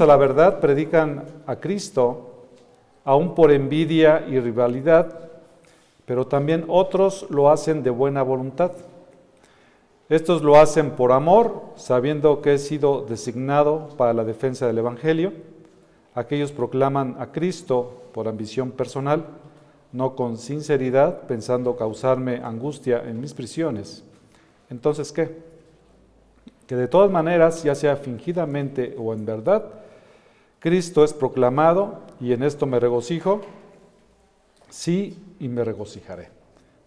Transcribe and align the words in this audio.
A 0.00 0.06
la 0.06 0.16
verdad 0.16 0.58
predican 0.58 1.24
a 1.46 1.56
Cristo, 1.56 2.46
aún 3.04 3.34
por 3.34 3.52
envidia 3.52 4.24
y 4.26 4.40
rivalidad, 4.40 5.30
pero 6.06 6.26
también 6.26 6.64
otros 6.68 7.26
lo 7.28 7.50
hacen 7.50 7.82
de 7.82 7.90
buena 7.90 8.22
voluntad. 8.22 8.72
Estos 10.08 10.42
lo 10.42 10.56
hacen 10.56 10.92
por 10.92 11.12
amor, 11.12 11.62
sabiendo 11.76 12.40
que 12.40 12.54
he 12.54 12.58
sido 12.58 13.04
designado 13.06 13.88
para 13.98 14.14
la 14.14 14.24
defensa 14.24 14.66
del 14.66 14.78
Evangelio. 14.78 15.34
Aquellos 16.14 16.52
proclaman 16.52 17.16
a 17.18 17.30
Cristo 17.30 18.02
por 18.12 18.28
ambición 18.28 18.70
personal, 18.70 19.26
no 19.92 20.16
con 20.16 20.38
sinceridad, 20.38 21.22
pensando 21.22 21.76
causarme 21.76 22.36
angustia 22.42 23.02
en 23.06 23.20
mis 23.20 23.34
prisiones. 23.34 24.04
Entonces, 24.70 25.12
¿qué? 25.12 25.51
Que 26.66 26.76
de 26.76 26.88
todas 26.88 27.10
maneras, 27.10 27.62
ya 27.62 27.74
sea 27.74 27.96
fingidamente 27.96 28.94
o 28.98 29.12
en 29.12 29.24
verdad, 29.24 29.64
Cristo 30.58 31.04
es 31.04 31.12
proclamado 31.12 31.98
y 32.20 32.32
en 32.32 32.44
esto 32.44 32.66
me 32.66 32.78
regocijo, 32.78 33.40
sí 34.70 35.18
y 35.40 35.48
me 35.48 35.64
regocijaré. 35.64 36.28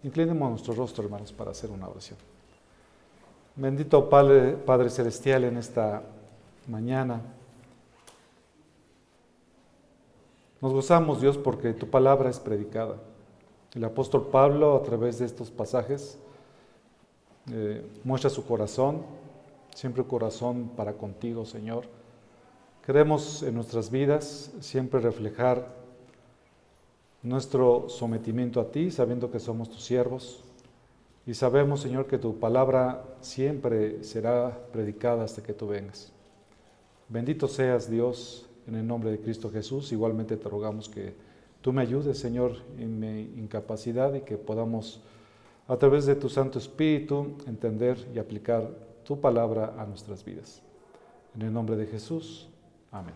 Inclinemos 0.02 0.50
nuestro 0.50 0.74
rostro, 0.74 1.04
hermanos, 1.04 1.32
para 1.32 1.50
hacer 1.50 1.70
una 1.70 1.88
oración. 1.88 2.18
Bendito 3.54 4.08
Padre, 4.08 4.90
Celestial, 4.90 5.44
en 5.44 5.56
esta 5.56 6.02
mañana. 6.68 7.20
Nos 10.60 10.72
gozamos, 10.72 11.20
Dios, 11.20 11.36
porque 11.36 11.72
tu 11.72 11.88
palabra 11.88 12.30
es 12.30 12.38
predicada. 12.38 12.96
El 13.74 13.84
apóstol 13.84 14.28
Pablo, 14.30 14.76
a 14.76 14.82
través 14.82 15.18
de 15.18 15.26
estos 15.26 15.50
pasajes, 15.50 16.18
eh, 17.50 17.84
muestra 18.04 18.30
su 18.30 18.44
corazón, 18.46 19.02
siempre 19.76 20.04
corazón 20.04 20.70
para 20.74 20.94
contigo, 20.94 21.44
Señor. 21.44 21.84
Queremos 22.84 23.42
en 23.42 23.54
nuestras 23.54 23.90
vidas 23.90 24.50
siempre 24.60 25.00
reflejar 25.00 25.68
nuestro 27.22 27.90
sometimiento 27.90 28.58
a 28.58 28.70
ti, 28.70 28.90
sabiendo 28.90 29.30
que 29.30 29.38
somos 29.38 29.68
tus 29.68 29.84
siervos, 29.84 30.42
y 31.26 31.34
sabemos, 31.34 31.80
Señor, 31.80 32.06
que 32.06 32.16
tu 32.16 32.38
palabra 32.38 33.04
siempre 33.20 34.02
será 34.02 34.66
predicada 34.72 35.24
hasta 35.24 35.42
que 35.42 35.52
tú 35.52 35.66
vengas. 35.66 36.10
Bendito 37.08 37.46
seas, 37.46 37.90
Dios, 37.90 38.48
en 38.66 38.76
el 38.76 38.86
nombre 38.86 39.10
de 39.10 39.20
Cristo 39.20 39.50
Jesús. 39.50 39.92
Igualmente 39.92 40.38
te 40.38 40.48
rogamos 40.48 40.88
que 40.88 41.12
tú 41.60 41.72
me 41.72 41.82
ayudes, 41.82 42.18
Señor, 42.18 42.52
en 42.78 42.98
mi 42.98 43.22
incapacidad 43.38 44.14
y 44.14 44.20
que 44.22 44.38
podamos, 44.38 45.02
a 45.68 45.76
través 45.76 46.06
de 46.06 46.14
tu 46.14 46.30
Santo 46.30 46.58
Espíritu, 46.58 47.36
entender 47.46 47.98
y 48.14 48.18
aplicar 48.18 48.85
tu 49.06 49.20
palabra 49.20 49.74
a 49.78 49.86
nuestras 49.86 50.24
vidas. 50.24 50.60
En 51.34 51.42
el 51.42 51.52
nombre 51.52 51.76
de 51.76 51.86
Jesús. 51.86 52.48
Amén. 52.90 53.14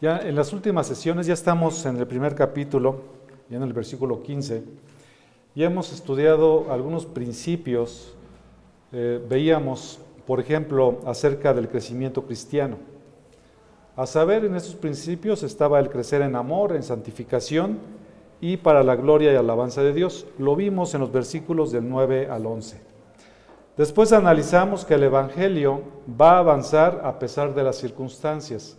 Ya 0.00 0.18
en 0.18 0.34
las 0.34 0.52
últimas 0.52 0.86
sesiones, 0.86 1.26
ya 1.26 1.34
estamos 1.34 1.84
en 1.86 1.96
el 1.96 2.06
primer 2.06 2.34
capítulo, 2.34 3.02
ya 3.50 3.58
en 3.58 3.62
el 3.62 3.72
versículo 3.72 4.22
15. 4.22 4.64
Ya 5.54 5.66
hemos 5.66 5.92
estudiado 5.92 6.72
algunos 6.72 7.06
principios, 7.06 8.14
eh, 8.92 9.22
veíamos, 9.28 10.00
por 10.26 10.40
ejemplo, 10.40 11.00
acerca 11.06 11.52
del 11.52 11.68
crecimiento 11.68 12.24
cristiano. 12.24 12.78
A 13.94 14.06
saber, 14.06 14.44
en 14.44 14.56
estos 14.56 14.74
principios 14.74 15.42
estaba 15.42 15.78
el 15.78 15.90
crecer 15.90 16.22
en 16.22 16.34
amor, 16.34 16.74
en 16.74 16.82
santificación 16.82 17.78
y 18.40 18.56
para 18.56 18.82
la 18.82 18.96
gloria 18.96 19.32
y 19.32 19.36
alabanza 19.36 19.82
de 19.82 19.92
Dios. 19.92 20.26
Lo 20.38 20.56
vimos 20.56 20.94
en 20.94 21.00
los 21.00 21.12
versículos 21.12 21.72
del 21.72 21.88
9 21.88 22.28
al 22.28 22.46
11. 22.46 22.93
Después 23.76 24.12
analizamos 24.12 24.84
que 24.84 24.94
el 24.94 25.02
Evangelio 25.02 25.82
va 26.20 26.36
a 26.36 26.38
avanzar 26.38 27.00
a 27.02 27.18
pesar 27.18 27.54
de 27.54 27.64
las 27.64 27.76
circunstancias. 27.76 28.76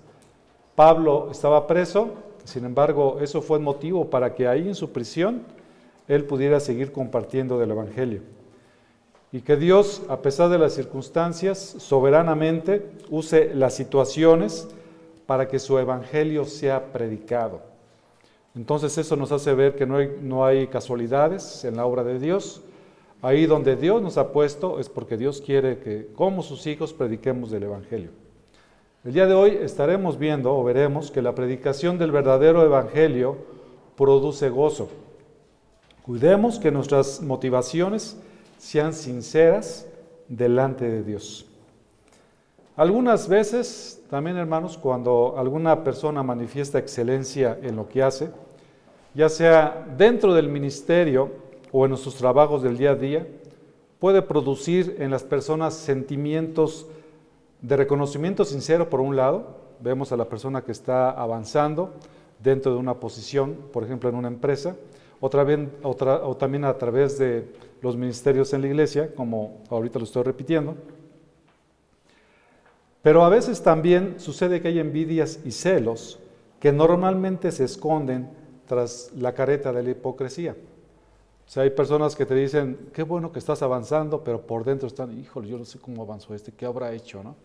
Pablo 0.73 1.29
estaba 1.31 1.67
preso, 1.67 2.11
sin 2.45 2.63
embargo, 2.63 3.17
eso 3.19 3.41
fue 3.41 3.59
motivo 3.59 4.09
para 4.09 4.33
que 4.33 4.47
ahí 4.47 4.67
en 4.67 4.75
su 4.75 4.91
prisión 4.91 5.41
él 6.07 6.23
pudiera 6.23 6.61
seguir 6.61 6.93
compartiendo 6.93 7.59
del 7.59 7.71
Evangelio. 7.71 8.21
Y 9.33 9.41
que 9.41 9.57
Dios, 9.57 10.03
a 10.07 10.21
pesar 10.21 10.49
de 10.49 10.59
las 10.59 10.73
circunstancias, 10.73 11.59
soberanamente 11.59 12.89
use 13.09 13.53
las 13.53 13.73
situaciones 13.73 14.69
para 15.25 15.49
que 15.49 15.59
su 15.59 15.77
Evangelio 15.77 16.45
sea 16.45 16.93
predicado. 16.93 17.59
Entonces 18.55 18.97
eso 18.97 19.17
nos 19.17 19.33
hace 19.33 19.53
ver 19.53 19.75
que 19.75 19.85
no 19.85 19.97
hay, 19.97 20.17
no 20.21 20.45
hay 20.45 20.67
casualidades 20.67 21.65
en 21.65 21.75
la 21.75 21.85
obra 21.85 22.05
de 22.05 22.17
Dios. 22.17 22.61
Ahí 23.25 23.47
donde 23.47 23.75
Dios 23.75 24.03
nos 24.03 24.19
ha 24.19 24.31
puesto 24.31 24.79
es 24.79 24.87
porque 24.87 25.17
Dios 25.17 25.41
quiere 25.41 25.79
que 25.79 26.09
como 26.15 26.43
sus 26.43 26.67
hijos 26.67 26.93
prediquemos 26.93 27.49
del 27.49 27.63
Evangelio. 27.63 28.11
El 29.03 29.13
día 29.13 29.25
de 29.25 29.33
hoy 29.33 29.57
estaremos 29.59 30.19
viendo 30.19 30.55
o 30.55 30.63
veremos 30.63 31.09
que 31.09 31.23
la 31.23 31.33
predicación 31.33 31.97
del 31.97 32.11
verdadero 32.11 32.63
Evangelio 32.63 33.37
produce 33.97 34.49
gozo. 34.49 34.89
Cuidemos 36.03 36.59
que 36.59 36.69
nuestras 36.69 37.19
motivaciones 37.19 38.15
sean 38.59 38.93
sinceras 38.93 39.87
delante 40.27 40.87
de 40.87 41.01
Dios. 41.01 41.47
Algunas 42.75 43.27
veces, 43.27 44.03
también 44.07 44.37
hermanos, 44.37 44.77
cuando 44.77 45.33
alguna 45.35 45.83
persona 45.83 46.21
manifiesta 46.21 46.77
excelencia 46.77 47.57
en 47.63 47.75
lo 47.75 47.89
que 47.89 48.03
hace, 48.03 48.29
ya 49.15 49.29
sea 49.29 49.83
dentro 49.97 50.31
del 50.35 50.47
ministerio 50.47 51.44
o 51.71 51.85
en 51.85 51.89
nuestros 51.89 52.15
trabajos 52.15 52.63
del 52.63 52.77
día 52.77 52.91
a 52.91 52.95
día, 52.95 53.27
puede 53.99 54.21
producir 54.21 54.97
en 54.99 55.11
las 55.11 55.23
personas 55.23 55.73
sentimientos 55.73 56.87
de 57.61 57.77
reconocimiento 57.77 58.45
sincero 58.45 58.89
por 58.89 59.01
un 59.01 59.15
lado, 59.15 59.57
vemos 59.79 60.11
a 60.11 60.17
la 60.17 60.25
persona 60.25 60.61
que 60.63 60.71
está 60.71 61.09
avanzando 61.09 61.93
dentro 62.39 62.73
de 62.73 62.77
una 62.77 62.95
posición, 62.95 63.57
por 63.71 63.83
ejemplo 63.83 64.09
en 64.09 64.15
una 64.15 64.27
empresa, 64.27 64.75
otra 65.19 65.43
vez, 65.43 65.59
otra, 65.81 66.25
o 66.25 66.35
también 66.35 66.65
a 66.65 66.77
través 66.77 67.17
de 67.17 67.51
los 67.81 67.95
ministerios 67.95 68.53
en 68.53 68.61
la 68.61 68.67
iglesia, 68.67 69.13
como 69.15 69.61
ahorita 69.69 69.99
lo 69.99 70.05
estoy 70.05 70.23
repitiendo. 70.23 70.75
Pero 73.01 73.23
a 73.23 73.29
veces 73.29 73.61
también 73.61 74.15
sucede 74.17 74.61
que 74.61 74.67
hay 74.67 74.79
envidias 74.79 75.39
y 75.45 75.51
celos 75.51 76.19
que 76.59 76.71
normalmente 76.71 77.51
se 77.51 77.63
esconden 77.63 78.29
tras 78.67 79.11
la 79.15 79.33
careta 79.33 79.71
de 79.71 79.83
la 79.83 79.91
hipocresía. 79.91 80.55
O 81.47 81.49
sea, 81.49 81.63
hay 81.63 81.69
personas 81.69 82.15
que 82.15 82.25
te 82.25 82.33
dicen, 82.33 82.89
qué 82.91 83.03
bueno 83.03 83.31
que 83.31 83.39
estás 83.39 83.61
avanzando, 83.61 84.23
pero 84.23 84.41
por 84.41 84.63
dentro 84.63 84.87
están, 84.87 85.17
híjole, 85.17 85.47
yo 85.47 85.57
no 85.57 85.65
sé 85.65 85.79
cómo 85.79 86.01
avanzó 86.01 86.33
este, 86.33 86.51
qué 86.51 86.65
habrá 86.65 86.91
hecho, 86.93 87.23
¿no? 87.23 87.35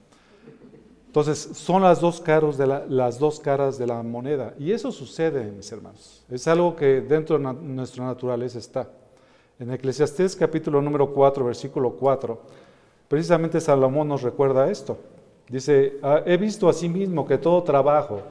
Entonces, 1.06 1.38
son 1.54 1.82
las 1.82 2.00
dos, 2.00 2.20
caras 2.20 2.56
de 2.56 2.68
la, 2.68 2.86
las 2.88 3.18
dos 3.18 3.40
caras 3.40 3.78
de 3.78 3.86
la 3.86 4.00
moneda. 4.02 4.54
Y 4.58 4.70
eso 4.70 4.92
sucede, 4.92 5.50
mis 5.50 5.70
hermanos. 5.72 6.24
Es 6.30 6.46
algo 6.46 6.76
que 6.76 7.00
dentro 7.00 7.36
de 7.36 7.52
nuestra 7.52 8.04
naturaleza 8.04 8.58
está. 8.60 8.88
En 9.58 9.72
Eclesiastés 9.72 10.36
capítulo 10.36 10.80
número 10.80 11.12
4, 11.12 11.44
versículo 11.44 11.90
4, 11.90 12.40
precisamente 13.08 13.60
Salomón 13.60 14.08
nos 14.08 14.22
recuerda 14.22 14.70
esto. 14.70 14.96
Dice, 15.48 15.98
ah, 16.02 16.22
he 16.24 16.36
visto 16.36 16.68
asimismo 16.68 17.26
que 17.26 17.36
todo 17.36 17.62
trabajo 17.64 18.22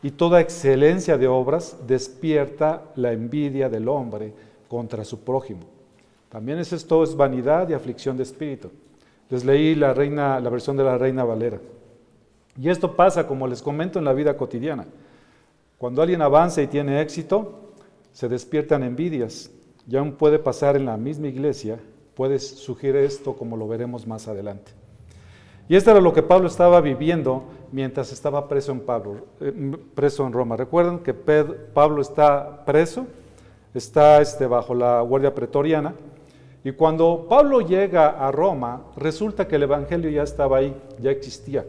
y 0.00 0.12
toda 0.12 0.40
excelencia 0.40 1.18
de 1.18 1.26
obras 1.26 1.76
despierta 1.86 2.84
la 2.94 3.12
envidia 3.12 3.68
del 3.68 3.88
hombre 3.88 4.32
contra 4.68 5.04
su 5.04 5.20
prójimo. 5.20 5.62
También 6.28 6.58
es 6.58 6.72
esto 6.72 7.02
es 7.02 7.16
vanidad 7.16 7.68
y 7.68 7.72
aflicción 7.72 8.16
de 8.16 8.22
espíritu. 8.22 8.70
Les 9.30 9.44
leí 9.44 9.74
la, 9.74 9.94
reina, 9.94 10.40
la 10.40 10.50
versión 10.50 10.76
de 10.76 10.84
la 10.84 10.98
Reina 10.98 11.24
Valera. 11.24 11.58
Y 12.60 12.68
esto 12.68 12.94
pasa, 12.96 13.26
como 13.26 13.46
les 13.46 13.62
comento, 13.62 13.98
en 13.98 14.04
la 14.04 14.12
vida 14.12 14.36
cotidiana. 14.36 14.86
Cuando 15.78 16.02
alguien 16.02 16.22
avanza 16.22 16.60
y 16.60 16.66
tiene 16.66 17.00
éxito, 17.00 17.72
se 18.12 18.28
despiertan 18.28 18.82
envidias. 18.82 19.50
Y 19.88 19.96
aún 19.96 20.12
puede 20.12 20.38
pasar 20.38 20.76
en 20.76 20.86
la 20.86 20.96
misma 20.96 21.28
iglesia, 21.28 21.78
puede 22.14 22.38
surgir 22.38 22.96
esto 22.96 23.36
como 23.36 23.56
lo 23.56 23.68
veremos 23.68 24.06
más 24.06 24.28
adelante. 24.28 24.72
Y 25.68 25.76
esto 25.76 25.90
era 25.90 26.00
lo 26.00 26.12
que 26.12 26.22
Pablo 26.22 26.48
estaba 26.48 26.80
viviendo 26.80 27.44
mientras 27.70 28.12
estaba 28.12 28.48
preso 28.48 28.72
en, 28.72 28.80
Pablo, 28.80 29.26
eh, 29.40 29.76
preso 29.94 30.26
en 30.26 30.32
Roma. 30.32 30.56
Recuerden 30.56 30.98
que 31.00 31.14
Pablo 31.14 32.00
está 32.02 32.64
preso, 32.64 33.06
está 33.74 34.20
este, 34.20 34.46
bajo 34.46 34.74
la 34.74 35.00
guardia 35.02 35.34
pretoriana, 35.34 35.94
y 36.64 36.72
cuando 36.72 37.26
Pablo 37.28 37.60
llega 37.60 38.08
a 38.08 38.32
Roma, 38.32 38.82
resulta 38.96 39.46
que 39.46 39.56
el 39.56 39.62
Evangelio 39.62 40.10
ya 40.10 40.22
estaba 40.22 40.58
ahí, 40.58 40.76
ya 41.00 41.10
existía. 41.10 41.64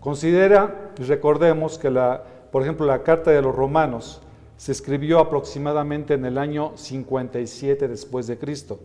Considera, 0.00 0.92
recordemos 0.96 1.78
que 1.78 1.90
la, 1.90 2.22
por 2.50 2.62
ejemplo, 2.62 2.86
la 2.86 3.02
carta 3.02 3.30
de 3.30 3.40
los 3.40 3.54
romanos 3.54 4.20
se 4.56 4.72
escribió 4.72 5.18
aproximadamente 5.18 6.14
en 6.14 6.24
el 6.24 6.38
año 6.38 6.72
57 6.76 7.88
después 7.88 8.26
de 8.26 8.38
Cristo 8.38 8.78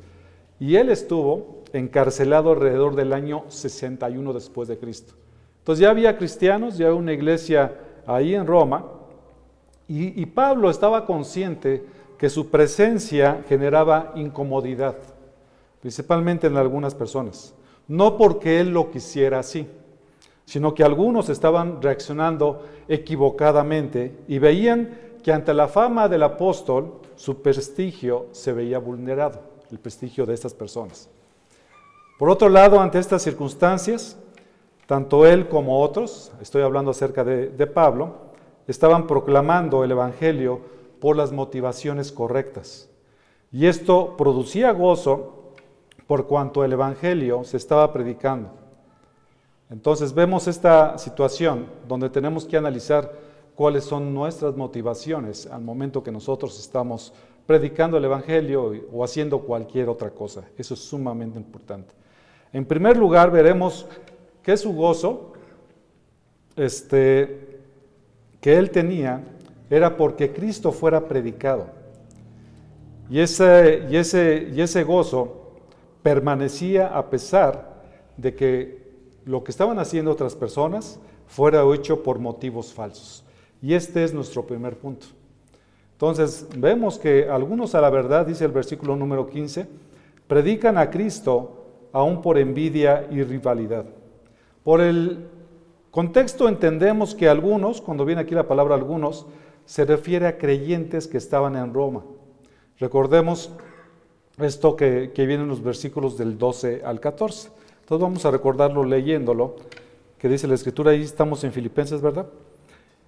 y 0.60 0.76
él 0.76 0.90
estuvo 0.90 1.64
encarcelado 1.74 2.52
alrededor 2.52 2.96
del 2.96 3.14
año 3.14 3.44
61 3.50 4.34
después 4.34 4.68
de 4.68 4.78
Cristo. 4.78 5.14
Entonces 5.60 5.84
ya 5.84 5.90
había 5.90 6.18
cristianos, 6.18 6.78
ya 6.78 6.88
había 6.88 6.98
una 6.98 7.14
iglesia 7.14 7.76
ahí 8.06 8.34
en 8.34 8.48
Roma 8.48 8.86
y, 9.88 10.20
y 10.20 10.26
Pablo 10.26 10.70
estaba 10.70 11.06
consciente 11.06 11.86
que 12.18 12.30
su 12.30 12.50
presencia 12.50 13.44
generaba 13.48 14.14
incomodidad, 14.16 14.96
principalmente 15.82 16.48
en 16.48 16.58
algunas 16.58 16.96
personas, 16.96 17.54
no 17.88 18.18
porque 18.18 18.60
él 18.60 18.70
lo 18.70 18.92
quisiera 18.92 19.40
así, 19.40 19.68
sino 20.46 20.74
que 20.74 20.84
algunos 20.84 21.30
estaban 21.30 21.82
reaccionando 21.82 22.66
equivocadamente 22.88 24.18
y 24.28 24.40
veían 24.40 24.98
que 25.22 25.32
ante 25.32 25.54
la 25.54 25.68
fama 25.68 26.08
del 26.08 26.24
apóstol 26.24 27.02
su 27.16 27.42
prestigio 27.42 28.28
se 28.32 28.54
veía 28.54 28.80
vulnerado, 28.80 29.42
el 29.72 29.80
prestigio 29.80 30.26
de 30.26 30.34
estas 30.34 30.54
personas. 30.54 31.10
Por 32.18 32.30
otro 32.30 32.50
lado, 32.50 32.80
ante 32.80 32.98
estas 32.98 33.22
circunstancias, 33.22 34.18
tanto 34.88 35.26
él 35.28 35.48
como 35.50 35.82
otros, 35.82 36.32
estoy 36.42 36.64
hablando 36.64 36.92
acerca 36.92 37.24
de, 37.24 37.50
de 37.50 37.68
Pablo, 37.68 38.16
estaban 38.68 39.06
proclamando 39.06 39.84
el 39.84 39.92
Evangelio 39.92 40.77
por 41.00 41.16
las 41.16 41.32
motivaciones 41.32 42.12
correctas. 42.12 42.90
Y 43.52 43.66
esto 43.66 44.16
producía 44.18 44.72
gozo 44.72 45.54
por 46.06 46.28
cuanto 46.28 46.64
el 46.64 46.74
Evangelio 46.74 47.44
se 47.44 47.58
estaba 47.58 47.92
predicando. 47.92 48.50
Entonces 49.70 50.14
vemos 50.14 50.48
esta 50.48 50.98
situación 50.98 51.68
donde 51.88 52.10
tenemos 52.10 52.46
que 52.46 52.58
analizar 52.58 53.12
cuáles 53.56 53.84
son 53.84 54.14
nuestras 54.14 54.56
motivaciones 54.56 55.48
al 55.48 55.62
momento 55.62 56.04
que 56.04 56.12
nosotros 56.12 56.60
estamos 56.60 57.14
predicando 57.46 57.98
el 57.98 58.06
Evangelio 58.06 58.74
o 58.92 59.04
haciendo 59.04 59.40
cualquier 59.40 59.90
otra 59.90 60.10
cosa. 60.12 60.44
Eso 60.58 60.74
es 60.74 60.80
sumamente 60.80 61.38
importante. 61.38 61.94
En 62.54 62.66
primer 62.66 62.96
lugar, 62.96 63.32
veremos 63.32 63.86
que 64.42 64.56
su 64.56 64.74
gozo 64.74 65.34
este, 66.56 67.60
que 68.40 68.58
él 68.58 68.72
tenía 68.72 69.24
era 69.70 69.98
porque 69.98 70.32
Cristo 70.32 70.72
fuera 70.72 71.08
predicado. 71.08 71.68
Y 73.10 73.20
ese, 73.20 73.88
y 73.90 73.96
ese, 73.96 74.50
y 74.54 74.62
ese 74.62 74.84
gozo 74.84 75.54
permanecía 76.04 76.88
a 76.88 77.10
pesar 77.10 77.82
de 78.18 78.34
que 78.36 78.88
lo 79.26 79.44
que 79.44 79.52
estaban 79.52 79.80
haciendo 79.80 80.12
otras 80.12 80.36
personas 80.36 81.00
fuera 81.28 81.64
hecho 81.74 82.04
por 82.04 82.20
motivos 82.20 82.74
falsos. 82.74 83.24
Y 83.62 83.74
este 83.74 84.04
es 84.04 84.14
nuestro 84.14 84.46
primer 84.46 84.78
punto. 84.78 85.08
Entonces, 85.94 86.48
vemos 86.56 87.00
que 87.00 87.28
algunos 87.30 87.76
a 87.76 87.82
la 87.82 87.90
verdad, 87.90 88.26
dice 88.26 88.46
el 88.46 88.52
versículo 88.52 88.96
número 88.96 89.28
15, 89.28 89.68
predican 90.28 90.78
a 90.78 90.90
Cristo 90.90 91.66
aún 91.92 92.22
por 92.22 92.38
envidia 92.38 93.08
y 93.10 93.24
rivalidad. 93.24 93.86
Por 94.64 94.82
el 94.82 95.26
contexto 95.92 96.48
entendemos 96.48 97.16
que 97.16 97.28
algunos, 97.28 97.82
cuando 97.82 98.06
viene 98.06 98.22
aquí 98.22 98.36
la 98.36 98.48
palabra 98.48 98.76
algunos, 98.76 99.26
se 99.68 99.84
refiere 99.84 100.26
a 100.28 100.38
creyentes 100.38 101.08
que 101.08 101.18
estaban 101.18 101.58
en 101.58 101.74
Roma. 101.74 102.04
Recordemos 102.80 103.52
esto 104.40 104.76
que, 104.76 105.12
que 105.14 105.26
viene 105.26 105.44
en 105.44 105.50
los 105.50 105.62
versículos 105.62 106.18
del 106.18 106.38
12 106.38 106.82
al 106.86 107.00
14. 107.02 107.50
Entonces 107.82 108.02
vamos 108.02 108.26
a 108.26 108.32
recordarlo 108.32 108.86
leyéndolo, 108.86 109.58
que 110.18 110.30
dice 110.30 110.48
la 110.48 110.56
escritura, 110.56 110.92
ahí 110.92 111.02
estamos 111.02 111.44
en 111.44 111.52
Filipenses, 111.52 112.02
¿verdad? 112.02 112.28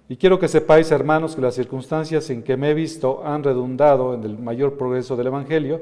Y 0.08 0.16
quiero 0.16 0.38
que 0.38 0.48
sepáis, 0.48 0.90
hermanos, 0.90 1.34
que 1.34 1.40
las 1.40 1.54
circunstancias 1.54 2.28
en 2.30 2.42
que 2.42 2.56
me 2.56 2.70
he 2.70 2.74
visto 2.74 3.24
han 3.24 3.42
redundado 3.42 4.12
en 4.12 4.22
el 4.24 4.38
mayor 4.38 4.76
progreso 4.76 5.16
del 5.16 5.28
Evangelio, 5.28 5.80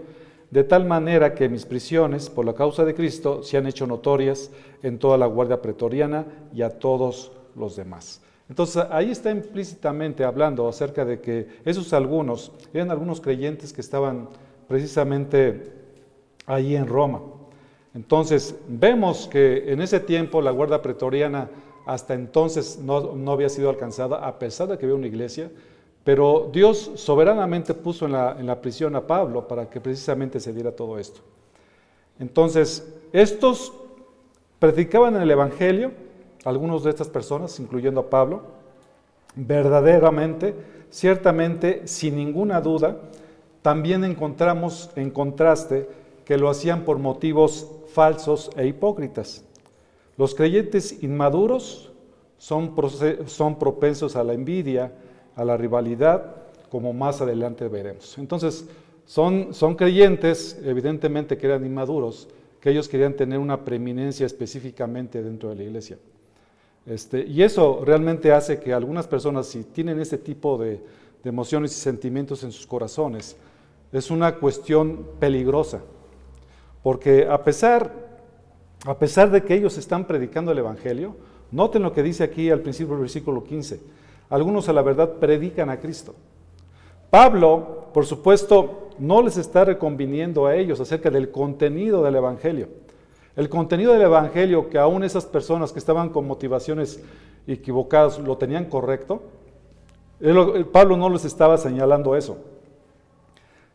de 0.50 0.64
tal 0.64 0.84
manera 0.84 1.34
que 1.34 1.48
mis 1.48 1.66
prisiones 1.66 2.30
por 2.30 2.44
la 2.44 2.54
causa 2.54 2.84
de 2.84 2.94
Cristo 2.94 3.42
se 3.42 3.56
han 3.56 3.66
hecho 3.66 3.86
notorias 3.86 4.50
en 4.82 4.98
toda 4.98 5.18
la 5.18 5.26
guardia 5.26 5.60
pretoriana 5.60 6.24
y 6.54 6.62
a 6.62 6.78
todos 6.78 7.32
los 7.56 7.74
demás. 7.74 8.22
Entonces 8.48 8.84
ahí 8.90 9.10
está 9.10 9.30
implícitamente 9.30 10.24
hablando 10.24 10.66
acerca 10.68 11.04
de 11.04 11.20
que 11.20 11.48
esos 11.64 11.92
algunos 11.92 12.52
eran 12.72 12.90
algunos 12.90 13.20
creyentes 13.20 13.72
que 13.72 13.80
estaban 13.80 14.28
precisamente 14.66 15.72
ahí 16.46 16.74
en 16.74 16.86
Roma. 16.86 17.20
Entonces, 17.94 18.54
vemos 18.68 19.26
que 19.26 19.72
en 19.72 19.80
ese 19.80 20.00
tiempo 20.00 20.40
la 20.40 20.50
guardia 20.50 20.80
pretoriana 20.80 21.50
hasta 21.86 22.14
entonces 22.14 22.78
no, 22.78 23.32
había 23.32 23.48
sido 23.48 23.70
alcanzada, 23.70 24.26
a 24.26 24.38
pesar 24.38 24.68
de 24.68 24.76
que 24.76 24.84
había 24.84 24.96
una 24.96 25.06
iglesia, 25.06 25.50
pero 26.04 26.50
Dios 26.52 26.92
soberanamente 26.96 27.72
puso 27.74 28.06
en 28.06 28.12
la, 28.12 28.36
en 28.38 28.46
la 28.46 28.60
prisión 28.60 28.94
a 28.94 29.06
Pablo 29.06 29.48
para 29.48 29.68
que 29.68 29.80
precisamente 29.80 30.38
se 30.38 30.52
diera 30.52 30.72
todo 30.72 30.98
esto. 30.98 31.20
Entonces, 32.18 32.86
estos 33.12 33.72
predicaban 34.58 35.16
el 35.16 35.30
Evangelio, 35.30 35.92
algunos 36.44 36.84
de 36.84 36.90
estas 36.90 37.08
personas, 37.08 37.58
incluyendo 37.60 38.00
a 38.00 38.10
Pablo, 38.10 38.42
verdaderamente, 39.34 40.54
ciertamente, 40.90 41.86
sin 41.86 42.16
ninguna 42.16 42.60
duda, 42.60 42.96
también 43.62 44.04
encontramos 44.04 44.90
en 44.96 45.10
contraste 45.10 45.88
que 46.24 46.38
lo 46.38 46.48
hacían 46.48 46.84
por 46.84 46.98
motivos 46.98 47.70
falsos 47.92 48.50
e 48.56 48.66
hipócritas. 48.66 49.44
Los 50.16 50.34
creyentes 50.34 51.02
inmaduros 51.02 51.92
son, 52.38 52.74
son 53.26 53.58
propensos 53.58 54.16
a 54.16 54.24
la 54.24 54.34
envidia, 54.34 54.92
a 55.36 55.44
la 55.44 55.56
rivalidad, 55.56 56.36
como 56.70 56.92
más 56.92 57.20
adelante 57.20 57.68
veremos. 57.68 58.18
Entonces, 58.18 58.66
son, 59.06 59.54
son 59.54 59.74
creyentes, 59.74 60.60
evidentemente 60.62 61.38
que 61.38 61.46
eran 61.46 61.64
inmaduros, 61.64 62.28
que 62.60 62.70
ellos 62.70 62.88
querían 62.88 63.14
tener 63.14 63.38
una 63.38 63.64
preeminencia 63.64 64.26
específicamente 64.26 65.22
dentro 65.22 65.48
de 65.48 65.54
la 65.56 65.62
iglesia. 65.62 65.98
Este, 66.88 67.26
y 67.26 67.42
eso 67.42 67.82
realmente 67.84 68.32
hace 68.32 68.58
que 68.58 68.72
algunas 68.72 69.06
personas, 69.06 69.46
si 69.46 69.62
tienen 69.62 70.00
ese 70.00 70.16
tipo 70.16 70.56
de, 70.56 70.80
emociones 71.24 71.72
y 71.72 71.74
sentimientos 71.74 72.42
en 72.42 72.52
sus 72.52 72.66
corazones, 72.66 73.36
es 73.92 74.10
una 74.10 74.36
cuestión 74.36 75.06
peligrosa. 75.20 75.82
Porque 76.82 77.26
a 77.28 77.44
pesar, 77.44 77.92
a 78.86 78.98
pesar 78.98 79.30
de 79.30 79.42
que 79.42 79.54
ellos 79.54 79.76
están 79.76 80.06
predicando 80.06 80.52
el 80.52 80.58
Evangelio, 80.58 81.16
noten 81.50 81.82
lo 81.82 81.92
que 81.92 82.02
dice 82.02 82.24
aquí 82.24 82.48
al 82.48 82.60
principio 82.60 82.94
del 82.94 83.02
versículo 83.02 83.44
15. 83.44 83.78
Algunos 84.30 84.70
a 84.70 84.72
la 84.72 84.80
verdad 84.80 85.14
predican 85.14 85.68
a 85.68 85.80
Cristo. 85.80 86.14
Pablo, 87.10 87.88
por 87.92 88.06
supuesto, 88.06 88.88
no 88.98 89.20
les 89.20 89.36
está 89.36 89.66
reconviniendo 89.66 90.46
a 90.46 90.56
ellos 90.56 90.80
acerca 90.80 91.10
del 91.10 91.30
contenido 91.30 92.02
del 92.02 92.16
Evangelio. 92.16 92.68
El 93.38 93.48
contenido 93.48 93.92
del 93.92 94.02
Evangelio 94.02 94.68
que 94.68 94.78
aún 94.78 95.04
esas 95.04 95.24
personas 95.24 95.70
que 95.70 95.78
estaban 95.78 96.08
con 96.08 96.26
motivaciones 96.26 97.00
equivocadas 97.46 98.18
lo 98.18 98.36
tenían 98.36 98.64
correcto, 98.64 99.22
Pablo 100.72 100.96
no 100.96 101.08
les 101.08 101.24
estaba 101.24 101.56
señalando 101.56 102.16
eso. 102.16 102.38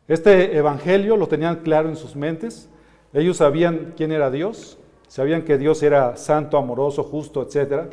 Este 0.09 0.57
Evangelio 0.57 1.15
lo 1.15 1.27
tenían 1.27 1.61
claro 1.61 1.87
en 1.87 1.95
sus 1.95 2.13
mentes, 2.13 2.67
ellos 3.13 3.37
sabían 3.37 3.93
quién 3.95 4.11
era 4.11 4.29
Dios, 4.29 4.77
sabían 5.07 5.43
que 5.43 5.57
Dios 5.57 5.81
era 5.81 6.17
santo, 6.17 6.57
amoroso, 6.57 7.01
justo, 7.01 7.41
etc. 7.41 7.83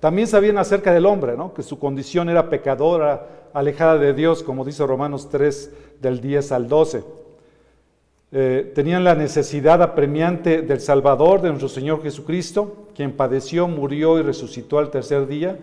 También 0.00 0.28
sabían 0.28 0.58
acerca 0.58 0.92
del 0.92 1.06
hombre, 1.06 1.38
¿no? 1.38 1.54
que 1.54 1.62
su 1.62 1.78
condición 1.78 2.28
era 2.28 2.50
pecadora, 2.50 3.48
alejada 3.54 3.96
de 3.96 4.12
Dios, 4.12 4.42
como 4.42 4.62
dice 4.62 4.86
Romanos 4.86 5.30
3 5.30 5.72
del 6.02 6.20
10 6.20 6.52
al 6.52 6.68
12. 6.68 7.23
Eh, 8.36 8.72
tenían 8.74 9.04
la 9.04 9.14
necesidad 9.14 9.80
apremiante 9.80 10.60
del 10.60 10.80
Salvador, 10.80 11.40
de 11.40 11.48
nuestro 11.48 11.68
Señor 11.68 12.02
Jesucristo, 12.02 12.88
quien 12.94 13.12
padeció, 13.12 13.68
murió 13.68 14.18
y 14.18 14.22
resucitó 14.22 14.78
al 14.78 14.90
tercer 14.90 15.26
día, 15.26 15.56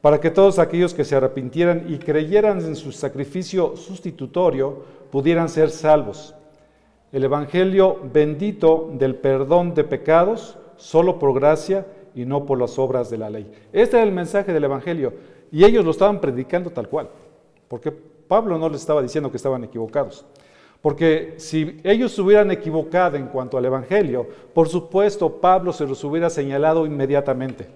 para 0.00 0.18
que 0.18 0.30
todos 0.30 0.58
aquellos 0.58 0.94
que 0.94 1.04
se 1.04 1.14
arrepintieran 1.14 1.84
y 1.86 1.98
creyeran 1.98 2.60
en 2.60 2.74
su 2.74 2.90
sacrificio 2.90 3.76
sustitutorio 3.76 4.82
pudieran 5.10 5.48
ser 5.48 5.70
salvos 5.70 6.34
el 7.12 7.24
Evangelio 7.24 7.98
bendito 8.12 8.90
del 8.92 9.14
perdón 9.14 9.74
de 9.74 9.84
pecados 9.84 10.58
solo 10.76 11.18
por 11.18 11.34
gracia 11.34 11.86
y 12.14 12.24
no 12.24 12.44
por 12.44 12.58
las 12.58 12.78
obras 12.78 13.10
de 13.10 13.18
la 13.18 13.30
ley. 13.30 13.50
Este 13.72 13.96
era 13.96 14.04
el 14.04 14.12
mensaje 14.12 14.52
del 14.52 14.64
Evangelio 14.64 15.12
y 15.50 15.64
ellos 15.64 15.84
lo 15.84 15.90
estaban 15.90 16.20
predicando 16.20 16.70
tal 16.70 16.88
cual, 16.88 17.08
porque 17.68 17.92
Pablo 17.92 18.58
no 18.58 18.68
les 18.68 18.82
estaba 18.82 19.02
diciendo 19.02 19.30
que 19.30 19.38
estaban 19.38 19.64
equivocados. 19.64 20.26
Porque 20.80 21.34
si 21.38 21.80
ellos 21.82 22.12
se 22.12 22.22
hubieran 22.22 22.50
equivocado 22.50 23.16
en 23.16 23.26
cuanto 23.26 23.58
al 23.58 23.64
Evangelio, 23.64 24.26
por 24.54 24.68
supuesto 24.68 25.40
Pablo 25.40 25.72
se 25.72 25.86
los 25.86 26.02
hubiera 26.04 26.30
señalado 26.30 26.86
inmediatamente. 26.86 27.66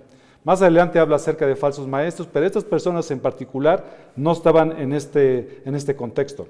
Más 0.45 0.61
adelante 0.63 0.99
habla 0.99 1.17
acerca 1.17 1.47
de 1.47 1.57
falsos 1.57 1.87
maestros, 1.87 2.29
pero 2.33 2.47
estas 2.47 2.65
personas 2.65 3.11
en 3.11 3.21
particular 3.21 3.85
no 4.17 4.33
estaban 4.33 4.73
en 4.81 4.93
este, 4.93 5.63
en 5.65 5.75
este 5.75 5.95
contexto. 5.95 6.49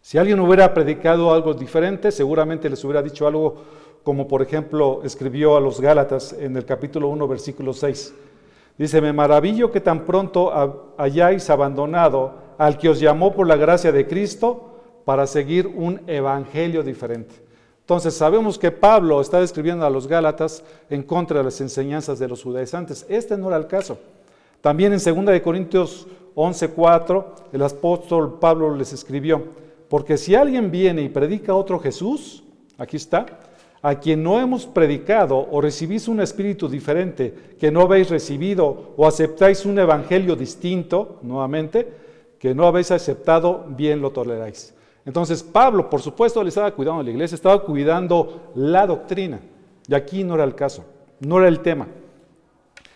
Si 0.00 0.18
alguien 0.18 0.40
hubiera 0.40 0.72
predicado 0.72 1.32
algo 1.32 1.52
diferente, 1.54 2.10
seguramente 2.10 2.70
les 2.70 2.82
hubiera 2.84 3.02
dicho 3.02 3.26
algo 3.26 3.62
como 4.02 4.26
por 4.26 4.40
ejemplo 4.40 5.02
escribió 5.04 5.56
a 5.56 5.60
los 5.60 5.80
Gálatas 5.80 6.32
en 6.32 6.56
el 6.56 6.64
capítulo 6.64 7.08
1, 7.08 7.28
versículo 7.28 7.72
6. 7.72 8.14
Dice, 8.78 9.00
me 9.02 9.12
maravillo 9.12 9.70
que 9.70 9.80
tan 9.80 10.06
pronto 10.06 10.94
hayáis 10.96 11.50
abandonado 11.50 12.34
al 12.56 12.78
que 12.78 12.88
os 12.88 12.98
llamó 12.98 13.34
por 13.34 13.46
la 13.46 13.56
gracia 13.56 13.92
de 13.92 14.06
Cristo 14.06 14.69
para 15.10 15.26
seguir 15.26 15.66
un 15.66 16.00
evangelio 16.06 16.84
diferente. 16.84 17.34
Entonces 17.80 18.14
sabemos 18.14 18.56
que 18.56 18.70
Pablo 18.70 19.20
está 19.20 19.42
escribiendo 19.42 19.84
a 19.84 19.90
los 19.90 20.06
Gálatas 20.06 20.62
en 20.88 21.02
contra 21.02 21.38
de 21.38 21.44
las 21.46 21.60
enseñanzas 21.60 22.20
de 22.20 22.28
los 22.28 22.44
judaizantes. 22.44 23.04
Este 23.08 23.36
no 23.36 23.48
era 23.48 23.56
el 23.56 23.66
caso. 23.66 23.98
También 24.60 24.92
en 24.92 25.00
2 25.00 25.26
de 25.26 25.42
Corintios 25.42 26.06
11:4 26.36 27.24
el 27.52 27.60
apóstol 27.60 28.38
Pablo 28.38 28.72
les 28.76 28.92
escribió, 28.92 29.42
porque 29.88 30.16
si 30.16 30.36
alguien 30.36 30.70
viene 30.70 31.02
y 31.02 31.08
predica 31.08 31.54
otro 31.54 31.80
Jesús, 31.80 32.44
aquí 32.78 32.96
está, 32.96 33.26
a 33.82 33.96
quien 33.96 34.22
no 34.22 34.38
hemos 34.38 34.64
predicado 34.64 35.44
o 35.50 35.60
recibís 35.60 36.06
un 36.06 36.20
espíritu 36.20 36.68
diferente 36.68 37.34
que 37.58 37.72
no 37.72 37.80
habéis 37.80 38.10
recibido 38.10 38.94
o 38.96 39.08
aceptáis 39.08 39.66
un 39.66 39.76
evangelio 39.76 40.36
distinto, 40.36 41.18
nuevamente, 41.22 41.88
que 42.38 42.54
no 42.54 42.64
habéis 42.68 42.92
aceptado, 42.92 43.66
bien 43.70 44.00
lo 44.00 44.12
toleráis. 44.12 44.72
Entonces 45.04 45.42
Pablo, 45.42 45.88
por 45.88 46.00
supuesto, 46.00 46.42
le 46.42 46.50
estaba 46.50 46.70
cuidando 46.72 47.02
la 47.02 47.10
iglesia, 47.10 47.34
estaba 47.34 47.62
cuidando 47.62 48.52
la 48.54 48.86
doctrina. 48.86 49.40
Y 49.88 49.94
aquí 49.94 50.24
no 50.24 50.34
era 50.34 50.44
el 50.44 50.54
caso, 50.54 50.84
no 51.20 51.38
era 51.38 51.48
el 51.48 51.60
tema. 51.60 51.88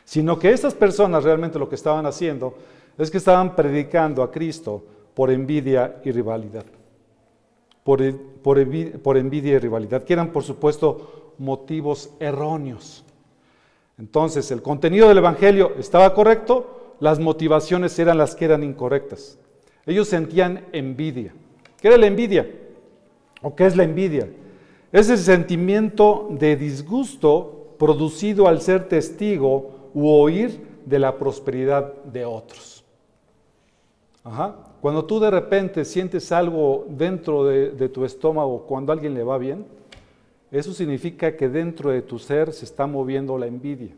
Sino 0.04 0.38
que 0.38 0.52
estas 0.52 0.74
personas 0.74 1.24
realmente 1.24 1.58
lo 1.58 1.68
que 1.68 1.74
estaban 1.74 2.06
haciendo 2.06 2.54
es 2.98 3.10
que 3.10 3.18
estaban 3.18 3.56
predicando 3.56 4.22
a 4.22 4.30
Cristo 4.30 4.84
por 5.14 5.30
envidia 5.30 6.00
y 6.04 6.12
rivalidad 6.12 6.64
por, 7.84 8.00
envidia 9.18 9.52
y 9.52 9.58
rivalidad, 9.58 10.02
que 10.02 10.14
eran 10.14 10.32
por 10.32 10.42
supuesto 10.42 11.34
motivos 11.38 12.10
erróneos. 12.18 13.04
Entonces, 13.98 14.50
el 14.50 14.62
contenido 14.62 15.06
del 15.06 15.18
Evangelio 15.18 15.72
estaba 15.78 16.12
correcto, 16.14 16.96
las 16.98 17.20
motivaciones 17.20 17.96
eran 17.98 18.18
las 18.18 18.34
que 18.34 18.46
eran 18.46 18.64
incorrectas. 18.64 19.38
Ellos 19.86 20.08
sentían 20.08 20.64
envidia. 20.72 21.34
¿Qué 21.84 21.88
era 21.88 21.98
la 21.98 22.06
envidia? 22.06 22.50
¿O 23.42 23.54
qué 23.54 23.66
es 23.66 23.76
la 23.76 23.84
envidia? 23.84 24.26
Es 24.90 25.10
el 25.10 25.18
sentimiento 25.18 26.28
de 26.30 26.56
disgusto 26.56 27.74
producido 27.78 28.48
al 28.48 28.62
ser 28.62 28.88
testigo 28.88 29.90
u 29.92 30.08
oír 30.08 30.66
de 30.86 30.98
la 30.98 31.18
prosperidad 31.18 31.92
de 32.04 32.24
otros. 32.24 32.82
Ajá. 34.22 34.56
Cuando 34.80 35.04
tú 35.04 35.20
de 35.20 35.30
repente 35.30 35.84
sientes 35.84 36.32
algo 36.32 36.86
dentro 36.88 37.44
de, 37.44 37.88
tu 37.90 38.06
estómago 38.06 38.62
cuando 38.62 38.90
a 38.90 38.94
alguien 38.94 39.12
le 39.12 39.22
va 39.22 39.36
bien, 39.36 39.66
eso 40.50 40.72
significa 40.72 41.36
que 41.36 41.50
dentro 41.50 41.90
de 41.90 42.00
tu 42.00 42.18
ser 42.18 42.54
se 42.54 42.64
está 42.64 42.86
moviendo 42.86 43.36
la 43.36 43.46
envidia. 43.46 43.94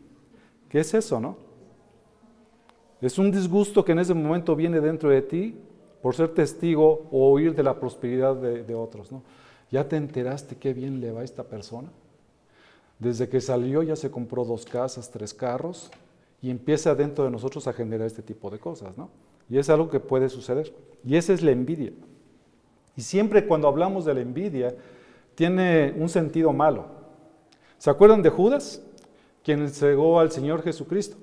¿Qué 0.67 0.81
es 0.81 0.93
eso, 0.93 1.21
no? 1.21 1.37
Es 2.99 3.17
un 3.17 3.31
disgusto 3.31 3.85
que 3.85 3.93
en 3.93 3.99
ese 3.99 4.13
momento 4.13 4.57
viene 4.57 4.81
dentro 4.81 5.09
de 5.09 5.21
ti 5.21 5.55
por 6.01 6.15
ser 6.15 6.33
testigo 6.33 7.07
o 7.11 7.31
oír 7.31 7.55
de 7.55 7.63
la 7.63 7.79
prosperidad 7.79 8.35
de, 8.35 8.75
otros, 8.75 9.11
¿no? 9.11 9.23
¿Ya 9.71 9.87
te 9.87 9.97
enteraste 9.97 10.55
qué 10.55 10.73
bien 10.73 11.01
le 11.01 11.11
va 11.11 11.21
a 11.21 11.23
esta 11.23 11.43
persona? 11.43 11.89
Desde 12.99 13.27
que 13.27 13.41
salió 13.41 13.83
ya 13.83 13.95
se 13.95 14.09
compró 14.09 14.45
dos 14.45 14.65
casas, 14.65 15.09
tres 15.11 15.33
carros 15.33 15.91
y 16.41 16.49
empieza 16.49 16.95
dentro 16.95 17.25
de 17.25 17.31
nosotros 17.31 17.67
a 17.67 17.73
generar 17.73 18.07
este 18.07 18.21
tipo 18.21 18.49
de 18.49 18.59
cosas, 18.59 18.97
¿no? 18.97 19.09
Y 19.49 19.57
es 19.57 19.69
algo 19.69 19.89
que 19.89 19.99
puede 19.99 20.29
suceder. 20.29 20.73
Y 21.05 21.15
esa 21.15 21.33
es 21.33 21.41
la 21.41 21.51
envidia. 21.51 21.91
Y 22.95 23.01
siempre 23.01 23.45
cuando 23.45 23.67
hablamos 23.67 24.05
de 24.05 24.13
la 24.13 24.21
envidia, 24.21 24.75
tiene 25.35 25.93
un 25.97 26.09
sentido 26.09 26.51
malo. 26.51 26.85
¿Se 27.77 27.89
acuerdan 27.89 28.21
de 28.21 28.29
Judas? 28.29 28.81
Quien 29.43 29.61
entregó 29.61 30.19
al 30.19 30.31
Señor 30.31 30.63
Jesucristo. 30.63 31.15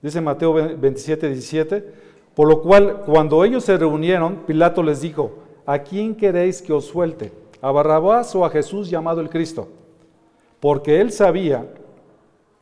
Dice 0.00 0.20
Mateo 0.20 0.54
27, 0.54 1.28
17. 1.28 2.09
Por 2.40 2.48
lo 2.48 2.62
cual, 2.62 3.02
cuando 3.04 3.44
ellos 3.44 3.64
se 3.64 3.76
reunieron, 3.76 4.36
Pilato 4.46 4.82
les 4.82 5.02
dijo, 5.02 5.30
¿a 5.66 5.80
quién 5.80 6.14
queréis 6.14 6.62
que 6.62 6.72
os 6.72 6.86
suelte? 6.86 7.30
¿A 7.60 7.70
Barrabás 7.70 8.34
o 8.34 8.46
a 8.46 8.48
Jesús 8.48 8.88
llamado 8.88 9.20
el 9.20 9.28
Cristo? 9.28 9.68
Porque 10.58 11.02
él 11.02 11.12
sabía, 11.12 11.66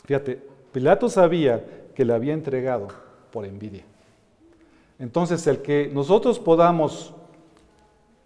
fíjate, 0.04 0.42
Pilato 0.72 1.08
sabía 1.08 1.64
que 1.94 2.04
le 2.04 2.12
había 2.12 2.34
entregado 2.34 2.88
por 3.30 3.44
envidia. 3.44 3.84
Entonces, 4.98 5.46
el 5.46 5.62
que 5.62 5.88
nosotros 5.94 6.40
podamos 6.40 7.14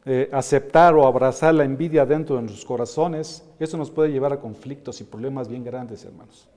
eh, 0.06 0.30
aceptar 0.32 0.94
o 0.94 1.06
abrazar 1.06 1.54
la 1.54 1.64
envidia 1.64 2.06
dentro 2.06 2.36
de 2.36 2.42
nuestros 2.44 2.64
corazones, 2.64 3.46
eso 3.58 3.76
nos 3.76 3.90
puede 3.90 4.10
llevar 4.10 4.32
a 4.32 4.40
conflictos 4.40 5.02
y 5.02 5.04
problemas 5.04 5.48
bien 5.48 5.64
grandes, 5.64 6.02
hermanos. 6.02 6.48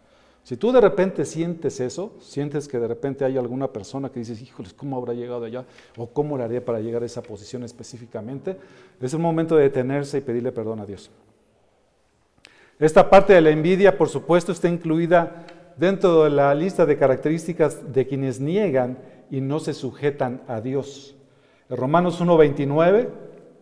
Si 0.45 0.57
tú 0.57 0.71
de 0.71 0.79
repente 0.79 1.25
sientes 1.25 1.79
eso, 1.79 2.13
sientes 2.19 2.67
que 2.67 2.77
de 2.77 2.87
repente 2.87 3.25
hay 3.25 3.35
alguna 3.35 3.73
persona 3.73 4.11
que 4.11 4.19
dices, 4.19 4.39
híjoles, 4.43 4.75
¿cómo 4.75 4.95
habrá 4.95 5.15
llegado 5.15 5.43
allá? 5.43 5.65
¿O 5.97 6.05
cómo 6.05 6.37
le 6.37 6.43
haré 6.43 6.61
para 6.61 6.79
llegar 6.79 7.01
a 7.01 7.07
esa 7.07 7.23
posición 7.23 7.63
específicamente? 7.63 8.55
Es 9.01 9.11
el 9.13 9.19
momento 9.21 9.55
de 9.55 9.63
detenerse 9.63 10.19
y 10.19 10.21
pedirle 10.21 10.51
perdón 10.51 10.81
a 10.81 10.85
Dios. 10.85 11.09
Esta 12.77 13.09
parte 13.09 13.33
de 13.33 13.41
la 13.41 13.49
envidia, 13.49 13.97
por 13.97 14.07
supuesto, 14.07 14.51
está 14.51 14.69
incluida 14.69 15.47
dentro 15.77 16.25
de 16.25 16.29
la 16.29 16.53
lista 16.53 16.85
de 16.85 16.95
características 16.95 17.91
de 17.91 18.05
quienes 18.05 18.39
niegan 18.39 18.99
y 19.31 19.41
no 19.41 19.59
se 19.59 19.73
sujetan 19.73 20.43
a 20.47 20.61
Dios. 20.61 21.15
En 21.71 21.77
Romanos 21.77 22.21
1.29, 22.21 23.09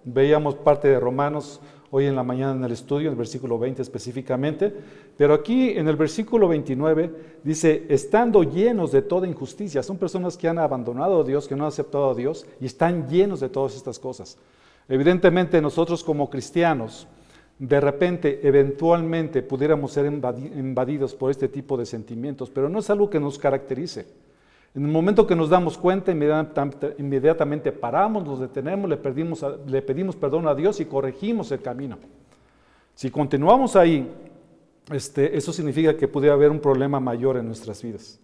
veíamos 0.04 0.56
parte 0.56 0.90
de 0.90 1.00
Romanos 1.00 1.62
hoy 1.96 2.08
en 2.08 2.16
la 2.16 2.24
mañana 2.24 2.54
en 2.54 2.64
el 2.64 2.72
estudio, 2.72 3.06
en 3.06 3.12
el 3.12 3.18
versículo 3.18 3.60
20 3.60 3.84
específicamente, 3.84 4.74
pero 5.16 5.36
aquí 5.36 5.70
en 5.78 5.88
el 5.88 5.96
versículo 5.96 6.48
29 6.48 7.38
dice, 7.44 7.86
estando 7.88 8.42
llenos 8.42 8.92
de 8.92 9.04
toda 9.04 9.28
injusticia, 9.28 9.84
son 9.84 10.00
personas 10.00 10.36
que 10.36 10.48
han 10.48 10.58
abandonado 10.58 11.22
a 11.22 11.24
Dios, 11.24 11.48
que 11.48 11.56
no 11.56 11.66
han 11.66 11.68
aceptado 11.68 12.10
a 12.10 12.16
Dios 12.16 12.48
y 12.60 12.66
están 12.66 13.08
llenos 13.08 13.42
de 13.42 13.50
todas 13.50 13.76
estas 13.76 14.00
cosas. 14.00 14.40
Evidentemente 14.90 15.62
nosotros 15.62 16.04
como 16.04 16.32
cristianos, 16.32 17.08
de 17.60 17.80
repente, 17.80 18.40
eventualmente 18.42 19.44
pudiéramos 19.44 19.92
ser 19.92 20.08
invadidos 20.08 21.14
por 21.14 21.30
este 21.30 21.48
tipo 21.48 21.78
de 21.78 21.86
sentimientos, 21.86 22.50
pero 22.50 22.70
no 22.70 22.80
es 22.80 22.90
algo 22.90 23.08
que 23.08 23.20
nos 23.20 23.38
caracterice. 23.38 24.08
En 24.76 24.86
el 24.86 24.92
momento 24.92 25.28
que 25.28 25.36
nos 25.36 25.50
damos 25.50 25.78
cuenta, 25.78 26.12
inmediatamente, 26.12 27.72
paramos, 27.72 28.26
nos 28.26 28.40
detenemos, 28.40 28.90
le, 28.90 29.82
pedimos 29.82 30.16
perdón 30.16 30.48
a 30.48 30.56
Dios 30.56 30.80
y 30.80 30.86
corregimos 30.86 31.52
el 31.52 31.62
camino. 31.62 32.00
Si 32.96 33.12
continuamos 33.12 33.76
ahí, 33.76 34.12
este, 34.92 35.38
eso 35.38 35.54
significa 35.54 35.96
que 35.96 36.08
puede 36.08 36.32
haber 36.32 36.50
un 36.50 36.60
problema 36.60 37.00
mayor 37.00 37.38
en 37.38 37.46
nuestras 37.46 37.84
vidas. 37.84 38.20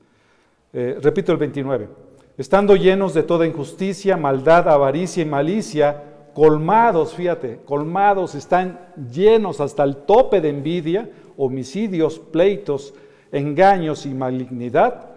Eh, 0.74 0.98
repito 1.00 1.32
el 1.32 1.38
29. 1.38 1.88
Estando 2.36 2.76
llenos 2.76 3.14
de 3.14 3.24
toda 3.24 3.46
injusticia, 3.46 4.18
maldad, 4.18 4.70
avaricia 4.70 5.22
y 5.22 5.28
malicia, 5.28 6.04
colmados, 6.34 7.14
fíjate, 7.14 7.60
colmados, 7.64 8.34
están 8.34 8.80
llenos 9.12 9.62
hasta 9.62 9.84
el 9.84 9.98
tope 9.98 10.42
de 10.42 10.50
envidia, 10.50 11.10
homicidios, 11.38 12.18
pleitos, 12.18 12.96
engaños 13.32 14.08
y 14.08 14.16
malignidad 14.16 15.10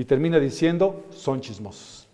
y 0.00 0.06
termina 0.06 0.38
diciendo, 0.38 1.04
son 1.10 1.42
chismosos. 1.42 2.08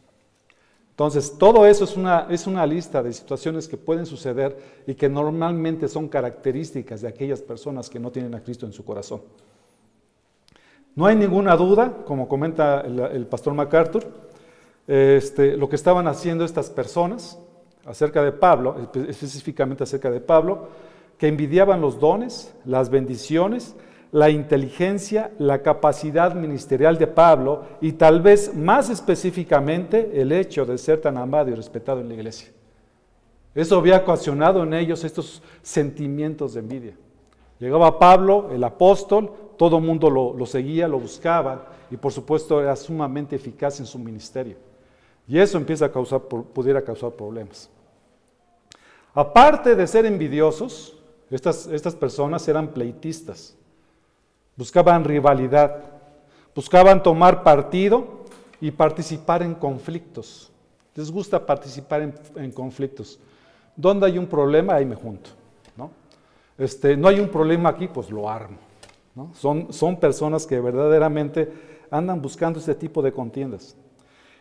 Entonces, 0.90 1.38
todo 1.38 1.66
eso 1.66 1.84
es 1.84 1.96
una, 1.96 2.26
es 2.28 2.48
una 2.48 2.66
lista 2.66 3.00
de 3.00 3.12
situaciones 3.12 3.68
que 3.68 3.76
pueden 3.76 4.06
suceder 4.06 4.58
y 4.88 4.94
que 4.94 5.08
normalmente 5.08 5.86
son 5.86 6.08
características 6.08 7.02
de 7.02 7.06
aquellas 7.06 7.42
personas 7.42 7.88
que 7.88 8.00
no 8.00 8.10
tienen 8.10 8.34
a 8.34 8.42
Cristo 8.42 8.66
en 8.66 8.72
su 8.72 8.84
corazón. 8.84 9.20
No 10.96 11.06
hay 11.06 11.14
ninguna 11.14 11.54
duda, 11.54 11.98
como 12.04 12.26
comenta 12.26 12.80
el, 12.80 13.24
pastor 13.28 13.54
MacArthur, 13.54 14.04
este, 14.88 15.56
lo 15.56 15.68
que 15.68 15.76
estaban 15.76 16.08
haciendo 16.08 16.44
estas 16.44 16.70
personas 16.70 17.38
acerca 17.84 18.20
de 18.20 18.32
Pablo, 18.32 18.90
específicamente 19.08 19.84
acerca 19.84 20.10
de 20.10 20.20
Pablo, 20.20 20.70
que 21.18 21.28
envidiaban 21.28 21.80
los 21.80 22.00
dones, 22.00 22.52
las 22.64 22.90
bendiciones 22.90 23.76
la 24.16 24.30
inteligencia, 24.30 25.30
la 25.38 25.60
capacidad 25.60 26.34
ministerial 26.34 26.96
de 26.96 27.06
Pablo 27.06 27.64
y 27.82 27.92
tal 27.92 28.22
vez 28.22 28.54
más 28.54 28.88
específicamente 28.88 30.10
el 30.18 30.32
hecho 30.32 30.64
de 30.64 30.78
ser 30.78 31.02
tan 31.02 31.18
amado 31.18 31.50
y 31.50 31.54
respetado 31.54 32.00
en 32.00 32.08
la 32.08 32.14
iglesia. 32.14 32.48
Eso 33.54 33.76
había 33.76 33.98
ocasionado 33.98 34.62
en 34.62 34.72
ellos 34.72 35.04
estos 35.04 35.42
sentimientos 35.60 36.54
de 36.54 36.60
envidia. 36.60 36.96
Llegaba 37.58 37.98
Pablo, 37.98 38.48
el 38.50 38.64
apóstol, 38.64 39.30
todo 39.58 39.76
el 39.76 39.84
mundo 39.84 40.08
lo, 40.08 40.46
seguía, 40.46 40.88
lo 40.88 40.98
buscaba 40.98 41.66
y 41.90 41.98
por 41.98 42.10
supuesto 42.10 42.62
era 42.62 42.74
sumamente 42.74 43.36
eficaz 43.36 43.80
en 43.80 43.86
su 43.86 43.98
ministerio. 43.98 44.56
Y 45.28 45.38
eso 45.38 45.58
empieza 45.58 45.84
a 45.84 45.92
causar, 45.92 46.22
pudiera 46.22 46.82
causar 46.82 47.10
problemas. 47.10 47.68
Aparte 49.12 49.74
de 49.74 49.86
ser 49.86 50.06
envidiosos, 50.06 50.96
estas, 51.30 51.66
estas 51.66 51.94
personas 51.94 52.48
eran 52.48 52.68
pleitistas 52.68 53.54
buscaban 54.56 55.04
rivalidad, 55.04 55.82
buscaban 56.54 57.02
tomar 57.02 57.42
partido 57.42 58.24
y 58.60 58.70
participar 58.70 59.42
en 59.42 59.54
conflictos. 59.54 60.50
Les 60.94 61.10
gusta 61.10 61.44
participar 61.44 62.14
en, 62.36 62.50
conflictos. 62.52 63.20
¿Dónde 63.76 64.06
hay 64.06 64.18
un 64.18 64.26
problema? 64.26 64.74
Ahí 64.74 64.86
me 64.86 64.96
junto. 64.96 65.30
¿no? 65.76 65.90
Este, 66.56 66.96
no 66.96 67.08
hay 67.08 67.20
un 67.20 67.28
problema 67.28 67.68
aquí, 67.68 67.86
pues 67.86 68.10
lo 68.10 68.28
armo. 68.28 68.56
Son, 69.34 69.72
son 69.72 69.98
personas 69.98 70.46
que 70.46 70.60
verdaderamente 70.60 71.50
andan 71.90 72.20
buscando 72.20 72.58
este 72.58 72.74
tipo 72.74 73.02
de 73.02 73.12
contiendas. 73.12 73.76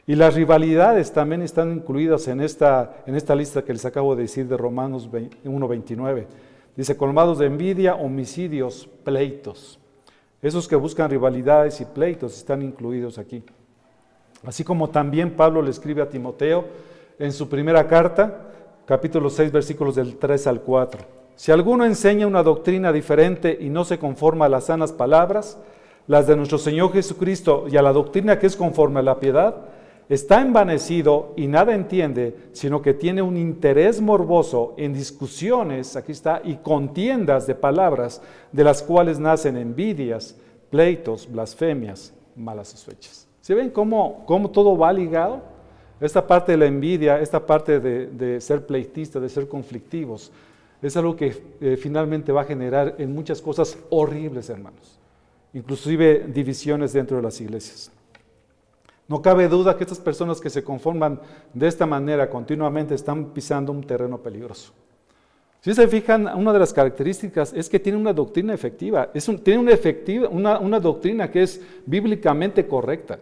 Y 0.07 0.15
las 0.15 0.35
rivalidades 0.35 1.11
también 1.11 1.41
están 1.41 1.71
incluidas 1.71 2.27
en 2.27 2.39
esta, 2.39 3.03
en 3.05 3.15
esta 3.15 3.35
lista 3.35 3.63
que 3.63 3.73
les 3.73 3.85
acabo 3.85 4.15
de 4.15 4.23
decir 4.23 4.47
de 4.47 4.55
Romanos 4.55 5.09
1.29. 5.09 6.25
Dice, 6.75 6.95
colmados 6.95 7.39
de 7.39 7.47
envidia, 7.47 7.95
homicidios, 7.95 8.87
pleitos. 9.03 9.79
Esos 10.45 10.67
que 10.67 10.75
buscan 10.75 11.09
rivalidades 11.09 11.81
y 11.81 11.85
pleitos 11.85 12.37
están 12.37 12.61
incluidos 12.61 13.17
aquí. 13.17 13.43
Así 14.45 14.63
como 14.63 14.91
también 14.91 15.35
Pablo 15.35 15.59
le 15.59 15.71
escribe 15.71 16.03
a 16.03 16.09
Timoteo 16.11 16.65
en 17.17 17.31
su 17.31 17.49
primera 17.49 17.87
carta, 17.87 18.41
capítulo 18.85 19.31
6, 19.31 19.51
versículos 19.51 19.95
del 19.95 20.17
3 20.17 20.45
al 20.45 20.61
4. 20.61 21.01
Si 21.35 21.51
alguno 21.51 21.83
enseña 21.83 22.27
una 22.27 22.43
doctrina 22.43 22.91
diferente 22.91 23.57
y 23.59 23.71
no 23.71 23.85
se 23.85 23.97
conforma 23.97 24.45
a 24.45 24.49
las 24.49 24.65
sanas 24.65 24.91
palabras, 24.91 25.57
las 26.05 26.27
de 26.27 26.35
nuestro 26.35 26.59
Señor 26.59 26.93
Jesucristo 26.93 27.65
y 27.67 27.77
a 27.77 27.81
la 27.81 27.91
doctrina 27.91 28.37
que 28.37 28.45
es 28.45 28.55
conforme 28.55 28.99
a 28.99 29.03
la 29.03 29.19
piedad, 29.19 29.55
está 30.09 30.41
envanecido 30.41 31.33
y 31.35 31.47
nada 31.47 31.73
entiende, 31.73 32.35
sino 32.51 32.81
que 32.81 32.93
tiene 32.93 33.21
un 33.21 33.37
interés 33.37 34.01
morboso 34.01 34.73
en 34.77 34.93
discusiones, 34.93 35.95
aquí 35.95 36.11
está, 36.11 36.41
y 36.43 36.55
contiendas 36.57 37.47
de 37.47 37.55
palabras, 37.55 38.21
de 38.51 38.63
las 38.63 38.83
cuales 38.83 39.19
nacen 39.19 39.57
envidias, 39.57 40.35
pleitos, 40.69 41.31
blasfemias, 41.31 42.13
malas 42.35 42.69
sospechas. 42.69 43.27
¿Se 43.41 43.53
ven 43.53 43.69
cómo, 43.69 44.23
cómo, 44.25 44.49
todo 44.49 44.77
va 44.77 44.91
ligado? 44.91 45.41
Esta 45.99 46.25
parte 46.25 46.51
de 46.51 46.57
la 46.57 46.65
envidia, 46.65 47.19
esta 47.19 47.45
parte 47.45 47.79
de, 47.79 48.41
ser 48.41 48.65
pleitista, 48.65 49.19
de 49.19 49.29
ser 49.29 49.47
conflictivos, 49.47 50.31
es 50.81 50.97
algo 50.97 51.15
que 51.15 51.41
eh, 51.61 51.77
finalmente 51.77 52.31
va 52.31 52.41
a 52.41 52.45
generar 52.45 52.95
en 52.97 53.13
muchas 53.13 53.41
cosas 53.41 53.77
horribles, 53.89 54.49
hermanos, 54.49 54.99
inclusive 55.53 56.25
divisiones 56.27 56.93
dentro 56.93 57.17
de 57.17 57.23
las 57.23 57.39
iglesias. 57.39 57.91
No 59.07 59.21
cabe 59.21 59.47
duda 59.47 59.77
que 59.77 59.83
estas 59.83 59.99
personas 59.99 60.41
que 60.41 60.49
se 60.49 60.63
conforman 60.63 61.19
de 61.53 61.67
esta 61.67 61.85
manera 61.85 62.29
continuamente 62.29 62.95
están 62.95 63.25
pisando 63.25 63.71
un 63.71 63.83
terreno 63.83 64.17
peligroso. 64.17 64.73
Si 65.61 65.73
se 65.73 65.87
fijan, 65.87 66.27
una 66.35 66.53
de 66.53 66.59
las 66.59 66.73
características 66.73 67.53
es 67.53 67.69
que 67.69 67.79
tiene 67.79 67.97
una 67.97 68.13
doctrina 68.13 68.53
efectiva, 68.53 69.11
tiene 69.43 70.27
una, 70.27 70.79
doctrina 70.79 71.31
que 71.31 71.43
es 71.43 71.59
bíblicamente 71.85 72.67
correcta, 72.67 73.19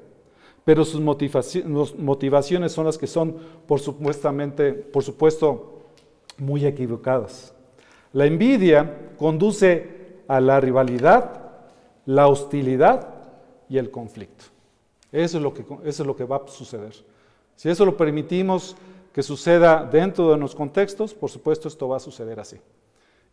pero 0.65 0.83
sus 0.83 0.99
motivaciones 0.99 2.71
son 2.71 2.85
las 2.85 2.97
que 2.97 3.07
son, 3.07 3.37
por, 3.65 3.79
supuestamente, 3.79 4.73
por 4.73 5.03
supuesto, 5.03 5.83
muy 6.37 6.65
equivocadas. 6.65 7.53
La 8.11 8.25
envidia 8.25 9.11
conduce 9.17 10.17
a 10.27 10.41
la 10.41 10.59
rivalidad, 10.59 11.51
la 12.05 12.27
hostilidad 12.27 13.07
y 13.69 13.77
el 13.77 13.89
conflicto. 13.89 14.52
Eso 15.13 15.37
es 15.37 15.43
lo 15.43 15.53
que, 15.53 15.61
eso 15.83 16.03
es 16.03 16.07
lo 16.07 16.15
que 16.15 16.25
va 16.25 16.37
a 16.37 16.47
suceder. 16.47 16.93
Si 17.55 17.69
eso 17.69 17.85
lo 17.85 17.95
permitimos 17.95 18.75
que 19.13 19.21
suceda 19.21 19.85
dentro 19.85 20.31
de 20.31 20.37
los 20.37 20.55
contextos, 20.55 21.13
por 21.13 21.29
supuesto 21.29 21.67
esto 21.67 21.87
va 21.87 21.97
a 21.97 21.99
suceder 21.99 22.39
así. 22.39 22.57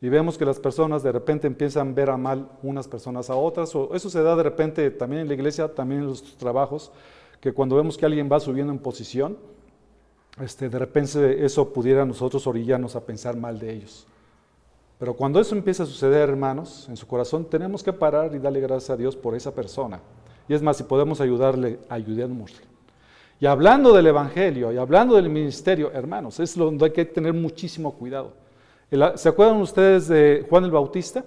Y 0.02 0.10
vemos 0.10 0.36
que 0.36 0.44
las 0.44 0.60
personas 0.60 1.02
de 1.02 1.10
repente 1.10 1.46
empiezan 1.46 1.88
a 1.88 1.92
ver 1.92 2.10
a 2.10 2.18
mal 2.18 2.50
unas 2.62 2.86
personas 2.86 3.30
a 3.30 3.34
otras, 3.34 3.74
o 3.74 3.94
eso 3.94 4.10
se 4.10 4.22
da 4.22 4.36
de 4.36 4.42
repente 4.42 4.90
también 4.90 5.22
en 5.22 5.28
la 5.28 5.34
iglesia, 5.34 5.74
también 5.74 6.02
en 6.02 6.08
los 6.08 6.36
trabajos, 6.36 6.92
que 7.40 7.52
cuando 7.54 7.76
vemos 7.76 7.96
que 7.96 8.04
alguien 8.04 8.28
va 8.30 8.40
subiendo 8.40 8.72
en 8.74 8.78
posición, 8.78 9.38
este, 10.38 10.68
de 10.68 10.78
repente 10.78 11.46
eso 11.46 11.72
pudiera 11.72 12.04
nosotros 12.04 12.46
orillarnos 12.46 12.94
a 12.94 13.06
pensar 13.06 13.36
mal 13.38 13.58
de 13.58 13.72
ellos. 13.72 14.06
Pero 14.98 15.14
cuando 15.14 15.40
eso 15.40 15.54
empieza 15.54 15.84
a 15.84 15.86
suceder, 15.86 16.28
hermanos, 16.28 16.86
en 16.90 16.96
su 16.98 17.06
corazón, 17.06 17.46
tenemos 17.46 17.82
que 17.82 17.92
parar 17.94 18.34
y 18.34 18.38
darle 18.38 18.60
gracias 18.60 18.90
a 18.90 18.96
Dios 18.98 19.16
por 19.16 19.34
esa 19.34 19.54
persona 19.54 20.02
y 20.50 20.54
es 20.54 20.62
más, 20.62 20.78
si 20.78 20.82
podemos 20.82 21.20
ayudarle, 21.20 21.78
ayudémosle. 21.88 22.64
Y 23.38 23.46
hablando 23.46 23.92
del 23.92 24.08
Evangelio 24.08 24.72
y 24.72 24.78
hablando 24.78 25.14
del 25.14 25.30
ministerio, 25.30 25.92
hermanos, 25.92 26.40
es 26.40 26.56
donde 26.56 26.86
hay 26.86 26.90
que 26.90 27.04
tener 27.04 27.32
muchísimo 27.32 27.94
cuidado. 27.94 28.32
¿Se 29.14 29.28
acuerdan 29.28 29.60
ustedes 29.60 30.08
de 30.08 30.44
Juan 30.50 30.64
el 30.64 30.72
Bautista? 30.72 31.24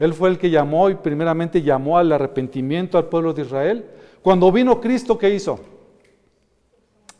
Él 0.00 0.12
fue 0.14 0.30
el 0.30 0.36
que 0.36 0.50
llamó 0.50 0.90
y 0.90 0.96
primeramente 0.96 1.62
llamó 1.62 1.96
al 1.96 2.10
arrepentimiento 2.10 2.98
al 2.98 3.04
pueblo 3.04 3.32
de 3.32 3.42
Israel. 3.42 3.84
Cuando 4.20 4.50
vino 4.50 4.80
Cristo, 4.80 5.16
¿qué 5.16 5.32
hizo? 5.32 5.60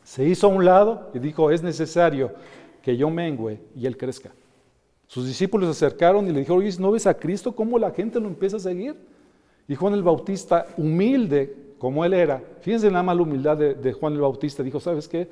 Se 0.03 0.25
hizo 0.25 0.49
a 0.49 0.51
un 0.51 0.65
lado 0.65 1.13
y 1.15 1.21
dijo, 1.21 1.53
es 1.53 1.63
necesario 1.63 2.33
que 2.83 2.97
yo 2.97 3.09
mengüe 3.09 3.61
y 3.77 3.87
él 3.87 3.97
crezca. 3.97 4.33
Sus 5.07 5.29
discípulos 5.29 5.69
se 5.69 5.87
acercaron 5.87 6.27
y 6.27 6.33
le 6.33 6.41
dijeron, 6.41 6.65
¿no 6.81 6.91
ves 6.91 7.07
a 7.07 7.15
Cristo? 7.15 7.55
¿Cómo 7.55 7.79
la 7.79 7.93
gente 7.93 8.19
lo 8.19 8.27
empieza 8.27 8.57
a 8.57 8.61
seguir? 8.61 8.97
Y 9.69 9.75
Juan 9.75 9.93
el 9.93 10.03
Bautista, 10.03 10.67
humilde 10.79 11.55
como 11.79 12.05
él 12.05 12.15
era, 12.15 12.43
fíjense 12.61 12.91
nada 12.91 13.03
más 13.03 13.17
la 13.17 13.23
humildad 13.23 13.57
de, 13.57 13.93
Juan 13.93 14.15
el 14.15 14.21
Bautista, 14.21 14.63
dijo, 14.63 14.81
¿sabes 14.81 15.07
qué? 15.07 15.29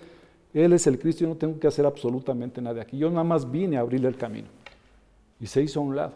Él 0.55 0.73
es 0.75 0.87
el 0.87 0.99
Cristo, 0.99 1.23
yo 1.23 1.29
no 1.29 1.37
tengo 1.37 1.59
que 1.59 1.67
hacer 1.67 1.85
absolutamente 1.85 2.63
nada 2.63 2.83
aquí, 2.83 2.97
yo 2.97 3.11
nada 3.11 3.25
más 3.25 3.51
vine 3.51 3.77
a 3.77 3.81
abrirle 3.81 4.09
el 4.09 4.17
camino. 4.17 4.49
Y 5.41 5.47
se 5.47 5.63
hizo 5.63 5.81
a 5.81 5.83
un 5.83 5.97
lado. 5.97 6.13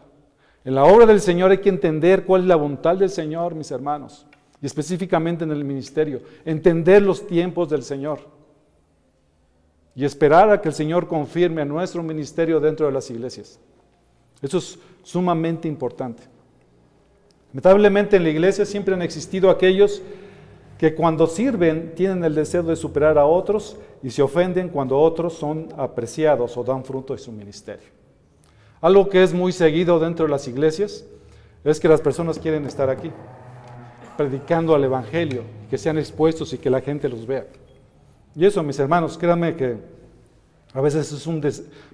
En 0.63 0.75
la 0.75 0.85
obra 0.85 1.05
del 1.05 1.19
Señor 1.19 1.51
hay 1.51 1.57
que 1.57 1.69
entender 1.69 2.23
cuál 2.23 2.41
es 2.41 2.47
la 2.47 2.55
voluntad 2.55 2.95
del 2.95 3.09
Señor, 3.09 3.55
mis 3.55 3.71
hermanos, 3.71 4.25
y 4.61 4.67
específicamente 4.67 5.43
en 5.43 5.51
el 5.51 5.65
ministerio, 5.65 6.21
entender 6.45 7.01
los 7.01 7.27
tiempos 7.27 7.69
del 7.69 7.83
Señor 7.83 8.19
y 9.95 10.05
esperar 10.05 10.49
a 10.49 10.61
que 10.61 10.69
el 10.69 10.75
Señor 10.75 11.07
confirme 11.07 11.65
nuestro 11.65 12.03
ministerio 12.03 12.59
dentro 12.59 12.85
de 12.85 12.91
las 12.93 13.09
iglesias. 13.09 13.59
Eso 14.41 14.59
es 14.59 14.79
sumamente 15.03 15.67
importante. 15.67 16.23
Lamentablemente 17.53 18.15
en 18.15 18.23
la 18.23 18.29
iglesia 18.29 18.65
siempre 18.65 18.93
han 18.93 19.01
existido 19.01 19.49
aquellos 19.49 20.01
que 20.77 20.95
cuando 20.95 21.27
sirven 21.27 21.93
tienen 21.95 22.23
el 22.23 22.33
deseo 22.33 22.63
de 22.63 22.75
superar 22.75 23.17
a 23.17 23.25
otros 23.25 23.77
y 24.01 24.09
se 24.09 24.21
ofenden 24.21 24.69
cuando 24.69 24.97
otros 24.97 25.33
son 25.33 25.67
apreciados 25.77 26.57
o 26.57 26.63
dan 26.63 26.83
fruto 26.83 27.13
de 27.13 27.19
su 27.19 27.31
ministerio. 27.31 27.87
Algo 28.79 29.09
que 29.09 29.21
es 29.21 29.33
muy 29.33 29.51
seguido 29.51 29.99
dentro 29.99 30.25
de 30.25 30.31
las 30.31 30.47
iglesias 30.47 31.05
es 31.63 31.79
que 31.79 31.87
las 31.87 32.01
personas 32.01 32.39
quieren 32.39 32.65
estar 32.65 32.89
aquí, 32.89 33.11
predicando 34.17 34.73
al 34.73 34.83
Evangelio, 34.83 35.43
que 35.69 35.77
sean 35.77 35.99
expuestos 35.99 36.51
y 36.53 36.57
que 36.57 36.69
la 36.69 36.81
gente 36.81 37.07
los 37.07 37.27
vea. 37.27 37.45
Y 38.35 38.45
eso, 38.45 38.63
mis 38.63 38.79
hermanos, 38.79 39.17
créanme 39.17 39.55
que 39.55 39.77
a 40.73 40.81
veces 40.81 41.11
es 41.11 41.27
un 41.27 41.41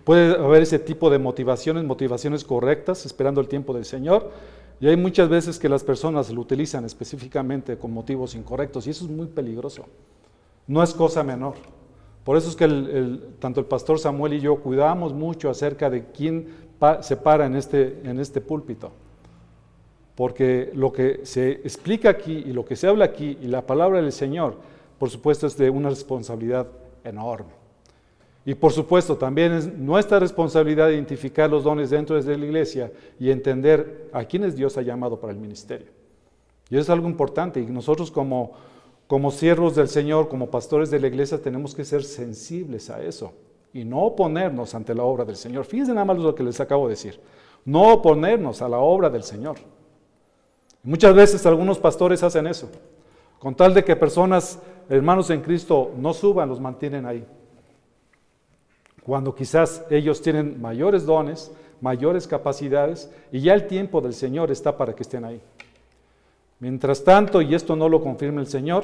puede 0.04 0.36
haber 0.36 0.62
ese 0.62 0.80
tipo 0.80 1.10
de 1.10 1.20
motivaciones, 1.20 1.84
motivaciones 1.84 2.46
correctas, 2.46 3.06
esperando 3.06 3.42
el 3.42 3.48
tiempo 3.48 3.74
del 3.74 3.86
Señor, 3.86 4.32
y 4.80 4.88
hay 4.88 4.96
muchas 4.96 5.28
veces 5.28 5.58
que 5.58 5.70
las 5.70 5.84
personas 5.84 6.30
lo 6.30 6.42
utilizan 6.42 6.86
específicamente 6.86 7.78
con 7.78 7.92
motivos 7.92 8.36
incorrectos 8.36 8.86
y 8.86 8.92
eso 8.92 9.06
es 9.06 9.12
muy 9.12 9.28
peligroso. 9.28 9.86
No 10.68 10.84
es 10.84 10.94
cosa 10.94 11.24
menor. 11.24 11.56
Por 12.24 12.38
eso 12.38 12.50
es 12.50 12.56
que 12.56 12.68
tanto 13.40 13.60
el 13.60 13.66
pastor 13.66 14.00
Samuel 14.00 14.34
y 14.34 14.40
yo 14.40 14.58
cuidamos 14.58 15.14
mucho 15.14 15.50
acerca 15.50 15.90
de 15.90 16.06
quién 16.12 16.50
se 17.02 17.18
para 17.18 17.46
en 17.46 17.56
este, 17.56 18.02
en 18.04 18.20
este 18.20 18.42
púlpito. 18.42 18.92
Porque 20.16 20.72
lo 20.76 20.92
que 20.92 21.22
se 21.24 21.52
explica 21.52 22.10
aquí 22.10 22.44
y 22.46 22.52
lo 22.52 22.66
que 22.66 22.76
se 22.76 22.88
habla 22.88 23.06
aquí 23.06 23.38
y 23.42 23.48
la 23.48 23.66
palabra 23.66 24.02
del 24.02 24.12
Señor, 24.12 24.58
por 25.00 25.10
supuesto, 25.10 25.48
es 25.48 25.58
de 25.58 25.70
una 25.70 25.90
responsabilidad 25.90 26.68
enorme. 27.04 27.57
Y 28.48 28.56
por 28.56 28.72
supuesto, 28.72 29.18
también 29.18 29.52
es 29.52 29.68
nuestra 29.78 30.20
responsabilidad 30.20 30.88
identificar 30.88 31.50
los 31.50 31.66
dones 31.66 31.90
dentro 31.90 32.16
de 32.16 32.38
la 32.38 32.46
iglesia 32.46 32.94
y 33.20 33.30
entender 33.30 34.10
a 34.14 34.24
quiénes 34.24 34.56
Dios 34.56 34.78
ha 34.78 34.82
llamado 34.82 35.20
para 35.20 35.34
el 35.34 35.38
ministerio. 35.38 35.88
Y 36.70 36.76
eso 36.76 36.84
es 36.84 36.90
algo 36.90 37.10
importante. 37.10 37.60
Y 37.60 37.66
nosotros 37.66 38.10
como, 38.10 38.54
como 39.06 39.32
siervos 39.32 39.76
del 39.76 39.90
Señor, 39.90 40.30
como 40.30 40.50
pastores 40.50 40.90
de 40.90 40.98
la 40.98 41.08
iglesia, 41.08 41.42
tenemos 41.42 41.76
que 41.76 41.84
ser 41.84 42.06
sensibles 42.06 42.90
a 42.90 43.04
eso 43.04 43.34
y 43.74 43.84
no 43.84 44.02
oponernos 44.04 44.74
ante 44.76 44.96
la 44.96 45.04
obra 45.04 45.26
del 45.26 45.36
Señor. 45.36 45.66
Fíjense 45.66 45.92
nada 45.92 46.06
más 46.06 46.18
lo 46.18 46.34
que 46.34 46.44
les 46.44 46.62
acabo 46.62 46.88
de 46.88 46.92
decir. 46.92 47.20
No 47.66 47.92
oponernos 47.92 48.62
a 48.62 48.70
la 48.70 48.78
obra 48.78 49.10
del 49.10 49.24
Señor. 49.24 49.58
Muchas 50.84 51.14
veces 51.14 51.46
algunos 51.46 51.80
pastores 51.80 52.24
hacen 52.24 52.48
eso. 52.48 52.70
Con 53.40 53.56
tal 53.56 53.74
de 53.74 53.84
que 53.84 53.98
personas, 53.98 54.58
hermanos 54.88 55.30
en 55.32 55.42
Cristo, 55.42 55.92
no 55.98 56.14
suban, 56.14 56.48
los 56.48 56.62
mantienen 56.62 57.06
ahí 57.06 57.26
cuando 59.08 59.34
quizás 59.34 59.86
ellos 59.90 60.22
tienen 60.22 60.60
mayores 60.60 61.06
dones, 61.06 61.50
mayores 61.80 62.28
capacidades, 62.28 63.10
y 63.32 63.40
ya 63.40 63.54
el 63.54 63.66
tiempo 63.66 64.02
del 64.02 64.14
Señor 64.14 64.52
está 64.52 64.76
para 64.76 64.94
que 64.94 65.04
estén 65.04 65.24
ahí. 65.24 65.42
Mientras 66.60 67.06
tanto, 67.06 67.42
y 67.42 67.56
esto 67.56 67.78
no 67.78 67.88
lo 67.88 68.02
confirma 68.02 68.42
el 68.42 68.48
Señor, 68.48 68.84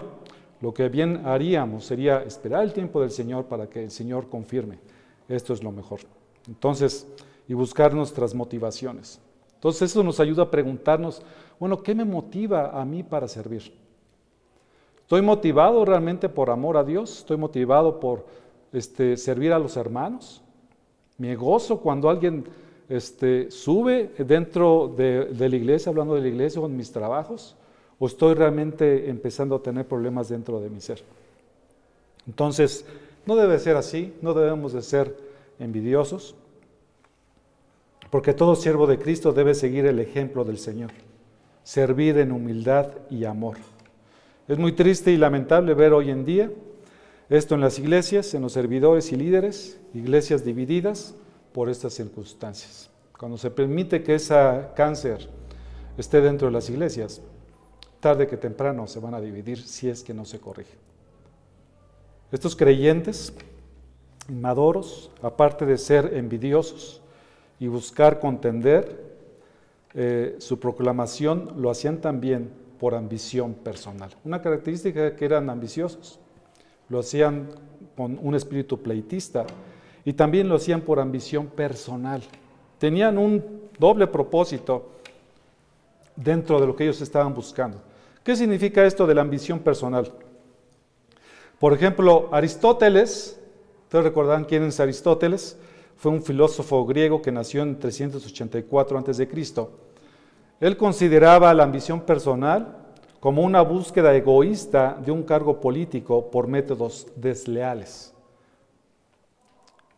lo 0.62 0.74
que 0.74 0.88
bien 0.88 1.24
haríamos 1.26 1.84
sería 1.84 2.24
esperar 2.24 2.64
el 2.64 2.72
tiempo 2.72 3.02
del 3.02 3.12
Señor 3.12 3.48
para 3.48 3.68
que 3.68 3.84
el 3.84 3.92
Señor 3.92 4.30
confirme. 4.30 4.80
Esto 5.28 5.52
es 5.52 5.62
lo 5.62 5.74
mejor. 5.74 6.00
Entonces, 6.48 7.06
y 7.50 7.54
buscar 7.54 7.94
nuestras 7.94 8.34
motivaciones. 8.34 9.20
Entonces, 9.56 9.92
eso 9.92 10.04
nos 10.04 10.22
ayuda 10.22 10.44
a 10.44 10.52
preguntarnos, 10.52 11.22
bueno, 11.60 11.84
¿qué 11.84 11.94
me 11.94 12.06
motiva 12.06 12.80
a 12.80 12.86
mí 12.86 13.04
para 13.04 13.28
servir? 13.28 13.74
¿Estoy 15.02 15.22
motivado 15.22 15.84
realmente 15.84 16.30
por 16.30 16.50
amor 16.50 16.78
a 16.78 16.84
Dios? 16.86 17.20
¿Estoy 17.20 17.36
motivado 17.36 18.00
por 18.00 18.26
este, 18.74 19.16
servir 19.18 19.54
a 19.54 19.60
los 19.60 19.78
hermanos. 19.78 20.42
Me 21.18 21.36
gozo 21.36 21.80
cuando 21.80 22.10
alguien 22.10 22.44
este, 22.90 23.50
sube 23.52 24.12
dentro 24.18 24.94
de, 24.98 25.28
la 25.38 25.56
iglesia, 25.56 25.92
hablando 25.92 26.16
de 26.16 26.22
la 26.22 26.28
iglesia 26.28 26.60
o 26.60 26.66
en 26.66 26.76
mis 26.76 26.92
trabajos, 26.92 27.56
o 28.00 28.08
estoy 28.08 28.34
realmente 28.34 29.10
empezando 29.10 29.56
a 29.56 29.62
tener 29.62 29.88
problemas 29.88 30.30
dentro 30.30 30.60
de 30.60 30.70
mi 30.70 30.82
ser. 30.82 31.02
Entonces, 32.28 32.86
no 33.26 33.36
debe 33.36 33.60
ser 33.60 33.78
así, 33.78 34.14
no 34.22 34.34
debemos 34.34 34.74
de 34.74 34.82
ser 34.82 35.16
envidiosos, 35.60 36.36
porque 38.10 38.34
todo 38.34 38.56
siervo 38.56 38.88
de 38.88 39.00
Cristo 39.00 39.32
debe 39.34 39.54
seguir 39.54 39.86
el 39.86 40.00
ejemplo 40.00 40.44
del 40.44 40.58
Señor, 40.58 40.92
servir 41.64 42.18
en 42.18 42.32
humildad 42.32 42.90
y 43.10 43.26
amor. 43.26 43.58
Es 44.48 44.58
muy 44.58 44.74
triste 44.74 45.12
y 45.12 45.18
lamentable 45.18 45.74
ver 45.74 45.94
hoy 45.94 46.10
en 46.10 46.26
día 46.26 46.52
esto 47.30 47.56
en 47.56 47.62
las 47.62 47.80
iglesias, 47.80 48.34
en 48.34 48.42
los 48.42 48.54
servidores 48.54 49.12
y 49.12 49.16
líderes, 49.16 49.80
iglesias 49.94 50.44
divididas 50.44 51.16
por 51.54 51.70
estas 51.70 51.94
circunstancias. 51.94 52.90
cuando 53.18 53.38
se 53.38 53.52
permite 53.52 54.04
que 54.04 54.16
ese 54.16 54.36
cáncer 54.76 55.30
esté 55.98 56.20
dentro 56.20 56.48
de 56.48 56.52
las 56.52 56.70
iglesias, 56.70 57.22
tarde 58.02 58.28
que 58.28 58.36
temprano 58.36 58.86
se 58.86 59.00
van 59.00 59.14
a 59.14 59.22
dividir 59.22 59.62
si 59.62 59.88
es 59.88 60.04
que 60.04 60.14
no 60.14 60.26
se 60.26 60.40
corrige. 60.40 60.76
Estos 62.34 62.56
creyentes 62.56 63.34
inmaduros, 64.28 65.10
aparte 65.22 65.66
de 65.66 65.78
ser 65.78 66.18
envidiosos 66.18 67.02
y 67.60 67.68
buscar 67.68 68.20
contender, 68.20 69.14
eh, 69.94 70.36
su 70.40 70.60
proclamación 70.60 71.54
lo 71.56 71.70
hacían 71.70 72.02
también 72.02 72.50
por 72.80 72.96
ambición 72.96 73.54
personal. 73.54 74.10
Una 74.26 74.42
característica 74.42 75.16
que 75.16 75.26
eran 75.26 75.50
ambiciosos, 75.50 76.20
lo 76.90 77.00
hacían 77.00 77.50
con 77.96 78.20
un 78.22 78.36
espíritu 78.36 78.82
pleitista 78.82 79.46
y 80.06 80.14
también 80.14 80.50
lo 80.50 80.56
hacían 80.56 80.82
por 80.82 81.00
ambición 81.00 81.48
personal. 81.48 82.22
Tenían 82.78 83.18
un 83.18 83.62
doble 83.80 84.08
propósito 84.08 84.92
dentro 86.16 86.60
de 86.60 86.68
lo 86.68 86.76
que 86.76 86.84
ellos 86.84 87.02
estaban 87.02 87.34
buscando. 87.34 87.82
¿Qué 88.24 88.36
significa 88.36 88.86
esto 88.86 89.06
de 89.08 89.16
la 89.16 89.22
ambición 89.22 89.60
personal? 89.60 90.12
Por 91.60 91.74
ejemplo, 91.74 92.30
Aristóteles, 92.32 93.40
ustedes 93.84 94.04
recordarán 94.06 94.46
quién 94.46 94.64
es 94.64 94.80
Aristóteles, 94.80 95.58
fue 95.98 96.12
un 96.12 96.22
filósofo 96.22 96.86
griego 96.86 97.22
que 97.22 97.32
nació 97.32 97.64
en 97.64 97.80
384 97.80 98.98
a.C. 98.98 99.30
Él 100.60 100.78
consideraba 100.78 101.54
la 101.54 101.64
ambición 101.64 102.02
personal 102.02 102.83
como 103.24 103.44
una 103.44 103.62
búsqueda 103.62 104.14
egoísta 104.14 105.00
de 105.02 105.10
un 105.10 105.24
cargo 105.24 105.62
político 105.62 106.30
por 106.30 106.46
métodos 106.46 107.08
desleales. 107.16 108.14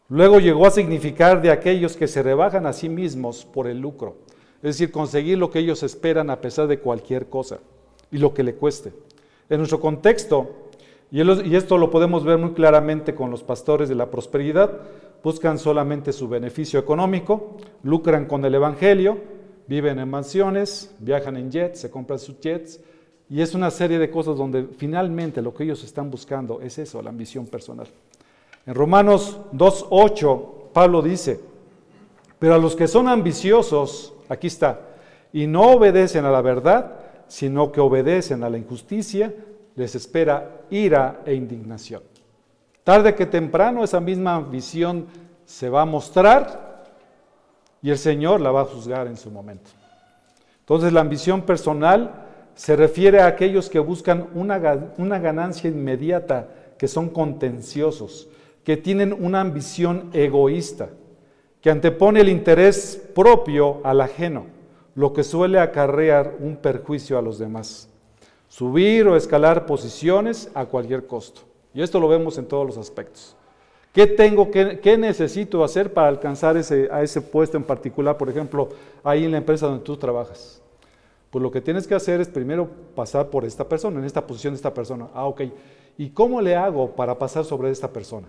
Luego 0.10 0.40
llegó 0.40 0.68
a 0.68 0.70
significar 0.70 1.42
de 1.42 1.50
aquellos 1.50 1.98
que 1.98 2.08
se 2.08 2.22
rebajan 2.22 2.68
a 2.68 2.74
sí 2.74 2.88
mismos 2.88 3.44
por 3.44 3.66
el 3.66 3.80
lucro, 3.80 4.18
es 4.58 4.78
decir, 4.78 4.92
conseguir 4.92 5.40
lo 5.40 5.50
que 5.50 5.58
ellos 5.58 5.82
esperan 5.82 6.30
a 6.30 6.40
pesar 6.40 6.68
de 6.68 6.78
cualquier 6.78 7.26
cosa 7.26 7.58
y 8.12 8.20
lo 8.20 8.32
que 8.32 8.44
le 8.44 8.54
cueste. 8.54 8.94
En 9.50 9.58
nuestro 9.58 9.80
contexto, 9.80 10.68
y 11.10 11.56
esto 11.56 11.80
lo 11.80 11.90
podemos 11.90 12.24
ver 12.26 12.38
muy 12.38 12.54
claramente 12.54 13.16
con 13.16 13.32
los 13.32 13.42
pastores 13.42 13.90
de 13.90 13.96
la 13.96 14.12
prosperidad, 14.12 14.82
buscan 15.24 15.58
solamente 15.58 16.14
su 16.14 16.28
beneficio 16.28 16.80
económico, 16.80 17.58
lucran 17.82 18.28
con 18.28 18.46
el 18.46 18.54
Evangelio, 18.54 19.18
viven 19.66 19.98
en 19.98 20.12
mansiones, 20.12 20.94
viajan 21.00 21.38
en 21.38 21.50
jets, 21.50 21.80
se 21.80 21.90
compran 21.90 22.20
sus 22.20 22.40
jets, 22.40 22.80
y 23.30 23.42
es 23.42 23.56
una 23.56 23.72
serie 23.72 23.98
de 23.98 24.10
cosas 24.10 24.38
donde 24.38 24.68
finalmente 24.78 25.42
lo 25.42 25.54
que 25.54 25.64
ellos 25.64 25.84
están 25.84 26.12
buscando 26.12 26.62
es 26.62 26.78
eso, 26.78 27.02
la 27.02 27.10
ambición 27.10 27.48
personal. 27.48 27.88
En 28.66 28.76
Romanos 28.76 29.40
2.8, 29.54 30.72
Pablo 30.74 31.02
dice, 31.02 31.40
pero 32.38 32.56
a 32.56 32.58
los 32.58 32.76
que 32.76 32.88
son 32.88 33.08
ambiciosos, 33.08 34.14
aquí 34.30 34.48
está, 34.48 34.80
y 35.34 35.48
no 35.48 35.72
obedecen 35.72 36.26
a 36.26 36.32
la 36.32 36.42
verdad, 36.42 37.00
sino 37.28 37.72
que 37.72 37.82
obedecen 37.82 38.44
a 38.44 38.50
la 38.50 38.58
injusticia, 38.58 39.34
les 39.76 39.96
espera 39.96 40.62
ira 40.70 41.22
e 41.26 41.34
indignación. 41.34 42.04
Tarde 42.84 43.16
que 43.16 43.26
temprano 43.26 43.84
esa 43.84 44.00
misma 44.00 44.36
ambición 44.36 45.08
se 45.46 45.70
va 45.70 45.82
a 45.82 45.86
mostrar 45.86 46.84
y 47.82 47.90
el 47.90 47.98
Señor 47.98 48.42
la 48.42 48.52
va 48.52 48.62
a 48.62 48.66
juzgar 48.66 49.08
en 49.08 49.18
su 49.18 49.32
momento. 49.32 49.72
Entonces 50.60 50.94
la 50.94 51.02
ambición 51.02 51.42
personal 51.42 52.25
se 52.56 52.76
refiere 52.78 53.20
a 53.20 53.28
aquellos 53.28 53.70
que 53.70 53.80
buscan 53.80 54.30
una, 54.34 54.94
una 54.98 55.20
ganancia 55.20 55.70
inmediata, 55.70 56.48
que 56.78 56.88
son 56.88 57.10
contenciosos, 57.10 58.30
que 58.64 58.78
tienen 58.78 59.14
una 59.14 59.42
ambición 59.42 60.10
egoísta, 60.14 60.90
que 61.62 61.70
antepone 61.70 62.22
el 62.22 62.30
interés 62.30 63.02
propio 63.14 63.82
al 63.84 64.02
ajeno, 64.02 64.46
lo 64.96 65.12
que 65.14 65.24
suele 65.24 65.60
acarrear 65.60 66.36
un 66.40 66.56
perjuicio 66.56 67.18
a 67.18 67.22
los 67.22 67.38
demás. 67.38 67.90
Subir 68.48 69.08
o 69.08 69.18
escalar 69.18 69.66
posiciones 69.66 70.50
a 70.54 70.66
cualquier 70.66 71.08
costo. 71.08 71.42
Y 71.74 71.82
esto 71.82 72.00
lo 72.00 72.08
vemos 72.08 72.38
en 72.38 72.46
todos 72.46 72.66
los 72.66 72.78
aspectos. 72.78 73.36
¿Qué 73.92 74.08
tengo, 74.08 74.50
qué, 74.50 74.80
qué 74.82 74.98
necesito 74.98 75.64
hacer 75.64 75.94
para 75.94 76.08
alcanzar 76.08 76.56
ese, 76.56 76.88
a 76.92 77.02
ese 77.02 77.22
puesto 77.22 77.58
en 77.58 77.64
particular, 77.64 78.18
por 78.18 78.30
ejemplo, 78.30 78.70
ahí 79.04 79.26
en 79.26 79.32
la 79.32 79.38
empresa 79.38 79.68
donde 79.68 79.84
tú 79.84 79.98
trabajas? 79.98 80.62
Pues 81.36 81.44
lo 81.44 81.52
que 81.52 81.60
tienes 81.60 81.86
que 81.86 81.94
hacer 81.94 82.22
es 82.22 82.30
primero 82.30 82.66
pasar 82.96 83.30
por 83.30 83.44
esta 83.44 83.68
persona, 83.68 84.00
en 84.00 84.06
esta 84.06 84.26
posición 84.26 84.54
de 84.54 84.56
esta 84.56 84.74
persona. 84.74 85.10
Ah, 85.14 85.26
ok. 85.26 85.42
¿Y 85.98 86.12
cómo 86.12 86.40
le 86.40 86.56
hago 86.56 86.96
para 86.96 87.20
pasar 87.20 87.44
sobre 87.44 87.70
esta 87.72 87.92
persona? 87.92 88.26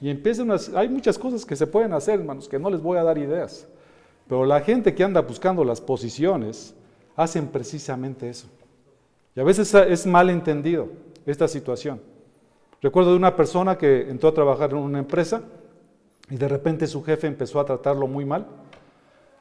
Y 0.00 0.08
empiezan 0.08 0.48
hay 0.76 0.88
muchas 0.88 1.18
cosas 1.18 1.44
que 1.44 1.56
se 1.56 1.66
pueden 1.66 1.92
hacer, 1.94 2.20
hermanos, 2.20 2.48
que 2.48 2.60
no 2.60 2.70
les 2.70 2.80
voy 2.80 2.96
a 2.96 3.02
dar 3.02 3.18
ideas. 3.18 3.66
Pero 4.28 4.46
la 4.46 4.60
gente 4.60 4.94
que 4.94 5.02
anda 5.02 5.20
buscando 5.20 5.64
las 5.64 5.80
posiciones 5.80 6.76
hacen 7.16 7.48
precisamente 7.48 8.30
eso. 8.30 8.46
Y 9.34 9.40
a 9.40 9.42
veces 9.42 9.74
es 9.74 10.06
mal 10.06 10.30
entendido 10.30 10.90
esta 11.26 11.48
situación. 11.48 12.00
Recuerdo 12.80 13.10
de 13.10 13.16
una 13.16 13.34
persona 13.34 13.76
que 13.76 14.08
entró 14.08 14.28
a 14.28 14.34
trabajar 14.34 14.70
en 14.70 14.76
una 14.76 15.00
empresa 15.00 15.42
y 16.30 16.36
de 16.36 16.46
repente 16.46 16.86
su 16.86 17.02
jefe 17.02 17.26
empezó 17.26 17.58
a 17.58 17.64
tratarlo 17.64 18.06
muy 18.06 18.24
mal. 18.24 18.46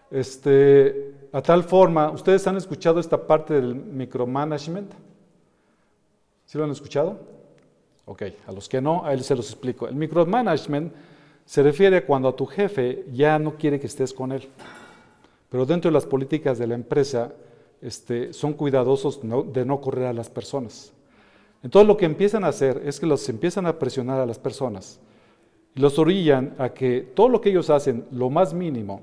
Este, 0.10 1.17
a 1.38 1.42
tal 1.44 1.64
forma, 1.64 2.10
¿ustedes 2.10 2.48
han 2.48 2.58
escuchado 2.58 3.00
esta 3.00 3.28
parte 3.28 3.54
del 3.54 3.76
micromanagement? 3.76 4.92
¿Sí 6.48 6.58
lo 6.58 6.64
han 6.64 6.72
escuchado? 6.72 7.20
Ok, 8.06 8.24
a 8.48 8.52
los 8.52 8.68
que 8.68 8.82
no, 8.82 9.06
a 9.06 9.14
él 9.14 9.24
se 9.24 9.36
los 9.36 9.52
explico. 9.52 9.88
El 9.88 9.94
micromanagement 9.94 10.92
se 11.46 11.62
refiere 11.62 11.98
a 11.98 12.06
cuando 12.08 12.28
a 12.28 12.36
tu 12.36 12.48
jefe 12.48 13.06
ya 13.14 13.38
no 13.38 13.54
quiere 13.56 13.80
que 13.80 13.86
estés 13.86 14.16
con 14.16 14.32
él. 14.32 14.50
Pero 15.50 15.68
dentro 15.68 15.92
de 15.92 15.94
las 15.94 16.08
políticas 16.08 16.58
de 16.58 16.66
la 16.66 16.74
empresa 16.74 17.32
este, 17.84 18.34
son 18.34 18.54
cuidadosos 18.54 19.20
de 19.22 19.64
no 19.64 19.80
correr 19.80 20.08
a 20.08 20.14
las 20.14 20.32
personas. 20.32 20.92
Entonces 21.62 21.88
lo 21.88 21.98
que 21.98 22.06
empiezan 22.06 22.46
a 22.46 22.48
hacer 22.48 22.82
es 22.84 23.00
que 23.00 23.06
los 23.06 23.30
empiezan 23.30 23.68
a 23.68 23.78
presionar 23.78 24.20
a 24.20 24.26
las 24.26 24.40
personas 24.40 25.00
y 25.76 25.82
los 25.82 26.00
orillan 26.00 26.56
a 26.58 26.70
que 26.70 27.02
todo 27.02 27.30
lo 27.30 27.42
que 27.42 27.52
ellos 27.52 27.70
hacen, 27.70 28.08
lo 28.10 28.32
más 28.32 28.56
mínimo, 28.56 29.02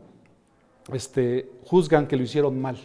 este, 0.92 1.50
juzgan 1.64 2.06
que 2.06 2.16
lo 2.16 2.22
hicieron 2.22 2.60
mal. 2.60 2.76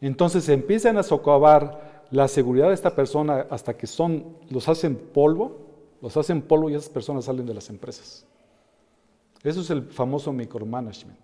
Entonces 0.00 0.48
empiezan 0.48 0.98
a 0.98 1.02
socavar 1.02 2.04
la 2.10 2.28
seguridad 2.28 2.68
de 2.68 2.74
esta 2.74 2.94
persona 2.94 3.46
hasta 3.50 3.76
que 3.76 3.86
son, 3.86 4.36
los 4.50 4.68
hacen 4.68 4.96
polvo, 4.96 5.58
los 6.02 6.16
hacen 6.16 6.42
polvo 6.42 6.68
y 6.68 6.74
esas 6.74 6.90
personas 6.90 7.24
salen 7.24 7.46
de 7.46 7.54
las 7.54 7.70
empresas. 7.70 8.26
Eso 9.42 9.60
es 9.60 9.70
el 9.70 9.84
famoso 9.84 10.32
micromanagement. 10.32 11.18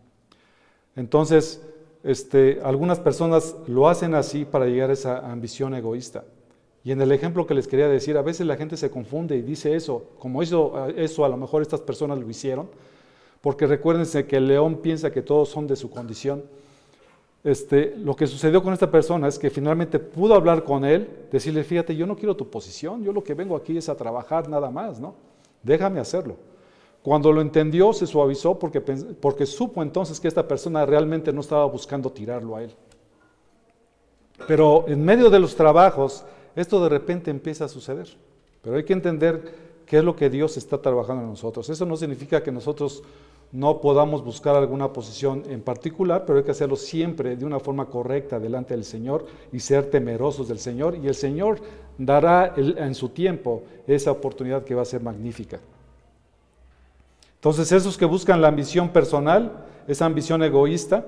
Entonces, 0.96 1.62
este, 2.02 2.60
algunas 2.62 3.00
personas 3.00 3.56
lo 3.66 3.88
hacen 3.88 4.14
así 4.14 4.44
para 4.44 4.66
llegar 4.66 4.90
a 4.90 4.94
esa 4.94 5.30
ambición 5.30 5.74
egoísta. 5.74 6.24
Y 6.84 6.92
en 6.92 7.00
el 7.02 7.12
ejemplo 7.12 7.46
que 7.46 7.54
les 7.54 7.68
quería 7.68 7.88
decir, 7.88 8.16
a 8.16 8.22
veces 8.22 8.46
la 8.46 8.56
gente 8.56 8.76
se 8.76 8.90
confunde 8.90 9.36
y 9.36 9.42
dice 9.42 9.74
eso, 9.74 10.04
como 10.18 10.42
eso, 10.42 10.88
eso 10.96 11.24
a 11.24 11.28
lo 11.28 11.36
mejor 11.36 11.62
estas 11.62 11.80
personas 11.80 12.18
lo 12.18 12.30
hicieron, 12.30 12.70
porque 13.48 13.66
recuérdense 13.66 14.26
que 14.26 14.36
el 14.36 14.46
león 14.46 14.76
piensa 14.82 15.10
que 15.10 15.22
todos 15.22 15.48
son 15.48 15.66
de 15.66 15.74
su 15.74 15.88
condición. 15.88 16.44
Este, 17.42 17.96
lo 17.96 18.14
que 18.14 18.26
sucedió 18.26 18.62
con 18.62 18.74
esta 18.74 18.90
persona 18.90 19.26
es 19.26 19.38
que 19.38 19.48
finalmente 19.48 19.98
pudo 19.98 20.34
hablar 20.34 20.64
con 20.64 20.84
él, 20.84 21.08
decirle, 21.32 21.64
fíjate, 21.64 21.96
yo 21.96 22.06
no 22.06 22.14
quiero 22.14 22.36
tu 22.36 22.50
posición, 22.50 23.02
yo 23.02 23.10
lo 23.10 23.24
que 23.24 23.32
vengo 23.32 23.56
aquí 23.56 23.78
es 23.78 23.88
a 23.88 23.96
trabajar 23.96 24.50
nada 24.50 24.70
más, 24.70 25.00
¿no? 25.00 25.14
Déjame 25.62 25.98
hacerlo. 25.98 26.36
Cuando 27.02 27.32
lo 27.32 27.40
entendió, 27.40 27.94
se 27.94 28.06
suavizó 28.06 28.58
porque, 28.58 28.82
porque 28.82 29.46
supo 29.46 29.82
entonces 29.82 30.20
que 30.20 30.28
esta 30.28 30.46
persona 30.46 30.84
realmente 30.84 31.32
no 31.32 31.40
estaba 31.40 31.64
buscando 31.64 32.12
tirarlo 32.12 32.54
a 32.54 32.64
él. 32.64 32.74
Pero 34.46 34.84
en 34.88 35.02
medio 35.02 35.30
de 35.30 35.40
los 35.40 35.56
trabajos, 35.56 36.22
esto 36.54 36.82
de 36.82 36.90
repente 36.90 37.30
empieza 37.30 37.64
a 37.64 37.68
suceder. 37.68 38.08
Pero 38.60 38.76
hay 38.76 38.84
que 38.84 38.92
entender 38.92 39.54
qué 39.88 39.98
es 39.98 40.04
lo 40.04 40.14
que 40.14 40.28
Dios 40.28 40.56
está 40.56 40.78
trabajando 40.78 41.22
en 41.22 41.30
nosotros. 41.30 41.68
Eso 41.70 41.86
no 41.86 41.96
significa 41.96 42.42
que 42.42 42.52
nosotros 42.52 43.02
no 43.50 43.80
podamos 43.80 44.22
buscar 44.22 44.54
alguna 44.54 44.92
posición 44.92 45.42
en 45.48 45.62
particular, 45.62 46.24
pero 46.26 46.38
hay 46.38 46.44
que 46.44 46.50
hacerlo 46.50 46.76
siempre 46.76 47.34
de 47.36 47.44
una 47.46 47.58
forma 47.58 47.86
correcta 47.86 48.38
delante 48.38 48.74
del 48.74 48.84
Señor 48.84 49.24
y 49.50 49.60
ser 49.60 49.90
temerosos 49.90 50.46
del 50.46 50.58
Señor. 50.58 50.96
Y 50.96 51.08
el 51.08 51.14
Señor 51.14 51.58
dará 51.96 52.52
en 52.56 52.94
su 52.94 53.08
tiempo 53.08 53.62
esa 53.86 54.12
oportunidad 54.12 54.64
que 54.64 54.74
va 54.74 54.82
a 54.82 54.84
ser 54.84 55.02
magnífica. 55.02 55.58
Entonces, 57.36 57.72
esos 57.72 57.96
que 57.96 58.04
buscan 58.04 58.42
la 58.42 58.48
ambición 58.48 58.90
personal, 58.90 59.64
esa 59.86 60.04
ambición 60.04 60.42
egoísta, 60.42 61.06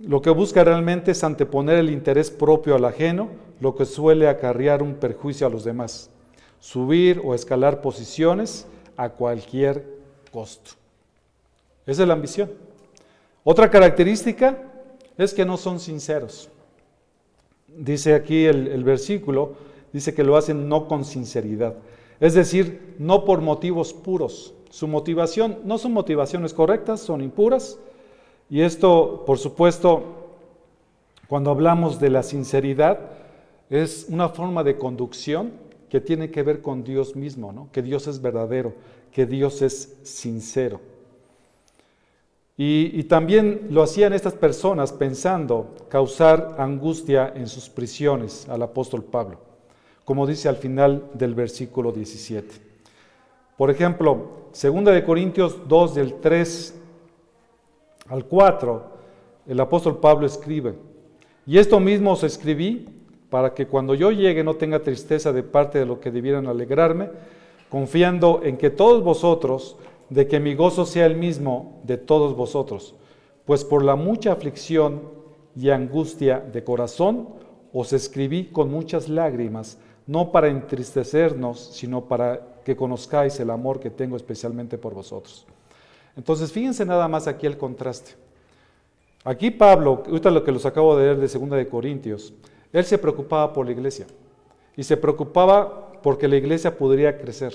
lo 0.00 0.20
que 0.20 0.30
busca 0.30 0.64
realmente 0.64 1.12
es 1.12 1.22
anteponer 1.22 1.78
el 1.78 1.90
interés 1.90 2.30
propio 2.30 2.74
al 2.74 2.84
ajeno, 2.86 3.28
lo 3.60 3.76
que 3.76 3.84
suele 3.84 4.26
acarrear 4.26 4.82
un 4.82 4.94
perjuicio 4.94 5.46
a 5.46 5.50
los 5.50 5.62
demás. 5.62 6.10
Subir 6.64 7.20
o 7.22 7.34
escalar 7.34 7.82
posiciones 7.82 8.66
a 8.96 9.10
cualquier 9.10 9.84
costo. 10.32 10.70
Esa 11.84 12.02
es 12.02 12.08
la 12.08 12.14
ambición. 12.14 12.50
Otra 13.44 13.70
característica 13.70 14.62
es 15.18 15.34
que 15.34 15.44
no 15.44 15.58
son 15.58 15.78
sinceros. 15.78 16.48
Dice 17.68 18.14
aquí 18.14 18.46
el, 18.46 18.68
el, 18.68 18.82
versículo, 18.82 19.56
dice 19.92 20.14
que 20.14 20.24
lo 20.24 20.38
hacen 20.38 20.66
no 20.66 20.88
con 20.88 21.04
sinceridad. 21.04 21.74
Es 22.18 22.32
decir, 22.32 22.94
no 22.98 23.26
por 23.26 23.42
motivos 23.42 23.92
puros. 23.92 24.54
Su 24.70 24.88
motivación 24.88 25.58
no 25.64 25.76
son 25.76 25.92
motivaciones 25.92 26.54
correctas, 26.54 27.00
son 27.00 27.20
impuras. 27.20 27.78
Y 28.48 28.62
esto, 28.62 29.24
por 29.26 29.36
supuesto, 29.36 30.02
cuando 31.28 31.50
hablamos 31.50 32.00
de 32.00 32.08
la 32.08 32.22
sinceridad, 32.22 33.00
es 33.68 34.06
una 34.08 34.30
forma 34.30 34.64
de 34.64 34.78
conducción 34.78 35.62
que 35.94 36.00
tiene 36.00 36.32
que 36.32 36.42
ver 36.42 36.60
con 36.60 36.82
Dios 36.82 37.14
mismo, 37.14 37.52
¿no? 37.52 37.68
que 37.70 37.80
Dios 37.80 38.08
es 38.08 38.20
verdadero, 38.20 38.74
que 39.12 39.26
Dios 39.26 39.62
es 39.62 39.96
sincero. 40.02 40.80
Y, 42.56 43.04
también 43.04 43.68
lo 43.70 43.80
hacían 43.80 44.12
estas 44.12 44.34
personas 44.34 44.92
pensando 44.92 45.72
causar 45.88 46.56
angustia 46.58 47.32
en 47.36 47.46
sus 47.46 47.68
prisiones 47.68 48.48
al 48.48 48.62
apóstol 48.62 49.04
Pablo, 49.04 49.38
como 50.04 50.26
dice 50.26 50.48
al 50.48 50.56
final 50.56 51.10
del 51.14 51.36
versículo 51.36 51.92
17. 51.92 52.56
Por 53.56 53.70
ejemplo, 53.70 54.48
2 54.60 54.84
de 54.86 55.04
Corintios 55.04 55.60
2 55.68 55.94
del 55.94 56.14
3 56.14 56.74
al 58.08 58.24
4, 58.24 58.84
el 59.46 59.60
apóstol 59.60 60.00
Pablo 60.00 60.26
escribe, 60.26 60.74
y 61.46 61.58
esto 61.58 61.78
mismo 61.78 62.10
os 62.10 62.24
escribí 62.24 63.03
para 63.34 63.52
que 63.52 63.66
cuando 63.66 63.96
yo 63.96 64.12
llegue 64.12 64.44
no 64.44 64.54
tenga 64.54 64.78
tristeza 64.78 65.32
de 65.32 65.42
parte 65.42 65.80
de 65.80 65.86
lo 65.86 65.98
que 65.98 66.12
debieran 66.12 66.46
alegrarme, 66.46 67.10
confiando 67.68 68.42
en 68.44 68.56
que 68.56 68.70
todos 68.70 69.02
vosotros, 69.02 69.76
de 70.08 70.28
que 70.28 70.38
mi 70.38 70.54
gozo 70.54 70.86
sea 70.86 71.04
el 71.06 71.16
mismo 71.16 71.80
de 71.82 71.96
todos 71.96 72.36
vosotros, 72.36 72.94
pues 73.44 73.64
por 73.64 73.84
la 73.84 73.96
mucha 73.96 74.30
aflicción 74.30 75.02
y 75.56 75.70
angustia 75.70 76.38
de 76.38 76.62
corazón 76.62 77.30
os 77.72 77.92
escribí 77.92 78.50
con 78.52 78.70
muchas 78.70 79.08
lágrimas, 79.08 79.78
no 80.06 80.30
para 80.30 80.46
entristecernos, 80.46 81.58
sino 81.58 82.02
para 82.02 82.60
que 82.64 82.76
conozcáis 82.76 83.40
el 83.40 83.50
amor 83.50 83.80
que 83.80 83.90
tengo 83.90 84.14
especialmente 84.16 84.78
por 84.78 84.94
vosotros. 84.94 85.44
Entonces, 86.16 86.52
fíjense 86.52 86.86
nada 86.86 87.08
más 87.08 87.26
aquí 87.26 87.48
el 87.48 87.58
contraste. 87.58 88.12
Aquí 89.24 89.50
Pablo, 89.50 90.04
ahorita 90.06 90.30
lo 90.30 90.44
que 90.44 90.52
los 90.52 90.64
acabo 90.66 90.96
de 90.96 91.06
leer 91.06 91.16
de 91.16 91.26
2 91.26 91.50
de 91.50 91.66
Corintios, 91.66 92.32
él 92.74 92.84
se 92.84 92.98
preocupaba 92.98 93.52
por 93.52 93.64
la 93.64 93.72
iglesia 93.72 94.06
y 94.76 94.82
se 94.82 94.96
preocupaba 94.96 95.92
porque 96.02 96.26
la 96.26 96.36
iglesia 96.36 96.76
podría 96.76 97.16
crecer. 97.16 97.54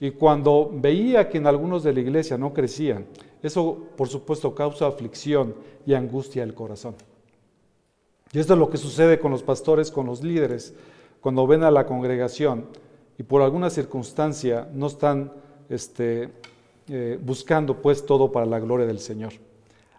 Y 0.00 0.12
cuando 0.12 0.70
veía 0.72 1.28
que 1.28 1.38
en 1.38 1.48
algunos 1.48 1.82
de 1.82 1.92
la 1.92 2.00
iglesia 2.00 2.38
no 2.38 2.54
crecían, 2.54 3.04
eso 3.42 3.86
por 3.96 4.08
supuesto 4.08 4.54
causa 4.54 4.86
aflicción 4.86 5.56
y 5.84 5.92
angustia 5.94 6.44
al 6.44 6.54
corazón. 6.54 6.94
Y 8.32 8.38
esto 8.38 8.52
es 8.52 8.58
lo 8.60 8.70
que 8.70 8.76
sucede 8.76 9.18
con 9.18 9.32
los 9.32 9.42
pastores, 9.42 9.90
con 9.90 10.06
los 10.06 10.22
líderes, 10.22 10.72
cuando 11.20 11.44
ven 11.48 11.64
a 11.64 11.72
la 11.72 11.84
congregación 11.84 12.66
y 13.18 13.24
por 13.24 13.42
alguna 13.42 13.70
circunstancia 13.70 14.68
no 14.72 14.86
están 14.86 15.32
este, 15.68 16.30
eh, 16.88 17.18
buscando 17.20 17.82
pues 17.82 18.06
todo 18.06 18.30
para 18.30 18.46
la 18.46 18.60
gloria 18.60 18.86
del 18.86 19.00
Señor. 19.00 19.32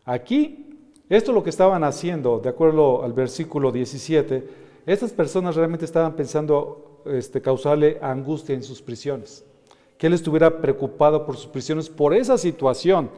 Aquí, 0.06 0.69
esto 1.10 1.32
es 1.32 1.36
lo 1.36 1.44
que 1.44 1.50
estaban 1.50 1.84
haciendo, 1.84 2.40
de 2.40 2.50
acuerdo 2.50 3.04
al 3.04 3.14
versículo 3.14 3.72
17, 3.72 4.48
estas 4.86 5.12
personas 5.12 5.56
realmente 5.56 5.86
estaban 5.86 6.16
pensando 6.16 7.02
este, 7.06 7.42
causarle 7.42 7.98
angustia 8.02 8.54
en 8.54 8.64
sus 8.64 8.82
prisiones, 8.82 9.44
que 9.98 10.08
él 10.08 10.14
estuviera 10.14 10.62
preocupado 10.62 11.26
por 11.26 11.36
sus 11.36 11.48
prisiones, 11.48 11.90
por 11.90 12.14
esa 12.14 12.38
situación, 12.38 13.10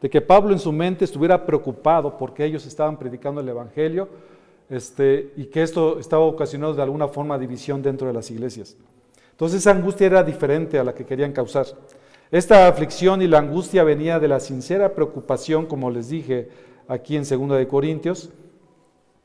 de 0.00 0.10
que 0.10 0.20
Pablo 0.20 0.52
en 0.52 0.58
su 0.58 0.72
mente 0.72 1.04
estuviera 1.04 1.44
preocupado 1.46 2.16
porque 2.16 2.44
ellos 2.44 2.66
estaban 2.66 2.98
predicando 2.98 3.40
el 3.40 3.48
Evangelio 3.48 4.08
este, 4.68 5.32
y 5.36 5.44
que 5.44 5.62
esto 5.62 5.98
estaba 5.98 6.24
ocasionando 6.24 6.74
de 6.74 6.82
alguna 6.82 7.06
forma 7.06 7.38
división 7.38 7.82
dentro 7.82 8.06
de 8.06 8.12
las 8.12 8.30
iglesias. 8.30 8.76
Entonces 9.32 9.60
esa 9.60 9.70
angustia 9.70 10.06
era 10.06 10.22
diferente 10.22 10.78
a 10.78 10.84
la 10.84 10.94
que 10.94 11.04
querían 11.04 11.32
causar. 11.32 11.66
Esta 12.30 12.66
aflicción 12.66 13.22
y 13.22 13.28
la 13.28 13.38
angustia 13.38 13.84
venía 13.84 14.18
de 14.18 14.28
la 14.28 14.40
sincera 14.40 14.94
preocupación, 14.94 15.66
como 15.66 15.90
les 15.90 16.08
dije 16.08 16.48
aquí 16.92 17.16
en 17.16 17.22
2 17.22 17.58
de 17.58 17.66
Corintios, 17.66 18.30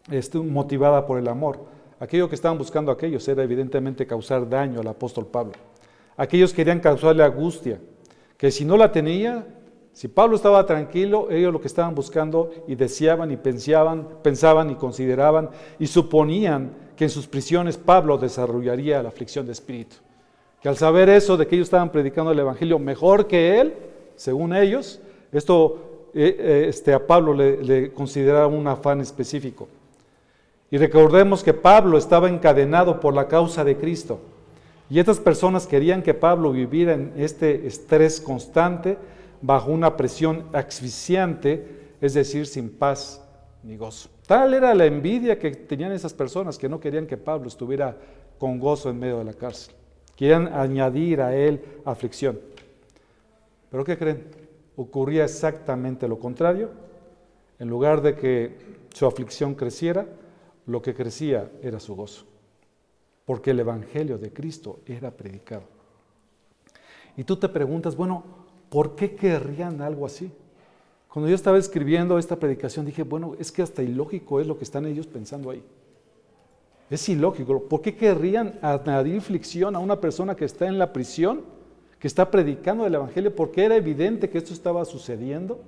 este, 0.10 0.38
motivada 0.40 1.06
por 1.06 1.20
el 1.20 1.28
amor. 1.28 1.60
Aquello 2.00 2.30
que 2.30 2.36
estaban 2.36 2.58
buscando 2.58 2.92
aquellos 2.92 3.28
era 3.28 3.44
evidentemente 3.44 4.06
causar 4.06 4.48
daño 4.48 4.80
al 4.80 4.88
apóstol 4.88 5.26
Pablo. 5.26 5.54
Aquellos 6.16 6.54
querían 6.54 6.80
causarle 6.80 7.24
angustia, 7.24 7.80
que 8.38 8.52
si 8.52 8.64
no 8.64 8.78
la 8.78 8.92
tenía, 8.92 9.46
si 9.94 10.08
Pablo 10.08 10.36
estaba 10.36 10.66
tranquilo, 10.66 11.30
ellos 11.32 11.52
lo 11.52 11.60
que 11.60 11.68
estaban 11.68 11.96
buscando 11.96 12.52
y 12.68 12.76
deseaban 12.76 13.32
y 13.32 13.38
pensaban, 13.38 14.08
pensaban 14.22 14.70
y 14.70 14.76
consideraban 14.76 15.50
y 15.80 15.88
suponían 15.88 16.72
que 16.96 17.06
en 17.06 17.10
sus 17.10 17.28
prisiones 17.28 17.78
Pablo 17.78 18.18
desarrollaría 18.18 19.02
la 19.02 19.10
aflicción 19.10 19.46
de 19.46 19.52
espíritu 19.52 19.98
que 20.62 20.70
al 20.70 20.78
saber 20.78 21.10
eso, 21.10 21.38
de 21.38 21.48
que 21.48 21.56
ellos 21.56 21.68
estaban 21.68 21.92
predicando 21.92 22.32
el 22.32 22.40
Evangelio 22.40 22.80
mejor 22.80 23.28
que 23.28 23.60
él, 23.60 23.74
según 24.16 24.56
ellos, 24.56 25.00
esto 25.32 25.87
eh, 26.20 26.36
eh, 26.40 26.66
este, 26.68 26.96
a 26.96 27.06
Pablo 27.06 27.32
le, 27.32 27.94
consideraba 27.94 28.48
un 28.48 28.68
afán 28.68 29.02
específico. 29.02 29.68
Y 30.72 30.78
recordemos 30.78 31.44
que 31.44 31.54
Pablo 31.54 31.96
estaba 31.96 32.28
encadenado 32.28 33.00
por 33.00 33.14
la 33.14 33.28
causa 33.28 33.64
de 33.64 33.78
Cristo. 33.78 34.20
Y 34.90 35.00
estas 35.00 35.20
personas 35.20 35.68
querían 35.68 36.02
que 36.02 36.16
Pablo 36.16 36.52
viviera 36.52 36.94
en 36.94 37.14
este 37.18 37.68
estrés 37.68 38.20
constante, 38.20 38.98
bajo 39.44 39.70
una 39.70 39.96
presión 39.96 40.46
asfixiante, 40.54 41.68
es 42.02 42.16
decir, 42.16 42.48
sin 42.48 42.72
paz 42.72 43.22
ni 43.62 43.78
gozo. 43.78 44.10
Tal 44.26 44.56
era 44.56 44.74
la 44.74 44.86
envidia 44.86 45.38
que 45.38 45.52
tenían 45.52 45.92
esas 45.92 46.14
personas 46.16 46.58
que 46.58 46.68
no 46.68 46.80
querían 46.80 47.06
que 47.06 47.18
Pablo 47.18 47.48
estuviera 47.48 47.96
con 48.40 48.60
gozo 48.60 48.90
en 48.90 48.98
medio 48.98 49.20
de 49.20 49.26
la 49.26 49.34
cárcel. 49.34 49.76
Quieren 50.16 50.48
añadir 50.48 51.22
a 51.22 51.36
él 51.36 51.62
aflicción. 51.86 52.40
¿Pero 53.70 53.84
qué 53.84 53.96
creen? 53.96 54.24
Ocurría 54.78 55.26
exactamente 55.26 56.08
lo 56.08 56.20
contrario. 56.20 56.70
En 57.60 57.68
lugar 57.68 58.02
de 58.02 58.16
que 58.16 58.56
su 58.94 59.06
aflicción 59.06 59.56
creciera, 59.56 60.06
lo 60.68 60.82
que 60.82 60.94
crecía 60.94 61.50
era 61.62 61.80
su 61.80 61.96
gozo. 61.96 62.26
Porque 63.26 63.52
el 63.52 63.60
Evangelio 63.60 64.18
de 64.18 64.32
Cristo 64.32 64.80
era 64.86 65.12
predicado. 65.12 65.64
Y 67.18 67.24
tú 67.24 67.36
te 67.36 67.50
preguntas, 67.50 67.96
bueno, 67.96 68.24
¿por 68.70 68.96
qué 68.96 69.16
querrían 69.16 69.82
algo 69.82 70.06
así? 70.06 70.32
Cuando 71.10 71.30
yo 71.30 71.36
estaba 71.36 71.58
escribiendo 71.58 72.20
esta 72.20 72.36
predicación 72.36 72.86
dije, 72.86 73.02
bueno, 73.02 73.34
es 73.40 73.52
que 73.52 73.64
hasta 73.64 73.82
ilógico 73.82 74.40
es 74.40 74.46
lo 74.46 74.58
que 74.58 74.64
están 74.64 74.86
ellos 74.86 75.08
pensando 75.08 75.50
ahí. 75.50 75.64
Es 76.92 77.10
ilógico. 77.10 77.64
¿Por 77.64 77.82
qué 77.82 77.96
querrían 77.96 78.60
añadir 78.62 79.18
aflicción 79.18 79.76
a 79.76 79.80
una 79.80 80.00
persona 80.00 80.36
que 80.36 80.46
está 80.46 80.68
en 80.68 80.78
la 80.78 80.94
prisión, 80.94 81.57
que 82.00 82.08
está 82.08 82.30
predicando 82.30 82.86
el 82.86 82.96
Evangelio? 82.96 83.36
Porque 83.36 83.66
era 83.66 83.76
evidente 83.76 84.30
que 84.30 84.38
esto 84.38 84.54
estaba 84.54 84.86
sucediendo. 84.86 85.60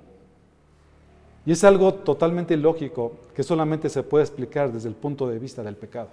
Y 1.46 1.52
es 1.52 1.64
algo 1.64 1.94
totalmente 1.94 2.54
ilógico 2.54 3.12
que 3.34 3.42
solamente 3.42 3.88
se 3.88 4.02
puede 4.02 4.24
explicar 4.24 4.72
desde 4.72 4.88
el 4.88 4.94
punto 4.94 5.26
de 5.28 5.38
vista 5.38 5.62
del 5.62 5.76
pecado. 5.76 6.08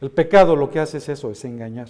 El 0.00 0.10
pecado 0.10 0.54
lo 0.54 0.70
que 0.70 0.78
hace 0.78 0.98
es 0.98 1.08
eso, 1.08 1.30
es 1.30 1.44
engañar. 1.44 1.88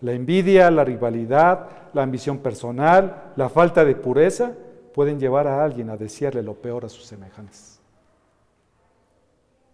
La 0.00 0.12
envidia, 0.12 0.70
la 0.70 0.84
rivalidad, 0.84 1.68
la 1.92 2.02
ambición 2.02 2.38
personal, 2.38 3.32
la 3.36 3.48
falta 3.48 3.84
de 3.84 3.94
pureza 3.94 4.52
pueden 4.94 5.20
llevar 5.20 5.46
a 5.46 5.62
alguien 5.62 5.90
a 5.90 5.96
desearle 5.96 6.42
lo 6.42 6.54
peor 6.54 6.84
a 6.84 6.88
sus 6.88 7.04
semejantes. 7.04 7.80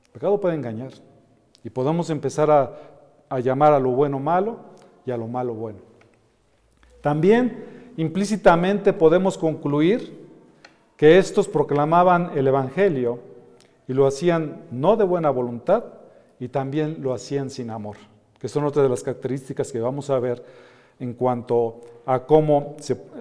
El 0.06 0.12
pecado 0.12 0.40
puede 0.40 0.56
engañar. 0.56 0.92
Y 1.64 1.70
podemos 1.70 2.10
empezar 2.10 2.50
a, 2.50 3.38
llamar 3.40 3.72
a 3.72 3.80
lo 3.80 3.90
bueno 3.90 4.18
malo 4.18 4.58
y 5.04 5.10
a 5.10 5.16
lo 5.16 5.26
malo 5.26 5.54
bueno. 5.54 5.78
También 7.00 7.92
implícitamente 7.96 8.92
podemos 8.92 9.38
concluir 9.38 10.28
que 10.96 11.18
estos 11.18 11.48
proclamaban 11.48 12.32
el 12.36 12.46
Evangelio 12.46 13.20
y 13.86 13.92
lo 13.92 14.06
hacían 14.06 14.62
no 14.70 14.96
de 14.96 15.04
buena 15.04 15.30
voluntad 15.30 15.84
y 16.40 16.48
también 16.48 16.98
lo 17.00 17.14
hacían 17.14 17.50
sin 17.50 17.70
amor, 17.70 17.96
que 18.38 18.48
son 18.48 18.64
otras 18.64 18.84
de 18.84 18.90
las 18.90 19.02
características 19.02 19.72
que 19.72 19.80
vamos 19.80 20.10
a 20.10 20.18
ver 20.18 20.44
en 21.00 21.14
cuanto 21.14 21.80
a 22.06 22.20
cómo, 22.20 22.76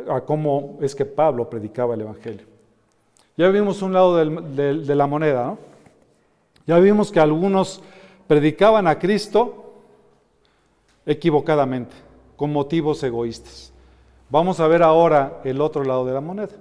a 0.10 0.22
cómo 0.22 0.78
es 0.82 0.96
que 0.96 1.06
Pablo 1.06 1.50
predicaba 1.50 1.94
el 1.94 2.02
Evangelio. 2.02 2.46
Ya 3.38 3.50
vimos 3.50 3.84
un 3.84 3.94
lado 3.94 4.16
de 4.16 4.96
la 4.96 5.06
moneda. 5.06 5.56
Ya 6.66 6.80
vimos 6.80 7.12
que 7.12 7.20
algunos 7.20 7.82
predicaban 8.28 8.88
a 8.88 8.98
Cristo 8.98 9.74
equivocadamente, 11.06 11.96
con 12.38 12.54
motivos 12.54 13.04
egoístas. 13.04 13.74
Vamos 14.30 14.62
a 14.62 14.68
ver 14.68 14.84
ahora 14.84 15.42
el 15.44 15.60
otro 15.60 15.84
lado 15.84 16.06
de 16.06 16.14
la 16.14 16.22
moneda, 16.22 16.56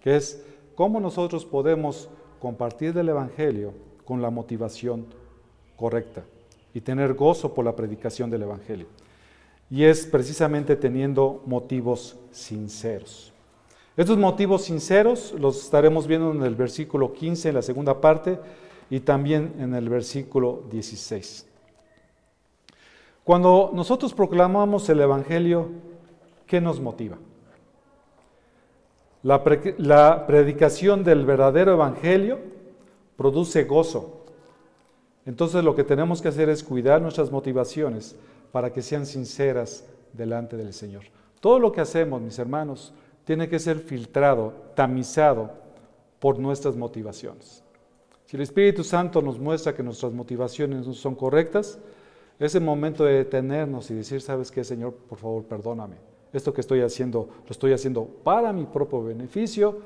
que 0.00 0.16
es 0.16 0.42
cómo 0.74 0.98
nosotros 0.98 1.44
podemos 1.44 2.08
compartir 2.40 2.92
del 2.92 3.10
Evangelio 3.10 3.72
con 4.04 4.22
la 4.22 4.30
motivación 4.30 5.06
correcta 5.76 6.24
y 6.74 6.80
tener 6.80 7.14
gozo 7.14 7.54
por 7.54 7.64
la 7.64 7.76
predicación 7.76 8.30
del 8.30 8.42
Evangelio. 8.42 8.86
Y 9.70 9.84
es 9.84 10.06
precisamente 10.06 10.76
teniendo 10.76 11.42
motivos 11.44 12.16
sinceros. 12.30 13.32
Estos 13.96 14.16
motivos 14.16 14.62
sinceros 14.62 15.34
los 15.38 15.62
estaremos 15.64 16.06
viendo 16.06 16.30
en 16.30 16.42
el 16.42 16.54
versículo 16.54 17.12
15, 17.12 17.48
en 17.48 17.54
la 17.56 17.62
segunda 17.62 18.00
parte, 18.00 18.38
y 18.88 19.00
también 19.00 19.54
en 19.58 19.74
el 19.74 19.88
versículo 19.88 20.62
16. 20.70 21.47
Cuando 23.28 23.72
nosotros 23.74 24.14
proclamamos 24.14 24.88
el 24.88 25.02
Evangelio, 25.02 25.68
¿qué 26.46 26.62
nos 26.62 26.80
motiva? 26.80 27.18
La, 29.22 29.44
la 29.76 30.26
predicación 30.26 31.04
del 31.04 31.26
verdadero 31.26 31.74
evangelio 31.74 32.38
produce 33.18 33.64
gozo. 33.64 34.24
Entonces 35.26 35.62
lo 35.62 35.74
que 35.74 35.84
tenemos 35.84 36.22
que 36.22 36.28
hacer 36.28 36.48
es 36.48 36.64
cuidar 36.64 37.02
nuestras 37.02 37.30
motivaciones 37.30 38.16
para 38.50 38.72
que 38.72 38.80
sean 38.80 39.04
sinceras 39.04 39.84
delante 40.14 40.56
del 40.56 40.72
Señor. 40.72 41.02
Todo 41.40 41.58
lo 41.58 41.70
que 41.70 41.82
hacemos, 41.82 42.22
mis 42.22 42.38
hermanos, 42.38 42.94
tiene 43.26 43.46
que 43.50 43.58
ser 43.58 43.78
filtrado, 43.78 44.54
tamizado 44.74 45.50
por 46.18 46.38
nuestras 46.38 46.76
motivaciones. 46.76 47.62
Si 48.24 48.36
el 48.36 48.42
Espíritu 48.42 48.84
Santo 48.84 49.20
nos 49.20 49.38
muestra 49.38 49.74
que 49.74 49.82
nuestras 49.82 50.14
motivaciones 50.14 50.86
no 50.86 50.94
son 50.94 51.14
correctas, 51.14 51.78
es 52.38 52.54
el 52.54 52.62
momento 52.62 53.04
de 53.04 53.14
detenernos 53.14 53.90
y 53.90 53.94
decir, 53.94 54.20
¿sabes 54.20 54.50
qué, 54.50 54.62
Señor? 54.62 54.94
Por 54.94 55.18
favor, 55.18 55.44
perdóname. 55.44 55.96
Esto 56.32 56.52
que 56.52 56.60
estoy 56.60 56.80
haciendo, 56.82 57.28
lo 57.44 57.50
estoy 57.50 57.72
haciendo 57.72 58.04
para 58.04 58.52
mi 58.52 58.64
propio 58.64 59.02
beneficio, 59.02 59.78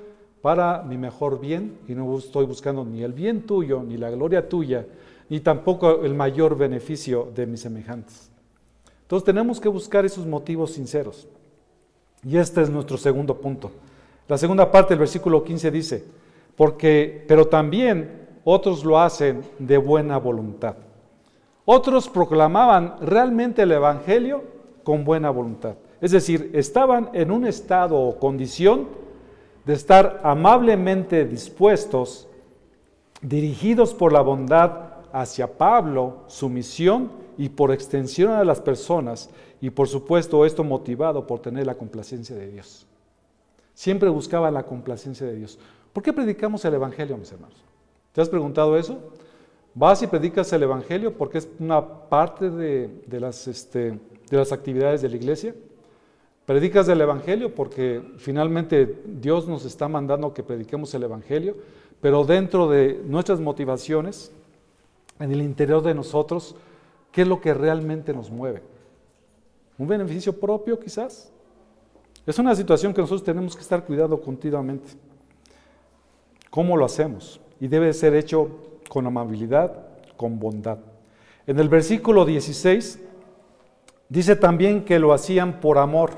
para 0.42 0.82
mi 0.82 0.98
mejor 0.98 1.40
bien, 1.40 1.78
y 1.88 1.94
no 1.94 2.18
estoy 2.18 2.44
buscando 2.46 2.84
ni 2.84 3.02
el 3.02 3.12
bien 3.12 3.46
tuyo, 3.46 3.82
ni 3.82 3.96
la 3.96 4.10
gloria 4.10 4.48
tuya, 4.48 4.86
ni 5.28 5.40
tampoco 5.40 6.04
el 6.04 6.14
mayor 6.14 6.58
beneficio 6.58 7.30
de 7.34 7.46
mis 7.46 7.60
semejantes. 7.60 8.30
Entonces 9.02 9.24
tenemos 9.24 9.60
que 9.60 9.68
buscar 9.68 10.04
esos 10.04 10.26
motivos 10.26 10.72
sinceros. 10.72 11.28
Y 12.24 12.36
este 12.36 12.62
es 12.62 12.70
nuestro 12.70 12.98
segundo 12.98 13.36
punto. 13.38 13.70
La 14.28 14.36
segunda 14.36 14.70
parte 14.70 14.90
del 14.90 15.00
versículo 15.00 15.42
15 15.42 15.70
dice, 15.70 16.04
porque, 16.56 17.24
pero 17.26 17.46
también 17.46 18.28
otros 18.44 18.84
lo 18.84 18.98
hacen 18.98 19.42
de 19.58 19.78
buena 19.78 20.18
voluntad. 20.18 20.76
Otros 21.64 22.09
proclamaban 22.09 22.96
realmente 23.01 23.62
el 23.62 23.72
Evangelio 23.72 24.42
con 24.83 25.05
buena 25.05 25.31
voluntad. 25.31 25.77
Es 26.01 26.11
decir, 26.11 26.51
estaban 26.55 27.11
en 27.12 27.31
un 27.31 27.46
estado 27.46 27.98
o 28.01 28.18
condición 28.18 28.88
de 29.64 29.75
estar 29.75 30.20
amablemente 30.25 31.25
dispuestos, 31.25 32.27
dirigidos 33.20 33.94
por 33.94 34.12
la 34.12 34.20
bondad 34.20 34.94
hacia 35.12 35.57
Pablo, 35.57 36.25
su 36.27 36.48
misión 36.48 37.12
y 37.38 37.48
por 37.51 37.70
extensión 37.70 38.33
a 38.33 38.44
las 38.44 38.61
personas, 38.61 39.31
y 39.61 39.70
por 39.70 39.87
supuesto 39.87 40.44
esto 40.44 40.64
motivado 40.64 41.27
por 41.27 41.38
tener 41.38 41.66
la 41.66 41.77
complacencia 41.77 42.35
de 42.35 42.51
Dios. 42.51 42.87
Siempre 43.75 44.09
buscaba 44.09 44.51
la 44.51 44.64
complacencia 44.64 45.27
de 45.27 45.37
Dios. 45.37 45.59
¿Por 45.92 46.03
qué 46.03 46.12
predicamos 46.12 46.64
el 46.64 46.75
Evangelio, 46.75 47.16
mis 47.16 47.31
hermanos? 47.31 47.57
¿Te 48.12 48.20
has 48.20 48.29
preguntado 48.29 48.77
eso? 48.77 48.98
Vas 49.74 50.02
y 50.02 50.06
predicas 50.06 50.52
el 50.52 50.62
Evangelio 50.62 51.16
porque 51.16 51.38
es 51.38 51.48
una 51.58 52.08
parte 52.08 52.50
de, 52.50 53.20
las, 53.20 53.48
este, 53.48 53.98
de 54.30 54.37
las 54.37 54.52
actividades 54.52 55.02
de 55.02 55.08
la 55.08 55.16
iglesia. 55.16 55.54
Predicas 56.44 56.88
el 56.88 57.00
Evangelio 57.00 57.54
porque 57.54 58.02
finalmente 58.18 59.00
Dios 59.06 59.48
nos 59.48 59.64
está 59.64 59.88
mandando 59.88 60.35
que 60.35 60.42
prediquemos 60.42 60.92
el 60.94 61.04
Evangelio, 61.04 61.56
pero 62.00 62.24
dentro 62.24 62.68
de 62.68 63.00
nuestras 63.04 63.40
motivaciones, 63.40 64.32
en 65.18 65.30
el 65.32 65.40
interior 65.40 65.82
de 65.82 65.94
nosotros, 65.94 66.56
¿qué 67.11 67.22
es 67.22 67.28
lo 67.28 67.40
que 67.40 67.54
realmente 67.54 68.12
nos 68.12 68.30
mueve? 68.30 68.62
¿Un 69.78 69.87
beneficio 69.87 70.38
propio 70.38 70.78
quizás? 70.78 71.32
Es 72.26 72.38
una 72.38 72.54
situación 72.54 72.92
que 72.92 73.00
nosotros 73.00 73.24
tenemos 73.24 73.54
que 73.54 73.62
estar 73.62 73.85
cuidando 73.85 74.20
continuamente. 74.20 74.92
¿Cómo 76.50 76.76
lo 76.76 76.85
hacemos? 76.85 77.40
y 77.62 77.68
debe 77.68 77.92
ser 77.92 78.16
hecho 78.16 78.48
con 78.92 79.07
amabilidad, 79.07 79.72
con 80.18 80.38
bondad. 80.38 80.76
En 81.46 81.59
el 81.59 81.70
versículo 81.70 82.26
16 82.26 83.00
dice 84.11 84.37
también 84.37 84.85
que 84.85 84.98
lo 84.98 85.14
hacían 85.14 85.61
por 85.61 85.78
amor. 85.78 86.11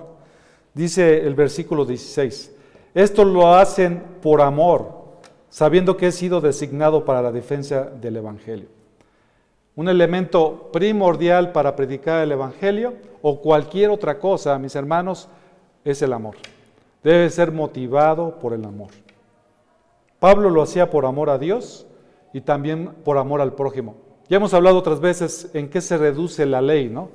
Dice 0.74 1.24
el 1.24 1.36
versículo 1.36 1.84
16, 1.84 2.52
esto 2.92 3.24
lo 3.24 3.54
hacen 3.54 4.02
por 4.20 4.40
amor, 4.40 5.04
sabiendo 5.50 5.96
que 5.96 6.08
he 6.08 6.10
sido 6.10 6.40
designado 6.40 7.04
para 7.04 7.22
la 7.22 7.30
defensa 7.30 7.84
del 7.84 8.16
Evangelio. 8.16 8.66
Un 9.76 9.88
elemento 9.88 10.70
primordial 10.72 11.52
para 11.52 11.76
predicar 11.76 12.24
el 12.24 12.32
Evangelio 12.32 12.94
o 13.22 13.40
cualquier 13.40 13.90
otra 13.90 14.18
cosa, 14.18 14.58
mis 14.58 14.74
hermanos, 14.74 15.28
es 15.84 16.02
el 16.02 16.12
amor. 16.12 16.34
Debe 17.04 17.30
ser 17.30 17.52
motivado 17.52 18.40
por 18.40 18.52
el 18.52 18.64
amor. 18.64 18.90
Pablo 20.18 20.50
lo 20.50 20.60
hacía 20.60 20.90
por 20.90 21.06
amor 21.06 21.30
a 21.30 21.38
Dios 21.38 21.86
y 22.34 22.40
también 22.40 22.92
por 23.04 23.16
amor 23.16 23.40
al 23.40 23.54
prójimo. 23.54 23.94
Ya 24.28 24.36
hemos 24.38 24.52
hablado 24.52 24.76
otras 24.76 25.00
veces 25.00 25.48
en 25.54 25.70
qué 25.70 25.80
se 25.80 25.96
reduce 25.96 26.44
la 26.44 26.60
ley, 26.60 26.88
¿no? 26.90 27.08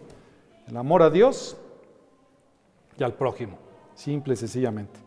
El 0.67 0.77
amor 0.77 1.03
a 1.03 1.10
Dios 1.10 1.58
y 2.97 3.03
al 3.03 3.13
prójimo, 3.13 3.58
simple 3.95 4.34
y 4.34 4.38
sencillamente. 4.38 4.97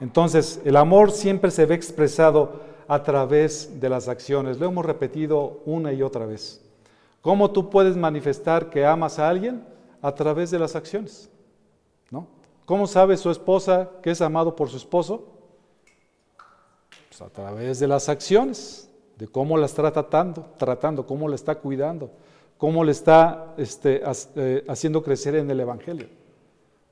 Entonces, 0.00 0.60
el 0.66 0.76
amor 0.76 1.10
siempre 1.10 1.50
se 1.50 1.64
ve 1.64 1.74
expresado 1.74 2.60
a 2.86 3.02
través 3.02 3.80
de 3.80 3.88
las 3.88 4.06
acciones. 4.08 4.58
Lo 4.60 4.66
hemos 4.66 4.84
repetido 4.84 5.62
una 5.64 5.94
y 5.94 6.02
otra 6.02 6.26
vez. 6.26 6.62
¿Cómo 7.22 7.50
tú 7.50 7.70
puedes 7.70 7.96
manifestar 7.96 8.68
que 8.68 8.84
amas 8.84 9.18
a 9.18 9.30
alguien? 9.30 9.64
A 10.02 10.14
través 10.14 10.50
de 10.50 10.58
las 10.58 10.76
acciones. 10.76 11.30
¿no? 12.10 12.26
¿Cómo 12.66 12.86
sabe 12.86 13.16
su 13.16 13.30
esposa 13.30 13.88
que 14.02 14.10
es 14.10 14.20
amado 14.20 14.54
por 14.54 14.68
su 14.68 14.76
esposo? 14.76 15.26
Pues, 17.08 17.22
a 17.22 17.30
través 17.30 17.78
de 17.78 17.88
las 17.88 18.10
acciones, 18.10 18.90
de 19.16 19.28
cómo 19.28 19.56
la 19.56 19.66
está 19.66 19.90
tratando, 19.90 20.46
tratando, 20.56 21.06
cómo 21.06 21.28
la 21.28 21.34
está 21.34 21.56
cuidando, 21.56 22.10
cómo 22.58 22.84
le 22.84 22.92
está 22.92 23.54
este, 23.56 24.02
eh, 24.36 24.64
haciendo 24.68 25.02
crecer 25.02 25.36
en 25.36 25.50
el 25.50 25.60
Evangelio. 25.60 26.08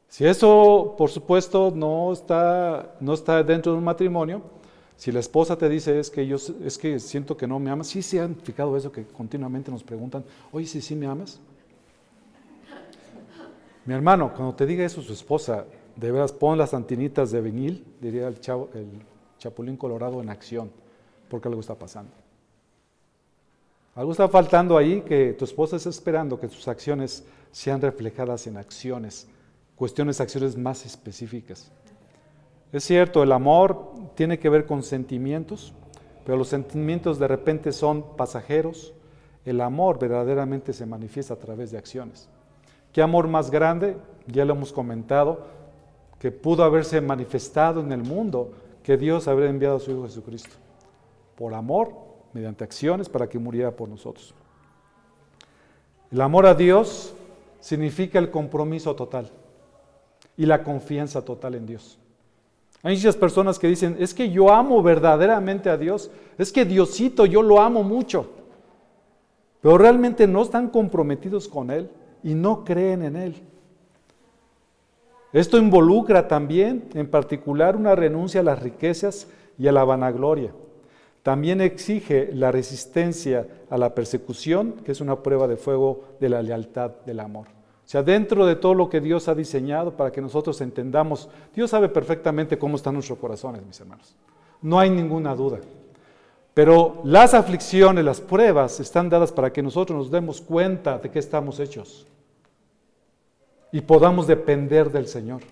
Si 0.08 0.26
eso, 0.26 0.94
por 0.98 1.10
supuesto, 1.10 1.72
no 1.74 2.12
está, 2.12 2.96
no 3.00 3.14
está 3.14 3.42
dentro 3.42 3.72
de 3.72 3.78
un 3.78 3.84
matrimonio, 3.84 4.42
si 4.96 5.10
la 5.10 5.20
esposa 5.20 5.56
te 5.56 5.68
dice 5.68 5.98
es 5.98 6.10
que 6.10 6.26
yo 6.26 6.36
es 6.36 6.78
que 6.78 7.00
siento 7.00 7.36
que 7.36 7.46
no 7.46 7.58
me 7.58 7.70
amas, 7.70 7.88
sí 7.88 8.02
se 8.02 8.20
han 8.20 8.36
fijado 8.36 8.76
eso 8.76 8.92
que 8.92 9.04
continuamente 9.04 9.70
nos 9.70 9.82
preguntan, 9.82 10.24
oye, 10.52 10.66
si 10.66 10.80
sí 10.80 10.94
me 10.94 11.06
amas. 11.06 11.40
Mi 13.84 13.94
hermano, 13.94 14.32
cuando 14.32 14.54
te 14.54 14.64
diga 14.64 14.84
eso 14.84 15.02
su 15.02 15.12
esposa, 15.12 15.64
de 15.96 16.12
veras 16.12 16.32
pon 16.32 16.56
las 16.56 16.72
antinitas 16.72 17.32
de 17.32 17.40
vinil, 17.40 17.84
diría 18.00 18.28
el 18.28 18.38
chavo, 18.38 18.68
el 18.74 18.86
Chapulín 19.38 19.76
Colorado 19.76 20.20
en 20.22 20.30
acción, 20.30 20.70
porque 21.32 21.48
algo 21.48 21.62
está 21.62 21.74
pasando. 21.74 22.12
Algo 23.94 24.12
está 24.12 24.28
faltando 24.28 24.76
ahí 24.76 25.00
que 25.00 25.32
tu 25.32 25.46
esposa 25.46 25.76
está 25.76 25.88
esperando 25.88 26.38
que 26.38 26.46
tus 26.46 26.68
acciones 26.68 27.24
sean 27.50 27.80
reflejadas 27.80 28.46
en 28.46 28.58
acciones, 28.58 29.26
cuestiones, 29.74 30.20
acciones 30.20 30.58
más 30.58 30.84
específicas. 30.84 31.72
Es 32.70 32.84
cierto, 32.84 33.22
el 33.22 33.32
amor 33.32 33.92
tiene 34.14 34.38
que 34.38 34.50
ver 34.50 34.66
con 34.66 34.82
sentimientos, 34.82 35.72
pero 36.26 36.36
los 36.36 36.48
sentimientos 36.48 37.18
de 37.18 37.28
repente 37.28 37.72
son 37.72 38.14
pasajeros. 38.14 38.92
El 39.46 39.62
amor 39.62 39.98
verdaderamente 39.98 40.74
se 40.74 40.84
manifiesta 40.84 41.32
a 41.32 41.38
través 41.38 41.70
de 41.70 41.78
acciones. 41.78 42.28
¿Qué 42.92 43.00
amor 43.00 43.26
más 43.26 43.50
grande? 43.50 43.96
Ya 44.26 44.44
lo 44.44 44.52
hemos 44.52 44.70
comentado, 44.70 45.46
que 46.18 46.30
pudo 46.30 46.62
haberse 46.62 47.00
manifestado 47.00 47.80
en 47.80 47.90
el 47.90 48.02
mundo 48.02 48.52
que 48.82 48.98
Dios 48.98 49.28
habría 49.28 49.48
enviado 49.48 49.76
a 49.76 49.80
su 49.80 49.92
Hijo 49.92 50.02
Jesucristo, 50.02 50.56
por 51.42 51.54
amor, 51.54 51.92
mediante 52.32 52.62
acciones, 52.62 53.08
para 53.08 53.28
que 53.28 53.36
muriera 53.36 53.72
por 53.72 53.88
nosotros. 53.88 54.32
El 56.12 56.20
amor 56.20 56.46
a 56.46 56.54
Dios 56.54 57.16
significa 57.58 58.20
el 58.20 58.30
compromiso 58.30 58.94
total 58.94 59.28
y 60.36 60.46
la 60.46 60.62
confianza 60.62 61.24
total 61.24 61.56
en 61.56 61.66
Dios. 61.66 61.98
Hay 62.84 62.94
muchas 62.94 63.16
personas 63.16 63.58
que 63.58 63.66
dicen, 63.66 63.96
es 63.98 64.14
que 64.14 64.30
yo 64.30 64.52
amo 64.52 64.84
verdaderamente 64.84 65.68
a 65.68 65.76
Dios, 65.76 66.12
es 66.38 66.52
que 66.52 66.64
Diosito 66.64 67.26
yo 67.26 67.42
lo 67.42 67.60
amo 67.60 67.82
mucho, 67.82 68.30
pero 69.60 69.78
realmente 69.78 70.28
no 70.28 70.42
están 70.42 70.68
comprometidos 70.68 71.48
con 71.48 71.72
Él 71.72 71.90
y 72.22 72.34
no 72.34 72.62
creen 72.62 73.02
en 73.02 73.16
Él. 73.16 73.42
Esto 75.32 75.58
involucra 75.58 76.28
también, 76.28 76.88
en 76.94 77.10
particular, 77.10 77.74
una 77.74 77.96
renuncia 77.96 78.42
a 78.42 78.44
las 78.44 78.62
riquezas 78.62 79.26
y 79.58 79.66
a 79.66 79.72
la 79.72 79.82
vanagloria. 79.82 80.52
También 81.22 81.60
exige 81.60 82.30
la 82.32 82.50
resistencia 82.50 83.46
a 83.70 83.78
la 83.78 83.94
persecución, 83.94 84.72
que 84.84 84.92
es 84.92 85.00
una 85.00 85.22
prueba 85.22 85.46
de 85.46 85.56
fuego 85.56 86.04
de 86.18 86.28
la 86.28 86.42
lealtad 86.42 86.90
del 87.06 87.20
amor. 87.20 87.46
O 87.46 87.88
sea, 87.92 88.02
dentro 88.02 88.46
de 88.46 88.56
todo 88.56 88.74
lo 88.74 88.88
que 88.88 89.00
Dios 89.00 89.28
ha 89.28 89.34
diseñado 89.34 89.96
para 89.96 90.10
que 90.10 90.20
nosotros 90.20 90.60
entendamos, 90.60 91.28
Dios 91.54 91.70
sabe 91.70 91.88
perfectamente 91.88 92.58
cómo 92.58 92.76
están 92.76 92.94
nuestros 92.94 93.18
corazones, 93.18 93.64
mis 93.64 93.78
hermanos. 93.80 94.16
No 94.60 94.78
hay 94.78 94.90
ninguna 94.90 95.34
duda. 95.34 95.58
Pero 96.54 97.00
las 97.04 97.34
aflicciones, 97.34 98.04
las 98.04 98.20
pruebas 98.20 98.78
están 98.80 99.08
dadas 99.08 99.32
para 99.32 99.52
que 99.52 99.62
nosotros 99.62 99.96
nos 99.96 100.10
demos 100.10 100.40
cuenta 100.40 100.98
de 100.98 101.10
qué 101.10 101.18
estamos 101.18 101.60
hechos 101.60 102.06
y 103.72 103.80
podamos 103.80 104.26
depender 104.26 104.90
del 104.90 105.06
Señor. 105.06 105.42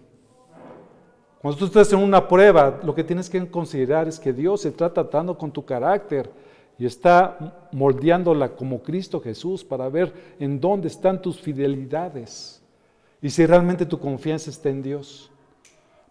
Cuando 1.41 1.59
tú 1.59 1.65
estás 1.65 1.93
en 1.93 2.01
una 2.01 2.29
prueba, 2.29 2.81
lo 2.85 2.95
que 2.95 3.05
tienes 3.05 3.31
que 3.31 3.49
considerar 3.51 4.07
es 4.09 4.21
que 4.21 4.33
Dios 4.33 4.63
se 4.63 4.69
está 4.69 4.93
tratando 4.93 5.39
con 5.39 5.51
tu 5.51 5.65
carácter 5.65 6.31
y 6.79 6.85
está 6.85 7.67
moldeándola 7.73 8.51
como 8.51 8.83
Cristo 8.83 9.21
Jesús 9.21 9.65
para 9.65 9.89
ver 9.89 10.13
en 10.39 10.61
dónde 10.61 10.89
están 10.89 11.21
tus 11.21 11.41
fidelidades 11.41 12.61
y 13.23 13.31
si 13.31 13.45
realmente 13.47 13.87
tu 13.87 13.99
confianza 13.99 14.51
está 14.51 14.69
en 14.69 14.83
Dios. 14.83 15.31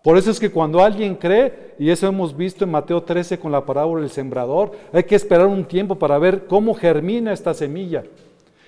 Por 0.03 0.17
eso 0.17 0.31
es 0.31 0.39
que 0.39 0.51
cuando 0.51 0.81
alguien 0.81 1.15
cree, 1.15 1.75
y 1.77 1.89
eso 1.89 2.07
hemos 2.07 2.35
visto 2.35 2.63
en 2.63 2.71
Mateo 2.71 3.03
13 3.03 3.37
con 3.37 3.51
la 3.51 3.65
parábola 3.65 4.01
del 4.01 4.09
sembrador, 4.09 4.71
hay 4.93 5.03
que 5.03 5.15
esperar 5.15 5.47
un 5.47 5.65
tiempo 5.65 5.95
para 5.95 6.17
ver 6.17 6.47
cómo 6.47 6.73
germina 6.73 7.33
esta 7.33 7.53
semilla. 7.53 8.03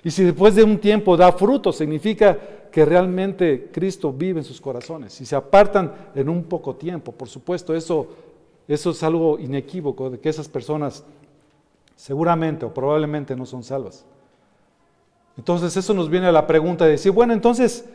Y 0.03 0.11
si 0.11 0.23
después 0.23 0.55
de 0.55 0.63
un 0.63 0.79
tiempo 0.79 1.15
da 1.15 1.31
fruto, 1.31 1.71
significa 1.71 2.37
que 2.71 2.85
realmente 2.85 3.69
Cristo 3.71 4.11
vive 4.11 4.39
en 4.39 4.45
sus 4.45 4.59
corazones. 4.59 5.13
Si 5.13 5.25
se 5.25 5.35
apartan 5.35 5.93
en 6.15 6.29
un 6.29 6.43
poco 6.43 6.75
tiempo, 6.75 7.11
por 7.11 7.27
supuesto, 7.27 7.75
eso, 7.75 8.07
es 8.67 9.03
algo 9.03 9.37
inequívoco 9.37 10.09
de 10.09 10.19
que 10.19 10.29
esas 10.29 10.47
personas 10.47 11.03
seguramente 11.95 12.65
o 12.65 12.73
probablemente 12.73 13.35
no 13.35 13.45
son 13.45 13.63
salvas. 13.63 14.05
Entonces 15.37 15.75
eso 15.77 15.93
nos 15.93 16.09
viene 16.09 16.27
a 16.27 16.31
la 16.31 16.47
pregunta 16.47 16.85
de 16.85 16.91
decir, 16.91 17.11
bueno, 17.11 17.33
entonces, 17.33 17.85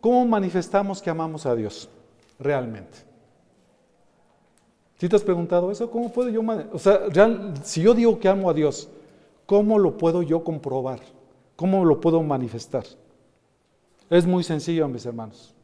¿cómo 0.00 0.24
manifestamos 0.26 1.02
que 1.02 1.10
amamos 1.10 1.44
a 1.46 1.56
Dios 1.56 1.88
realmente? 2.38 2.98
¿Sí 4.98 5.08
te 5.08 5.16
has 5.16 5.22
preguntado 5.22 5.70
eso? 5.70 5.90
¿Cómo 5.90 6.12
puedo 6.12 6.28
yo, 6.28 6.42
o 6.72 6.78
sea, 6.78 7.00
si 7.62 7.82
yo 7.82 7.94
digo 7.94 8.18
que 8.18 8.28
amo 8.28 8.50
a 8.50 8.54
Dios, 8.54 8.88
¿cómo 9.46 9.78
lo 9.78 9.96
puedo 9.96 10.22
yo 10.22 10.44
comprobar? 10.44 11.00
¿Cómo 11.58 11.84
lo 11.84 12.00
puedo 12.00 12.22
manifestar? 12.22 12.84
Es 14.08 14.24
muy 14.24 14.44
sencillo, 14.44 14.86
mis 14.86 15.04
hermanos, 15.04 15.56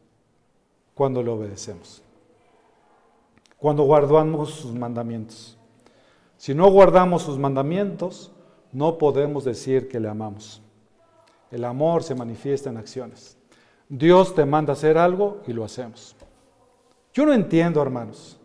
cuando 0.93 1.23
le 1.23 1.31
obedecemos, 1.31 2.03
cuando 3.57 3.85
guardamos 3.85 4.51
sus 4.51 4.75
mandamientos. 4.75 5.57
Si 6.37 6.53
no 6.53 6.69
guardamos 6.69 7.23
sus 7.23 7.39
mandamientos, 7.39 8.33
no 8.73 8.99
podemos 8.99 9.45
decir 9.45 9.87
que 9.87 10.01
le 10.01 10.09
amamos. 10.09 10.61
El 11.53 11.65
amor 11.65 12.03
se 12.03 12.17
manifiesta 12.17 12.71
en 12.71 12.79
acciones. 12.79 13.39
Dios 13.89 14.35
te 14.35 14.45
manda 14.45 14.73
hacer 14.73 14.99
algo 14.99 15.43
y 15.47 15.53
lo 15.53 15.63
hacemos. 15.63 16.17
Yo 17.13 17.25
no 17.25 17.33
entiendo, 17.33 17.81
hermanos. 17.81 18.37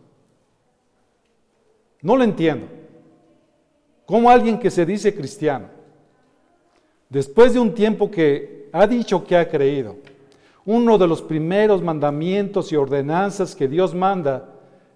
No 2.00 2.16
lo 2.16 2.22
entiendo. 2.22 2.68
Como 4.06 4.30
alguien 4.30 4.56
que 4.60 4.70
se 4.70 4.86
dice 4.86 5.12
cristiano, 5.12 5.79
después 7.10 7.52
de 7.52 7.58
un 7.58 7.74
tiempo 7.74 8.10
que 8.10 8.70
ha 8.72 8.86
dicho 8.86 9.22
que 9.24 9.36
ha 9.36 9.48
creído, 9.48 9.96
uno 10.64 10.96
de 10.96 11.06
los 11.06 11.20
primeros 11.20 11.82
mandamientos 11.82 12.72
y 12.72 12.76
ordenanzas 12.76 13.54
que 13.54 13.68
Dios 13.68 13.94
manda 13.94 14.48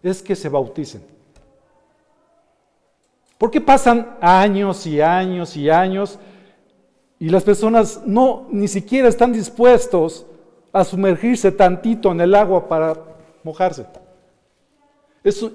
es 0.03 0.23
que 0.23 0.37
se 0.37 0.49
bauticen. 0.49 1.03
¿Por 3.37 3.51
qué 3.51 3.61
pasan 3.61 4.17
años 4.21 4.87
y 4.87 5.01
años 5.01 5.57
y 5.57 5.69
años 5.69 6.19
y 7.19 7.29
las 7.29 7.43
personas 7.43 8.03
no 8.07 8.47
ni 8.51 8.69
siquiera 8.69 9.09
están 9.09 9.33
dispuestos 9.33 10.25
a 10.73 10.85
sumergirse 10.85 11.51
tantito 11.51 12.13
en 12.13 12.21
el 12.21 12.35
agua 12.35 12.69
para 12.69 12.95
mojarse? 13.43 13.87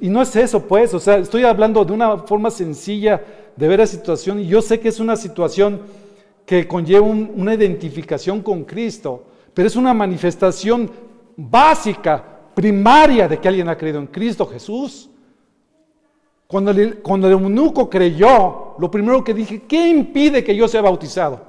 Y 0.02 0.10
no 0.10 0.22
es 0.22 0.36
eso, 0.36 0.68
pues, 0.68 0.94
o 0.96 1.00
sea, 1.00 1.18
estoy 1.18 1.44
hablando 1.44 1.86
de 1.86 1.94
una 1.94 2.18
forma 2.18 2.50
sencilla 2.50 3.24
de 3.56 3.68
ver 3.68 3.80
la 3.80 3.88
situación 3.88 4.40
y 4.40 4.48
yo 4.48 4.62
sé 4.62 4.80
que 4.80 4.90
es 4.90 5.00
una 5.00 5.16
situación 5.16 5.82
que 6.50 6.68
conlleva 6.68 7.06
una 7.06 7.54
identificación 7.54 8.42
con 8.42 8.64
Cristo, 8.64 9.24
pero 9.54 9.68
es 9.68 9.76
una 9.76 9.94
manifestación 9.94 10.90
básica, 11.38 12.24
primaria 12.56 13.28
de 13.28 13.40
que 13.40 13.48
alguien 13.48 13.70
ha 13.70 13.78
creído 13.78 14.00
en 14.00 14.08
Cristo 14.08 14.48
Jesús. 14.48 15.12
Cuando 16.48 16.72
el, 16.72 17.04
cuando 17.04 17.28
el 17.28 17.34
eunuco 17.34 17.88
creyó, 17.88 18.74
lo 18.80 18.90
primero 18.90 19.24
que 19.24 19.36
dije, 19.36 19.62
¿qué 19.68 19.90
impide 19.90 20.44
que 20.44 20.56
yo 20.56 20.68
sea 20.68 20.82
bautizado? 20.82 21.40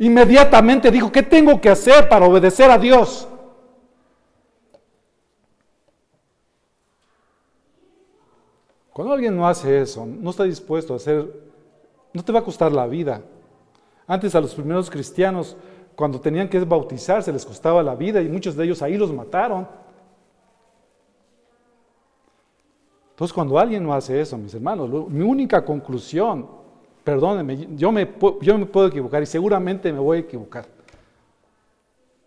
Inmediatamente 0.00 0.90
dijo, 0.90 1.12
¿qué 1.12 1.22
tengo 1.22 1.60
que 1.60 1.68
hacer 1.68 2.08
para 2.08 2.26
obedecer 2.26 2.68
a 2.68 2.76
Dios? 2.76 3.28
Cuando 8.92 9.14
alguien 9.14 9.36
no 9.36 9.46
hace 9.46 9.82
eso, 9.82 10.04
no 10.04 10.30
está 10.30 10.42
dispuesto 10.42 10.94
a 10.94 10.96
hacer, 10.96 11.32
no 12.12 12.24
te 12.24 12.32
va 12.32 12.40
a 12.40 12.44
costar 12.44 12.72
la 12.72 12.88
vida. 12.88 13.22
Antes 14.06 14.34
a 14.34 14.40
los 14.40 14.54
primeros 14.54 14.90
cristianos, 14.90 15.56
cuando 15.94 16.20
tenían 16.20 16.48
que 16.48 16.58
bautizarse, 16.60 17.32
les 17.32 17.44
costaba 17.44 17.82
la 17.82 17.94
vida 17.94 18.20
y 18.20 18.28
muchos 18.28 18.56
de 18.56 18.64
ellos 18.64 18.82
ahí 18.82 18.96
los 18.96 19.12
mataron. 19.12 19.68
Entonces, 23.10 23.32
cuando 23.32 23.58
alguien 23.58 23.84
no 23.84 23.92
hace 23.92 24.20
eso, 24.20 24.36
mis 24.38 24.54
hermanos, 24.54 24.88
mi 25.10 25.22
única 25.22 25.64
conclusión, 25.64 26.48
perdónenme, 27.04 27.76
yo 27.76 27.92
me, 27.92 28.08
yo 28.40 28.58
me 28.58 28.66
puedo 28.66 28.88
equivocar 28.88 29.22
y 29.22 29.26
seguramente 29.26 29.92
me 29.92 29.98
voy 29.98 30.18
a 30.18 30.20
equivocar. 30.20 30.66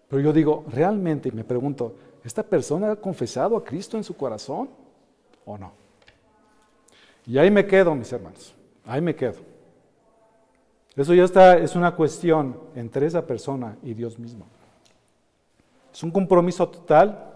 Pero 0.08 0.22
yo 0.22 0.32
digo, 0.32 0.64
realmente 0.68 1.32
me 1.32 1.44
pregunto, 1.44 1.96
¿esta 2.24 2.44
persona 2.44 2.92
ha 2.92 2.96
confesado 2.96 3.58
a 3.58 3.64
Cristo 3.64 3.98
en 3.98 4.04
su 4.04 4.16
corazón 4.16 4.70
o 5.44 5.58
no? 5.58 5.72
Y 7.26 7.38
ahí 7.40 7.50
me 7.50 7.66
quedo, 7.66 7.96
mis 7.96 8.12
hermanos, 8.14 8.54
ahí 8.86 9.02
me 9.02 9.16
quedo. 9.16 9.55
Eso 10.96 11.14
ya 11.14 11.26
está, 11.26 11.58
es 11.58 11.76
una 11.76 11.94
cuestión 11.96 12.58
entre 12.74 13.06
esa 13.06 13.26
persona 13.26 13.78
y 13.84 13.94
Dios 13.94 14.18
mismo. 14.18 14.46
Es 15.94 16.04
un 16.04 16.12
compromiso 16.12 16.68
total, 16.70 17.34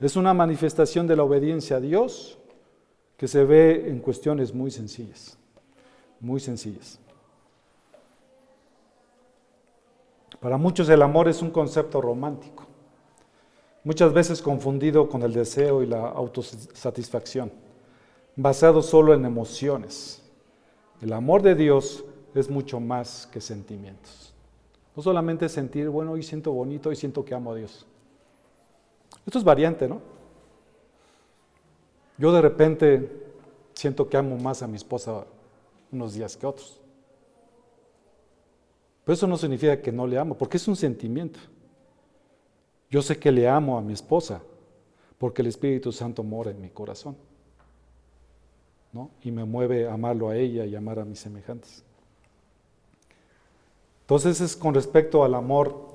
es 0.00 0.16
una 0.16 0.32
manifestación 0.32 1.06
de 1.06 1.16
la 1.16 1.22
obediencia 1.22 1.76
a 1.76 1.80
Dios 1.80 2.38
que 3.16 3.28
se 3.28 3.44
ve 3.44 3.88
en 3.88 4.00
cuestiones 4.00 4.54
muy 4.54 4.70
sencillas, 4.70 5.38
muy 6.20 6.40
sencillas. 6.40 6.98
Para 10.40 10.56
muchos 10.56 10.88
el 10.88 11.00
amor 11.00 11.28
es 11.28 11.40
un 11.40 11.50
concepto 11.50 12.00
romántico, 12.00 12.66
muchas 13.82 14.12
veces 14.12 14.42
confundido 14.42 15.08
con 15.08 15.22
el 15.22 15.32
deseo 15.32 15.82
y 15.82 15.86
la 15.86 16.08
autosatisfacción, 16.08 17.50
basado 18.36 18.82
solo 18.82 19.14
en 19.14 19.24
emociones. 19.24 20.22
El 21.00 21.12
amor 21.12 21.42
de 21.42 21.54
Dios 21.54 22.04
es 22.34 22.50
mucho 22.50 22.80
más 22.80 23.26
que 23.26 23.40
sentimientos. 23.40 24.32
No 24.96 25.02
solamente 25.02 25.48
sentir, 25.48 25.88
bueno, 25.88 26.12
hoy 26.12 26.22
siento 26.22 26.52
bonito, 26.52 26.88
hoy 26.88 26.96
siento 26.96 27.24
que 27.24 27.34
amo 27.34 27.52
a 27.52 27.56
Dios. 27.56 27.86
Esto 29.26 29.38
es 29.38 29.44
variante, 29.44 29.88
¿no? 29.88 30.00
Yo 32.18 32.32
de 32.32 32.42
repente 32.42 33.24
siento 33.74 34.08
que 34.08 34.16
amo 34.16 34.36
más 34.36 34.62
a 34.62 34.68
mi 34.68 34.76
esposa 34.76 35.26
unos 35.90 36.14
días 36.14 36.36
que 36.36 36.46
otros. 36.46 36.80
Pero 39.04 39.14
eso 39.14 39.26
no 39.26 39.36
significa 39.36 39.80
que 39.80 39.92
no 39.92 40.06
le 40.06 40.18
amo, 40.18 40.36
porque 40.36 40.56
es 40.56 40.66
un 40.68 40.76
sentimiento. 40.76 41.38
Yo 42.90 43.02
sé 43.02 43.18
que 43.18 43.32
le 43.32 43.48
amo 43.48 43.76
a 43.76 43.82
mi 43.82 43.92
esposa, 43.92 44.40
porque 45.18 45.42
el 45.42 45.48
Espíritu 45.48 45.92
Santo 45.92 46.22
mora 46.22 46.50
en 46.50 46.60
mi 46.60 46.70
corazón. 46.70 47.16
¿no? 48.92 49.10
Y 49.22 49.32
me 49.32 49.44
mueve 49.44 49.88
a 49.88 49.94
amarlo 49.94 50.28
a 50.28 50.36
ella 50.36 50.64
y 50.64 50.76
amar 50.76 51.00
a 51.00 51.04
mis 51.04 51.18
semejantes. 51.18 51.82
Entonces 54.04 54.40
es 54.42 54.54
con 54.54 54.74
respecto 54.74 55.24
al 55.24 55.34
amor, 55.34 55.88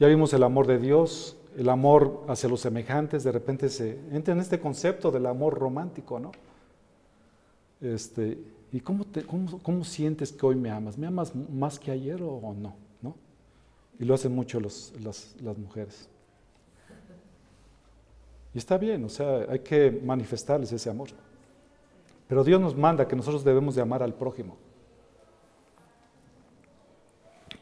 ya 0.00 0.08
vimos 0.08 0.32
el 0.32 0.42
amor 0.42 0.66
de 0.66 0.78
Dios, 0.78 1.36
el 1.56 1.68
amor 1.68 2.24
hacia 2.28 2.48
los 2.48 2.60
semejantes, 2.60 3.24
de 3.24 3.32
repente 3.32 3.68
se 3.68 3.98
entra 4.10 4.32
en 4.32 4.40
este 4.40 4.58
concepto 4.58 5.10
del 5.10 5.26
amor 5.26 5.58
romántico, 5.58 6.18
¿no? 6.18 6.32
Este, 7.82 8.38
¿Y 8.72 8.80
cómo, 8.80 9.04
te, 9.04 9.22
cómo, 9.24 9.84
sientes 9.84 10.32
que 10.32 10.46
hoy 10.46 10.56
me 10.56 10.70
amas? 10.70 10.96
¿Me 10.96 11.06
amas 11.06 11.34
más 11.34 11.78
que 11.78 11.90
ayer 11.90 12.22
o, 12.22 12.54
no? 12.58 12.74
no? 13.02 13.14
Y 13.98 14.04
lo 14.04 14.14
hacen 14.14 14.34
mucho 14.34 14.58
las, 14.58 14.92
las 15.02 15.58
mujeres. 15.58 16.08
Y 18.54 18.58
está 18.58 18.78
bien, 18.78 19.04
o 19.04 19.10
sea, 19.10 19.46
hay 19.48 19.58
que 19.58 19.90
manifestarles 19.90 20.72
ese 20.72 20.88
amor. 20.88 21.08
Pero 22.26 22.42
Dios 22.42 22.60
nos 22.60 22.74
manda 22.74 23.06
que 23.06 23.14
nosotros 23.14 23.44
debemos 23.44 23.74
de 23.74 23.82
amar 23.82 24.02
al 24.02 24.14
prójimo. 24.14 24.56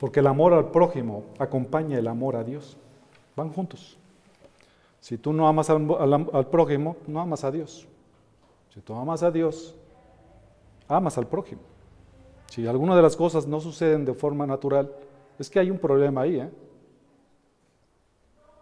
Porque 0.05 0.21
el 0.21 0.27
amor 0.27 0.53
al 0.53 0.71
prójimo 0.71 1.25
acompaña 1.39 1.99
el 1.99 2.09
amor 2.09 2.37
a 2.37 2.45
Dios. 2.45 2.77
Van 3.35 3.51
juntos. 3.51 3.97
Si 5.01 5.17
tú 5.17 5.33
no 5.33 5.49
amas 5.49 5.71
al, 5.71 6.47
prójimo, 6.51 6.99
no 7.07 7.23
amas 7.23 7.43
a 7.43 7.51
Dios. 7.51 7.89
Si 8.69 8.83
tú 8.83 8.93
amas 8.93 9.23
a 9.23 9.31
Dios, 9.31 9.75
amas 10.89 11.17
al 11.17 11.27
prójimo. 11.27 11.63
Si 12.51 12.67
alguna 12.67 12.95
de 12.95 13.01
las 13.01 13.17
cosas 13.17 13.47
no 13.47 13.63
suceden 13.63 14.05
de 14.05 14.13
forma 14.13 14.47
natural, 14.47 14.93
es 15.39 15.49
que 15.49 15.59
hay 15.59 15.71
un 15.71 15.79
problema 15.79 16.21
ahí. 16.21 16.39
¿eh? 16.39 16.51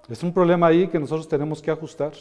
Es 0.09 0.22
un 0.22 0.32
problema 0.32 0.68
ahí 0.68 0.86
que 0.86 1.01
nosotros 1.01 1.26
tenemos 1.26 1.61
que 1.61 1.72
ajustar, 1.72 2.12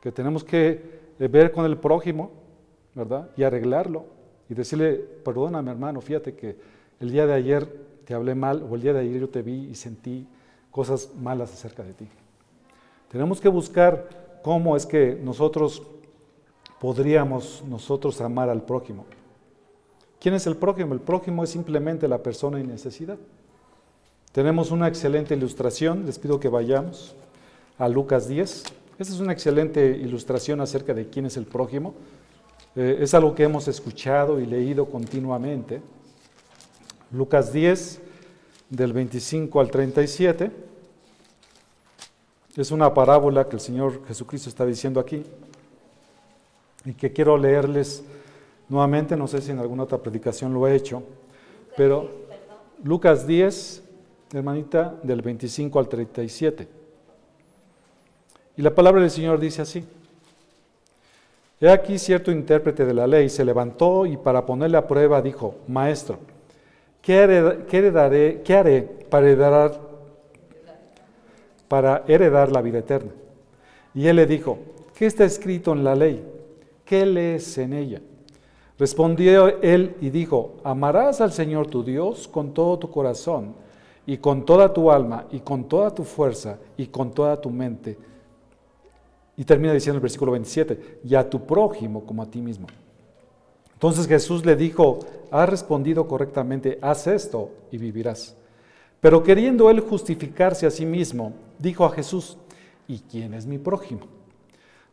que 0.00 0.10
tenemos 0.10 0.42
que 0.42 1.12
eh, 1.20 1.28
ver 1.28 1.52
con 1.52 1.64
el 1.64 1.78
prójimo, 1.78 2.32
¿verdad? 2.92 3.30
Y 3.36 3.44
arreglarlo 3.44 4.04
y 4.48 4.54
decirle, 4.54 4.94
perdóname 4.94 5.70
hermano, 5.70 6.00
fíjate 6.00 6.34
que 6.34 6.56
el 6.98 7.12
día 7.12 7.24
de 7.24 7.32
ayer 7.32 7.86
te 8.06 8.14
hablé 8.14 8.34
mal 8.34 8.62
o 8.62 8.74
el 8.76 8.82
día 8.82 8.92
de 8.92 9.00
ayer 9.00 9.20
yo 9.20 9.28
te 9.28 9.42
vi 9.42 9.68
y 9.68 9.74
sentí 9.74 10.26
cosas 10.70 11.10
malas 11.20 11.52
acerca 11.52 11.82
de 11.82 11.92
ti. 11.92 12.08
Tenemos 13.10 13.40
que 13.40 13.48
buscar 13.48 14.38
cómo 14.42 14.76
es 14.76 14.86
que 14.86 15.18
nosotros 15.22 15.82
podríamos 16.80 17.64
nosotros 17.68 18.20
amar 18.20 18.48
al 18.48 18.62
prójimo. 18.62 19.06
¿Quién 20.20 20.34
es 20.34 20.46
el 20.46 20.56
prójimo? 20.56 20.94
El 20.94 21.00
prójimo 21.00 21.42
es 21.42 21.50
simplemente 21.50 22.06
la 22.06 22.22
persona 22.22 22.60
en 22.60 22.68
necesidad. 22.68 23.18
Tenemos 24.32 24.70
una 24.70 24.86
excelente 24.86 25.34
ilustración, 25.34 26.06
les 26.06 26.18
pido 26.18 26.38
que 26.38 26.48
vayamos 26.48 27.16
a 27.78 27.88
Lucas 27.88 28.28
10, 28.28 28.64
Esta 28.98 29.12
es 29.12 29.20
una 29.20 29.32
excelente 29.32 29.90
ilustración 29.90 30.60
acerca 30.60 30.94
de 30.94 31.08
quién 31.08 31.26
es 31.26 31.36
el 31.36 31.44
prójimo. 31.44 31.94
Eh, 32.76 32.98
es 33.00 33.14
algo 33.14 33.34
que 33.34 33.42
hemos 33.42 33.68
escuchado 33.68 34.40
y 34.40 34.46
leído 34.46 34.86
continuamente. 34.86 35.82
Lucas 37.12 37.52
10, 37.52 38.00
del 38.70 38.92
25 38.92 39.60
al 39.60 39.70
37. 39.70 40.50
Es 42.56 42.70
una 42.70 42.92
parábola 42.92 43.48
que 43.48 43.56
el 43.56 43.60
Señor 43.60 44.06
Jesucristo 44.06 44.48
está 44.48 44.64
diciendo 44.64 44.98
aquí 44.98 45.22
y 46.84 46.94
que 46.94 47.12
quiero 47.12 47.36
leerles 47.36 48.02
nuevamente, 48.68 49.16
no 49.16 49.28
sé 49.28 49.40
si 49.40 49.50
en 49.50 49.58
alguna 49.58 49.84
otra 49.84 49.98
predicación 49.98 50.54
lo 50.54 50.66
he 50.66 50.74
hecho, 50.74 51.02
pero 51.76 52.10
Lucas 52.82 53.26
10, 53.26 53.82
hermanita, 54.32 54.94
del 55.02 55.22
25 55.22 55.78
al 55.78 55.88
37. 55.88 56.68
Y 58.56 58.62
la 58.62 58.74
palabra 58.74 59.02
del 59.02 59.10
Señor 59.10 59.38
dice 59.38 59.62
así. 59.62 59.84
He 61.60 61.70
aquí 61.70 61.98
cierto 61.98 62.30
intérprete 62.30 62.84
de 62.84 62.92
la 62.92 63.06
ley 63.06 63.30
se 63.30 63.44
levantó 63.44 64.04
y 64.04 64.16
para 64.16 64.44
ponerle 64.44 64.76
a 64.76 64.86
prueba 64.86 65.22
dijo, 65.22 65.56
Maestro, 65.68 66.18
¿qué, 67.06 68.54
haré 68.54 68.82
para 69.08 69.28
heredar, 69.28 69.80
para 71.68 72.04
heredar 72.08 72.50
la 72.50 72.60
vida 72.60 72.78
eterna? 72.78 73.12
Y 73.94 74.08
él 74.08 74.16
le 74.16 74.26
dijo, 74.26 74.58
¿qué 74.94 75.06
está 75.06 75.24
escrito 75.24 75.72
en 75.72 75.84
la 75.84 75.94
ley? 75.94 76.24
¿Qué 76.84 77.06
lees 77.06 77.56
en 77.58 77.72
ella? 77.72 78.00
Respondió 78.78 79.62
él 79.62 79.94
y 80.00 80.10
dijo, 80.10 80.56
amarás 80.64 81.20
al 81.20 81.32
Señor 81.32 81.68
tu 81.68 81.82
Dios 81.82 82.28
con 82.28 82.52
todo 82.52 82.78
tu 82.78 82.90
corazón 82.90 83.54
y 84.04 84.18
con 84.18 84.44
toda 84.44 84.72
tu 84.72 84.90
alma 84.90 85.26
y 85.30 85.40
con 85.40 85.64
toda 85.64 85.94
tu 85.94 86.04
fuerza 86.04 86.58
y 86.76 86.86
con 86.86 87.12
toda 87.12 87.40
tu 87.40 87.50
mente 87.50 87.96
y 89.36 89.44
termina 89.44 89.72
diciendo 89.72 89.96
el 89.96 90.02
versículo 90.02 90.32
27, 90.32 91.00
y 91.04 91.14
a 91.14 91.28
tu 91.28 91.46
prójimo 91.46 92.04
como 92.04 92.22
a 92.22 92.26
ti 92.26 92.40
mismo. 92.40 92.66
Entonces 93.76 94.06
Jesús 94.06 94.46
le 94.46 94.56
dijo, 94.56 95.00
has 95.30 95.48
respondido 95.48 96.08
correctamente, 96.08 96.78
haz 96.80 97.06
esto 97.06 97.50
y 97.70 97.76
vivirás. 97.76 98.34
Pero 99.00 99.22
queriendo 99.22 99.68
él 99.68 99.80
justificarse 99.80 100.66
a 100.66 100.70
sí 100.70 100.86
mismo, 100.86 101.34
dijo 101.58 101.84
a 101.84 101.90
Jesús, 101.90 102.38
¿y 102.88 103.00
quién 103.00 103.34
es 103.34 103.44
mi 103.44 103.58
prójimo? 103.58 104.06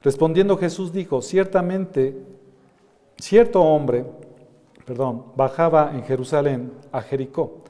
Respondiendo 0.01 0.57
Jesús 0.57 0.91
dijo, 0.91 1.21
ciertamente, 1.21 2.13
cierto 3.17 3.61
hombre, 3.61 4.05
perdón, 4.85 5.27
bajaba 5.37 5.91
en 5.95 6.03
Jerusalén 6.03 6.73
a 6.91 7.01
Jericó 7.01 7.63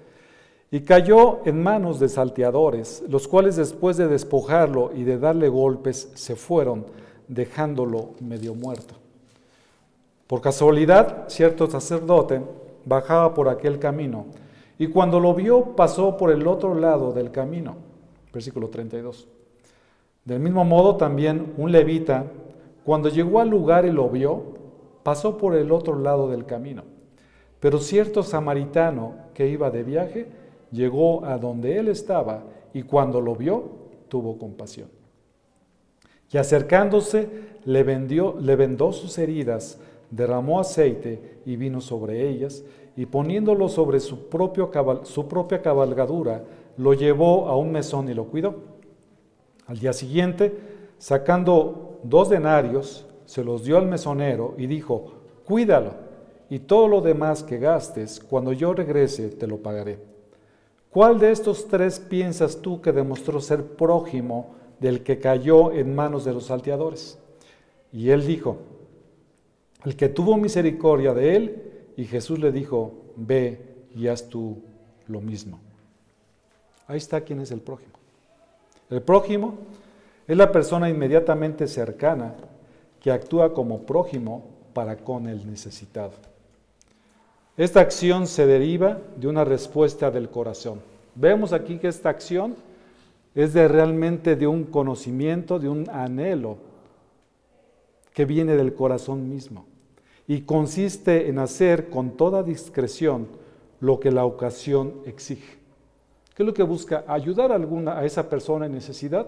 y 0.72 0.82
cayó 0.82 1.42
en 1.46 1.62
manos 1.62 2.00
de 2.00 2.10
salteadores, 2.10 3.04
los 3.08 3.28
cuales 3.28 3.56
después 3.56 3.98
de 3.98 4.08
despojarlo 4.08 4.92
y 4.96 5.04
de 5.04 5.20
darle 5.20 5.48
golpes 5.48 6.10
se 6.16 6.36
fueron, 6.36 6.88
dejándolo 7.28 8.16
medio 8.20 8.56
muerto. 8.56 9.03
Por 10.34 10.42
casualidad, 10.42 11.26
cierto 11.28 11.70
sacerdote 11.70 12.42
bajaba 12.86 13.36
por 13.36 13.50
aquel 13.50 13.78
camino 13.78 14.26
y 14.80 14.88
cuando 14.88 15.20
lo 15.20 15.36
vio 15.36 15.76
pasó 15.76 16.18
por 16.18 16.32
el 16.32 16.48
otro 16.48 16.74
lado 16.74 17.12
del 17.12 17.30
camino. 17.30 17.76
Versículo 18.34 18.70
32. 18.70 19.28
Del 20.26 20.40
mismo 20.40 20.66
modo 20.66 20.96
también 20.96 21.54
un 21.56 21.72
levita, 21.72 22.26
cuando 22.84 23.10
llegó 23.10 23.42
al 23.42 23.50
lugar 23.50 23.86
y 23.86 23.92
lo 23.92 24.10
vio, 24.10 24.42
pasó 25.04 25.38
por 25.38 25.56
el 25.56 25.72
otro 25.72 26.00
lado 26.00 26.28
del 26.28 26.48
camino. 26.48 26.82
Pero 27.60 27.78
cierto 27.78 28.24
samaritano 28.24 29.14
que 29.36 29.48
iba 29.48 29.70
de 29.70 29.84
viaje, 29.84 30.26
llegó 30.72 31.26
a 31.26 31.38
donde 31.38 31.78
él 31.78 31.90
estaba 31.90 32.42
y 32.74 32.82
cuando 32.82 33.22
lo 33.22 33.36
vio, 33.36 33.66
tuvo 34.10 34.40
compasión. 34.40 34.88
Y 36.32 36.40
acercándose, 36.40 37.30
le, 37.66 37.84
vendió, 37.84 38.36
le 38.42 38.56
vendó 38.56 38.94
sus 38.94 39.20
heridas, 39.20 39.80
derramó 40.16 40.60
aceite 40.60 41.40
y 41.46 41.56
vino 41.56 41.82
sobre 41.82 42.30
ellas, 42.30 42.64
y 42.96 43.08
poniéndolo 43.08 43.68
sobre 43.70 44.00
su, 44.00 44.30
propio 44.30 44.72
su 45.04 45.28
propia 45.28 45.62
cabalgadura, 45.62 46.44
lo 46.78 46.94
llevó 46.94 47.48
a 47.48 47.58
un 47.58 47.72
mesón 47.72 48.08
y 48.10 48.14
lo 48.14 48.26
cuidó. 48.26 48.56
Al 49.66 49.80
día 49.80 49.94
siguiente, 49.94 50.56
sacando 51.00 52.00
dos 52.04 52.30
denarios, 52.30 53.08
se 53.26 53.44
los 53.44 53.64
dio 53.64 53.78
al 53.78 53.88
mesonero 53.88 54.54
y 54.58 54.68
dijo, 54.68 55.14
cuídalo, 55.46 55.94
y 56.50 56.60
todo 56.60 56.88
lo 56.88 57.02
demás 57.02 57.42
que 57.42 57.58
gastes, 57.58 58.20
cuando 58.20 58.54
yo 58.54 58.74
regrese, 58.74 59.30
te 59.30 59.48
lo 59.48 59.58
pagaré. 59.58 59.98
¿Cuál 60.92 61.18
de 61.18 61.32
estos 61.32 61.68
tres 61.68 62.00
piensas 62.00 62.62
tú 62.62 62.80
que 62.80 62.92
demostró 62.92 63.42
ser 63.42 63.66
prójimo 63.66 64.54
del 64.80 65.02
que 65.02 65.18
cayó 65.18 65.72
en 65.72 65.96
manos 65.96 66.26
de 66.26 66.34
los 66.34 66.46
salteadores? 66.46 67.18
Y 67.92 68.12
él 68.12 68.28
dijo, 68.28 68.58
el 69.86 69.96
que 69.96 70.10
tuvo 70.10 70.38
misericordia 70.38 71.14
de 71.14 71.36
él, 71.36 71.64
y 71.98 72.06
Jesús 72.06 72.40
le 72.40 72.52
dijo, 72.52 72.94
ve 73.16 73.60
y 73.96 74.08
haz 74.08 74.30
tú 74.30 74.62
lo 75.08 75.22
mismo. 75.22 75.60
Ahí 76.88 76.98
está 76.98 77.22
quién 77.22 77.42
es 77.42 77.52
el 77.52 77.60
prójimo. 77.60 77.94
El 78.90 79.02
prójimo 79.02 79.58
es 80.28 80.38
la 80.38 80.52
persona 80.52 80.90
inmediatamente 80.90 81.68
cercana 81.68 82.34
que 83.02 83.12
actúa 83.12 83.54
como 83.54 83.82
prójimo 83.82 84.46
para 84.74 84.98
con 84.98 85.28
el 85.28 85.46
necesitado. 85.50 86.14
Esta 87.58 87.82
acción 87.82 88.26
se 88.26 88.48
deriva 88.48 89.00
de 89.18 89.28
una 89.28 89.44
respuesta 89.44 90.10
del 90.10 90.30
corazón. 90.30 90.82
Vemos 91.16 91.54
aquí 91.54 91.78
que 91.78 91.88
esta 91.88 92.10
acción 92.10 92.56
es 93.36 93.54
realmente 93.54 94.36
de 94.36 94.48
un 94.48 94.64
conocimiento, 94.64 95.60
de 95.60 95.70
un 95.70 95.88
anhelo 95.90 96.58
que 98.14 98.26
viene 98.26 98.56
del 98.56 98.74
corazón 98.74 99.30
mismo 99.30 99.66
y 100.28 100.42
consiste 100.42 101.28
en 101.30 101.40
hacer 101.40 101.90
con 101.90 102.12
toda 102.12 102.44
discreción 102.44 103.28
lo 103.80 104.00
que 104.00 104.12
la 104.12 104.26
ocasión 104.26 104.94
exige. 105.06 105.58
¿Qué 106.36 106.44
es 106.44 106.48
lo 106.48 106.54
que 106.54 106.64
busca? 106.64 107.04
Ayudar 107.08 107.52
a, 107.52 107.56
alguna, 107.56 107.98
a 107.98 108.06
esa 108.06 108.30
persona 108.30 108.66
en 108.66 108.72
necesidad 108.72 109.28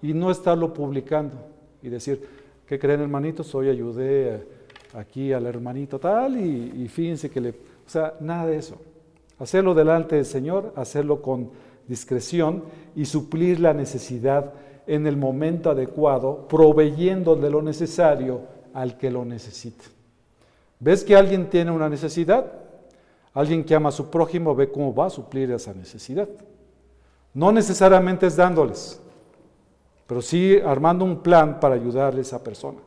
y 0.00 0.14
no 0.14 0.30
estarlo 0.30 0.72
publicando 0.72 1.36
y 1.82 1.88
decir, 1.88 2.26
¿qué 2.66 2.78
creen 2.78 3.00
hermanitos? 3.00 3.54
Hoy 3.54 3.68
ayudé 3.68 4.46
aquí 4.94 5.32
al 5.32 5.46
hermanito 5.46 5.98
tal 5.98 6.38
y, 6.40 6.88
fíjense 6.88 7.30
que 7.30 7.40
le... 7.40 7.50
O 7.50 7.88
sea, 7.90 8.14
nada 8.20 8.46
de 8.46 8.56
eso. 8.56 8.76
Hacerlo 9.38 9.74
delante 9.74 10.16
del 10.16 10.24
Señor, 10.24 10.72
hacerlo 10.76 11.20
con 11.20 11.50
discreción 11.88 12.64
y 12.94 13.06
suplir 13.06 13.58
la 13.58 13.74
necesidad 13.74 14.52
en 14.86 15.06
el 15.06 15.16
momento 15.16 15.70
adecuado, 15.70 16.46
proveyendo 16.48 17.36
de 17.36 17.50
lo 17.50 17.62
necesario 17.62 18.42
al 18.72 18.96
que 18.96 19.10
lo 19.10 19.24
necesita. 19.24 19.84
¿Ves 20.80 21.04
que 21.04 21.14
alguien 21.14 21.48
tiene 21.50 21.70
una 21.70 21.88
necesidad? 21.88 22.50
Alguien 23.34 23.62
que 23.62 23.74
ama 23.74 23.90
a 23.90 23.92
su 23.92 24.10
prójimo 24.10 24.54
ve 24.54 24.72
cómo 24.72 24.94
va 24.94 25.06
a 25.06 25.10
suplir 25.10 25.50
esa 25.52 25.72
necesidad. 25.74 26.28
No 27.32 27.52
necesariamente 27.52 28.26
es 28.26 28.34
dándoles, 28.34 29.00
pero 30.06 30.20
sí 30.20 30.58
armando 30.64 31.04
un 31.04 31.22
plan 31.22 31.60
para 31.60 31.76
ayudarle 31.76 32.20
a 32.20 32.22
esa 32.22 32.42
persona. 32.42 32.78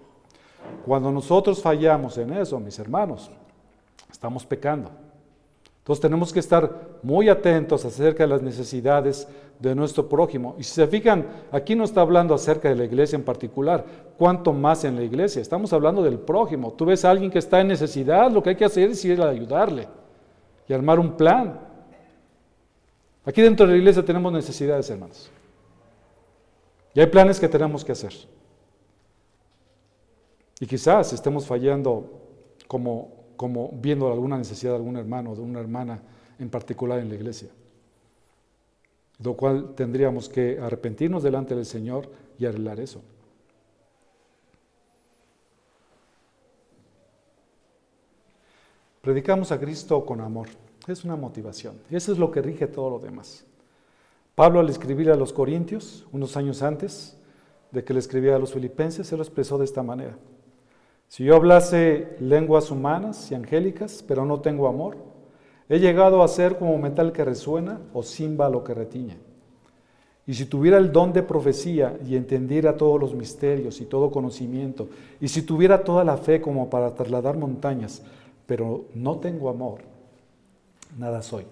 Cuando 0.86 1.12
nosotros 1.12 1.62
fallamos 1.62 2.18
en 2.18 2.34
eso, 2.34 2.60
mis 2.60 2.78
hermanos, 2.80 3.32
estamos 4.12 4.46
pecando. 4.46 4.90
Entonces 5.84 6.02
tenemos 6.02 6.32
que 6.32 6.40
estar 6.40 6.98
muy 7.04 7.28
atentos 7.28 7.84
acerca 7.84 8.24
de 8.24 8.30
las 8.30 8.42
necesidades 8.42 9.28
de 9.60 9.76
nuestro 9.76 10.08
prójimo. 10.08 10.56
Y 10.58 10.64
si 10.64 10.76
se 10.76 10.88
fijan, 10.88 11.28
aquí 11.52 11.76
no 11.76 11.84
está 11.84 12.00
hablando 12.00 12.34
acerca 12.34 12.70
de 12.70 12.76
la 12.76 12.86
iglesia 12.86 13.18
en 13.18 13.24
particular, 13.24 13.84
cuánto 14.18 14.54
más 14.54 14.86
en 14.86 14.96
la 14.96 15.04
iglesia. 15.04 15.42
Estamos 15.42 15.74
hablando 15.74 16.02
del 16.02 16.20
prójimo. 16.20 16.72
Tú 16.72 16.86
ves 16.86 17.04
a 17.04 17.12
alguien 17.12 17.30
que 17.30 17.40
está 17.40 17.60
en 17.60 17.68
necesidad, 17.68 18.32
lo 18.32 18.42
que 18.42 18.52
hay 18.52 18.56
que 18.56 18.64
hacer 18.64 18.92
es 18.92 19.04
ir 19.04 19.22
a 19.22 19.28
ayudarle 19.28 19.90
y 20.70 20.74
armar 20.74 21.00
un 21.00 21.18
plan. 21.18 21.60
Aquí 23.26 23.42
dentro 23.42 23.66
de 23.66 23.74
la 23.74 23.78
iglesia 23.78 24.06
tenemos 24.06 24.32
necesidades, 24.32 24.90
hermanos. 24.90 25.30
Y 26.94 27.02
hay 27.02 27.08
planes 27.08 27.42
que 27.42 27.50
tenemos 27.50 27.84
que 27.84 27.92
hacer. 27.92 28.14
Y 30.62 30.66
quizás 30.66 31.12
estemos 31.12 31.46
fallando 31.46 32.22
como, 32.70 33.23
como 33.44 33.72
viendo 33.74 34.10
alguna 34.10 34.38
necesidad 34.38 34.72
de 34.72 34.78
algún 34.78 34.96
hermano 34.96 35.32
o 35.32 35.36
de 35.36 35.42
una 35.42 35.60
hermana 35.60 36.02
en 36.40 36.50
particular 36.50 37.00
en 37.00 37.10
la 37.10 37.16
iglesia. 37.16 37.50
Lo 39.22 39.34
cual 39.34 39.76
tendríamos 39.76 40.30
que 40.30 40.62
arrepentirnos 40.62 41.24
delante 41.24 41.54
del 41.54 41.66
Señor 41.66 42.10
y 42.40 42.46
arreglar 42.46 42.80
eso. 42.80 43.02
Predicamos 49.02 49.52
a 49.52 49.60
Cristo 49.60 50.06
con 50.06 50.22
amor. 50.22 50.48
Es 50.88 51.04
una 51.04 51.18
motivación. 51.18 51.76
Eso 51.92 52.14
es 52.14 52.18
lo 52.18 52.32
que 52.32 52.42
rige 52.42 52.68
todo 52.68 52.92
lo 52.92 53.00
demás. 53.00 53.44
Pablo 54.36 54.62
al 54.62 54.70
escribir 54.70 55.12
a 55.12 55.18
los 55.18 55.34
Corintios, 55.34 56.08
unos 56.14 56.38
años 56.38 56.62
antes 56.62 57.18
de 57.72 57.84
que 57.84 57.92
le 57.92 58.00
escribiera 58.00 58.38
a 58.38 58.40
los 58.40 58.54
filipenses, 58.54 59.06
se 59.06 59.18
lo 59.18 59.22
expresó 59.22 59.58
de 59.58 59.66
esta 59.66 59.84
manera. 59.84 60.16
Si 61.14 61.24
yo 61.26 61.36
hablase 61.36 62.16
lenguas 62.20 62.72
humanas 62.72 63.30
y 63.32 63.36
angélicas, 63.36 64.04
pero 64.08 64.26
no 64.26 64.42
tengo 64.42 64.68
amor, 64.68 64.98
he 65.70 65.78
llegado 65.78 66.24
a 66.24 66.28
ser 66.28 66.58
como 66.58 66.76
metal 66.80 67.12
que 67.12 67.24
resuena 67.24 67.80
o 67.94 68.02
címbalo 68.02 68.64
que 68.64 68.74
retiñe. 68.74 69.20
y 70.26 70.34
si 70.34 70.46
tuviera 70.46 70.80
el 70.80 70.92
don 70.92 71.14
de 71.14 71.22
profecía 71.22 72.00
y 72.04 72.16
entendiera 72.16 72.78
todos 72.78 73.00
los 73.00 73.14
misterios 73.14 73.80
y 73.80 73.86
todo 73.86 74.10
conocimiento, 74.10 74.88
y 75.22 75.28
si 75.28 75.44
tuviera 75.44 75.84
toda 75.84 76.04
la 76.04 76.18
fe 76.18 76.42
como 76.42 76.68
para 76.72 76.96
trasladar 76.96 77.38
montañas, 77.38 78.02
pero 78.48 78.86
no 78.96 79.20
tengo 79.20 79.50
amor, 79.50 79.82
nada 80.98 81.22
soy. 81.22 81.46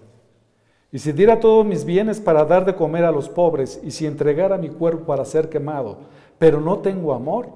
Y 0.90 0.98
si 0.98 1.12
diera 1.12 1.38
todos 1.38 1.64
mis 1.64 1.84
bienes 1.84 2.20
para 2.20 2.44
dar 2.44 2.64
de 2.64 2.74
comer 2.74 3.04
a 3.04 3.12
los 3.12 3.28
pobres, 3.28 3.80
y 3.84 3.92
si 3.92 4.06
entregara 4.06 4.58
mi 4.58 4.70
cuerpo 4.70 5.06
para 5.06 5.24
ser 5.24 5.48
quemado, 5.48 5.98
pero 6.36 6.60
no 6.60 6.78
tengo 6.78 7.12
amor, 7.14 7.48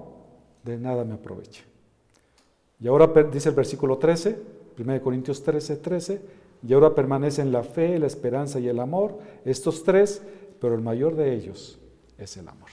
de 0.62 0.78
nada 0.78 1.04
me 1.04 1.14
aprovecha. 1.14 1.64
Y 2.80 2.88
ahora 2.88 3.06
dice 3.22 3.48
el 3.48 3.54
versículo 3.54 3.98
13, 3.98 4.38
1 4.78 5.02
Corintios 5.02 5.42
13, 5.42 5.76
13, 5.76 6.20
y 6.66 6.72
ahora 6.72 6.94
permanecen 6.94 7.52
la 7.52 7.62
fe, 7.62 7.98
la 7.98 8.06
esperanza 8.06 8.58
y 8.58 8.68
el 8.68 8.80
amor, 8.80 9.18
estos 9.44 9.82
tres, 9.82 10.22
pero 10.60 10.74
el 10.74 10.80
mayor 10.80 11.14
de 11.14 11.34
ellos 11.34 11.78
es 12.18 12.36
el 12.36 12.48
amor. 12.48 12.68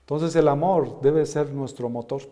Entonces 0.00 0.34
el 0.36 0.48
amor 0.48 1.00
debe 1.00 1.24
ser 1.26 1.50
nuestro 1.50 1.88
motor, 1.88 2.22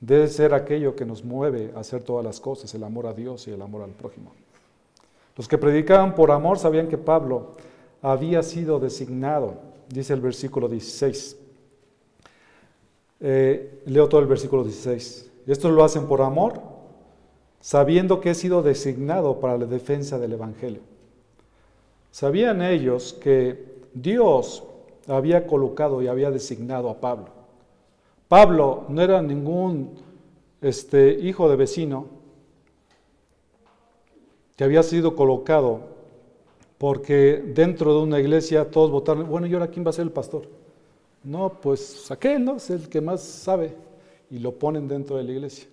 debe 0.00 0.28
ser 0.28 0.54
aquello 0.54 0.96
que 0.96 1.04
nos 1.04 1.24
mueve 1.24 1.72
a 1.76 1.80
hacer 1.80 2.02
todas 2.02 2.24
las 2.24 2.40
cosas, 2.40 2.74
el 2.74 2.84
amor 2.84 3.06
a 3.06 3.12
Dios 3.12 3.46
y 3.46 3.50
el 3.50 3.60
amor 3.60 3.82
al 3.82 3.90
prójimo. 3.90 4.32
Los 5.36 5.48
que 5.48 5.58
predicaban 5.58 6.14
por 6.14 6.30
amor 6.30 6.58
sabían 6.58 6.88
que 6.88 6.98
Pablo 6.98 7.56
había 8.02 8.42
sido 8.42 8.78
designado, 8.78 9.58
dice 9.88 10.12
el 10.12 10.20
versículo 10.20 10.68
16. 10.68 11.36
Eh, 13.20 13.82
leo 13.86 14.08
todo 14.08 14.20
el 14.20 14.26
versículo 14.26 14.64
16. 14.64 15.30
Esto 15.46 15.70
lo 15.70 15.84
hacen 15.84 16.06
por 16.06 16.22
amor, 16.22 16.60
sabiendo 17.60 18.20
que 18.20 18.30
he 18.30 18.34
sido 18.34 18.62
designado 18.62 19.40
para 19.40 19.58
la 19.58 19.66
defensa 19.66 20.18
del 20.18 20.32
Evangelio. 20.32 20.80
Sabían 22.10 22.62
ellos 22.62 23.12
que 23.12 23.80
Dios 23.94 24.64
había 25.06 25.46
colocado 25.46 26.02
y 26.02 26.08
había 26.08 26.30
designado 26.30 26.88
a 26.88 27.00
Pablo. 27.00 27.28
Pablo 28.28 28.84
no 28.88 29.02
era 29.02 29.20
ningún 29.22 29.96
este, 30.60 31.12
hijo 31.12 31.48
de 31.48 31.56
vecino 31.56 32.06
que 34.56 34.64
había 34.64 34.82
sido 34.82 35.16
colocado 35.16 35.80
porque 36.78 37.42
dentro 37.54 37.94
de 37.94 38.02
una 38.02 38.20
iglesia 38.20 38.70
todos 38.70 38.90
votaron, 38.90 39.28
bueno, 39.28 39.46
¿y 39.46 39.52
ahora 39.52 39.68
quién 39.68 39.84
va 39.84 39.90
a 39.90 39.94
ser 39.94 40.04
el 40.04 40.12
pastor? 40.12 40.59
No, 41.22 41.60
pues 41.60 42.10
aquel, 42.10 42.44
¿no? 42.44 42.56
Es 42.56 42.70
el 42.70 42.88
que 42.88 43.00
más 43.00 43.22
sabe 43.22 43.74
y 44.30 44.38
lo 44.38 44.52
ponen 44.52 44.88
dentro 44.88 45.16
de 45.16 45.24
la 45.24 45.32
iglesia. 45.32 45.68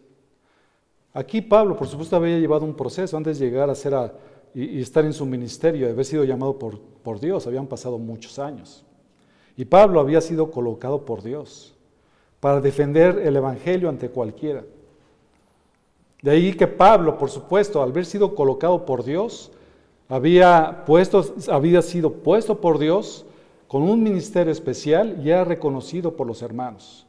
Aquí 1.13 1.41
Pablo, 1.41 1.77
por 1.77 1.87
supuesto, 1.87 2.15
había 2.15 2.37
llevado 2.37 2.65
un 2.65 2.75
proceso 2.75 3.15
antes 3.17 3.39
de 3.39 3.45
llegar 3.45 3.69
a 3.69 3.75
ser 3.75 3.95
a, 3.95 4.13
y, 4.53 4.81
estar 4.81 5.05
en 5.05 5.13
su 5.13 5.25
ministerio, 5.25 5.85
de 5.85 5.93
haber 5.93 6.05
sido 6.05 6.23
llamado 6.23 6.57
por, 6.59 6.79
por 6.79 7.19
Dios, 7.19 7.47
habían 7.47 7.67
pasado 7.67 7.97
muchos 7.97 8.39
años. 8.39 8.83
Y 9.55 9.65
Pablo 9.65 9.99
había 9.99 10.21
sido 10.21 10.51
colocado 10.51 11.05
por 11.05 11.23
Dios 11.23 11.73
para 12.39 12.61
defender 12.61 13.19
el 13.19 13.35
Evangelio 13.35 13.89
ante 13.89 14.09
cualquiera. 14.09 14.63
De 16.21 16.31
ahí 16.31 16.53
que 16.53 16.67
Pablo, 16.67 17.17
por 17.17 17.29
supuesto, 17.29 17.81
al 17.81 17.89
haber 17.89 18.05
sido 18.05 18.35
colocado 18.35 18.85
por 18.85 19.03
Dios, 19.03 19.51
había, 20.09 20.83
puesto, 20.85 21.23
había 21.49 21.81
sido 21.81 22.11
puesto 22.11 22.59
por 22.59 22.79
Dios 22.79 23.25
con 23.67 23.83
un 23.83 24.01
ministerio 24.01 24.51
especial 24.51 25.19
y 25.23 25.29
era 25.29 25.43
reconocido 25.43 26.15
por 26.15 26.27
los 26.27 26.41
hermanos. 26.41 27.05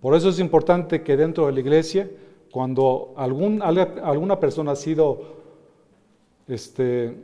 Por 0.00 0.14
eso 0.14 0.30
es 0.30 0.38
importante 0.38 1.02
que 1.02 1.16
dentro 1.16 1.46
de 1.46 1.52
la 1.52 1.60
iglesia, 1.60 2.10
cuando 2.50 3.12
alguna 3.16 4.40
persona 4.40 4.72
ha 4.72 4.76
sido 4.76 5.20
este, 6.48 7.14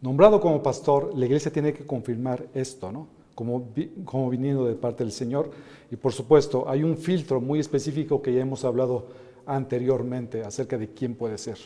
nombrado 0.00 0.40
como 0.40 0.62
pastor, 0.62 1.12
la 1.16 1.26
iglesia 1.26 1.52
tiene 1.52 1.72
que 1.72 1.84
confirmar 1.84 2.46
esto, 2.54 2.92
¿no? 2.92 3.08
Como, 3.34 3.68
como 4.04 4.30
viniendo 4.30 4.64
de 4.64 4.74
parte 4.74 5.04
del 5.04 5.12
Señor. 5.12 5.50
Y 5.90 5.96
por 5.96 6.12
supuesto, 6.12 6.68
hay 6.68 6.82
un 6.84 6.96
filtro 6.96 7.40
muy 7.40 7.58
específico 7.58 8.22
que 8.22 8.32
ya 8.32 8.40
hemos 8.40 8.64
hablado 8.64 9.06
anteriormente 9.44 10.42
acerca 10.42 10.78
de 10.78 10.88
quién 10.88 11.14
puede 11.14 11.36
ser. 11.36 11.58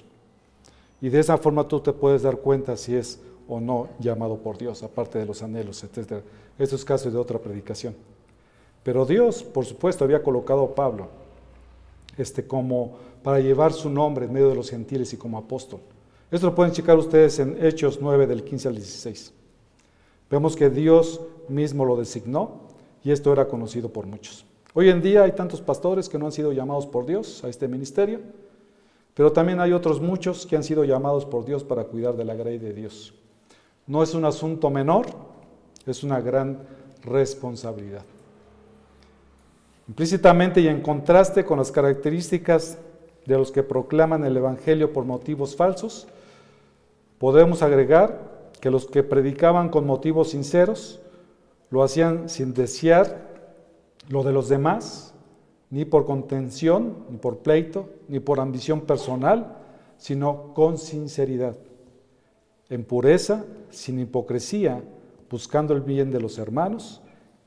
Y 1.01 1.09
de 1.11 1.21
esa 1.21 1.39
forma 1.39 1.69
tú 1.69 1.81
te 1.81 1.93
puedes 1.93 2.23
dar 2.23 2.39
cuenta 2.39 2.77
si 2.77 2.95
es 2.95 3.21
o 3.51 3.61
no 3.61 3.89
llamado 3.99 4.39
por 4.39 4.57
Dios, 4.57 4.83
aparte 4.83 5.19
de 5.19 5.27
los 5.27 5.43
anhelos, 5.43 5.83
etc. 5.85 6.23
Esto 6.59 6.77
es 6.77 6.85
caso 6.85 7.11
de 7.11 7.19
otra 7.19 7.39
predicación. 7.39 7.95
Pero 8.83 9.05
Dios, 9.05 9.43
por 9.43 9.67
supuesto, 9.67 10.05
había 10.05 10.23
colocado 10.23 10.65
a 10.65 10.75
Pablo 10.75 11.09
este, 12.17 12.47
como 12.47 12.97
para 13.23 13.41
llevar 13.41 13.73
su 13.73 13.91
nombre 13.91 14.27
en 14.27 14.33
medio 14.33 14.49
de 14.49 14.55
los 14.55 14.71
gentiles 14.71 15.13
y 15.13 15.17
como 15.17 15.37
apóstol. 15.37 15.81
Esto 16.31 16.47
lo 16.47 16.55
pueden 16.55 16.73
checar 16.73 16.97
ustedes 16.97 17.39
en 17.41 17.63
Hechos 17.65 17.99
9 18.01 18.27
del 18.27 18.45
15 18.45 18.69
al 18.69 18.75
16. 18.77 19.33
Vemos 20.31 20.55
que 20.55 20.71
Dios 20.71 21.21
mismo 21.49 21.85
lo 21.85 21.97
designó 21.97 22.61
y 23.03 23.11
esto 23.11 23.33
era 23.33 23.49
conocido 23.49 23.89
por 23.93 24.07
muchos. 24.07 24.47
Hoy 24.75 24.89
en 24.89 25.03
día 25.03 25.25
hay 25.25 25.33
tantos 25.33 25.61
pastores 25.61 26.09
que 26.09 26.19
no 26.19 26.27
han 26.27 26.33
sido 26.33 26.53
llamados 26.53 26.87
por 26.87 27.05
Dios 27.05 27.43
a 27.43 27.49
este 27.49 27.67
ministerio, 27.67 28.21
pero 29.15 29.33
también 29.33 29.59
hay 29.59 29.73
otros 29.73 30.01
muchos 30.01 30.47
que 30.47 30.55
han 30.55 30.63
sido 30.63 30.85
llamados 30.85 31.27
por 31.27 31.45
Dios 31.45 31.65
para 31.65 31.85
cuidar 31.85 32.17
de 32.17 32.25
la 32.25 32.35
gracia 32.35 32.61
de 32.61 32.73
Dios. 32.73 33.13
No 33.91 34.05
es 34.05 34.15
un 34.15 34.25
asunto 34.25 34.71
menor, 34.71 35.07
es 35.85 36.05
una 36.05 36.21
gran 36.21 36.61
responsabilidad. 37.03 38.05
Implícitamente 39.89 40.61
y 40.61 40.69
en 40.69 40.81
contraste 40.81 41.45
con 41.45 41.59
las 41.59 41.73
características 41.73 42.79
de 43.27 43.37
los 43.37 43.51
que 43.51 43.65
proclaman 43.65 44.25
el 44.25 44.37
Evangelio 44.37 44.93
por 44.93 45.07
motivos 45.07 45.57
falsos, 45.57 46.07
podemos 47.19 47.63
agregar 47.63 48.53
que 48.61 48.71
los 48.71 48.87
que 48.87 49.03
predicaban 49.03 49.71
con 49.71 49.87
motivos 49.87 50.31
sinceros 50.31 51.01
lo 51.71 51.83
hacían 51.83 52.29
sin 52.29 52.55
desear 52.55 53.29
lo 54.09 54.23
de 54.23 54.31
los 54.31 54.49
demás, 54.49 55.15
ni 55.69 55.85
por 55.85 56.07
contención, 56.07 57.07
ni 57.11 57.17
por 57.17 57.39
pleito, 57.39 57.89
ni 58.07 58.21
por 58.21 58.39
ambición 58.39 58.83
personal, 58.83 59.57
sino 59.99 60.55
con 60.55 60.79
sinceridad, 60.79 61.57
en 62.71 62.85
pureza, 62.85 63.45
sin 63.71 63.99
hipocresía, 63.99 64.83
buscando 65.29 65.75
el 65.75 65.83
bien 65.83 66.11
de 66.11 66.21
los 66.21 66.39
hermanos 66.39 67.03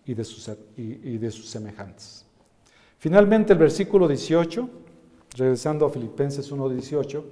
y 0.06 0.14
de 0.14 0.24
sus, 0.24 0.52
y 0.78 1.18
de 1.18 1.32
sus 1.32 1.50
semejantes. 1.50 2.26
Finalmente 3.00 3.54
el 3.54 3.60
versículo 3.60 4.08
18, 4.08 4.70
regresando 5.36 5.86
a 5.86 5.90
Filipenses 5.90 6.52
1.18, 6.52 7.24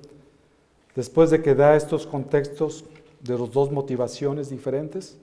después 0.96 1.30
de 1.30 1.42
que 1.42 1.56
da 1.56 1.76
estos 1.76 2.08
contextos 2.08 2.86
de 3.22 3.38
las 3.38 3.52
dos 3.52 3.72
motivaciones 3.72 4.50
diferentes, 4.50 5.18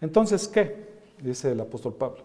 entonces, 0.00 0.48
¿qué? 0.48 0.88
Dice 1.22 1.52
el 1.52 1.60
apóstol 1.60 1.94
Pablo. 1.94 2.18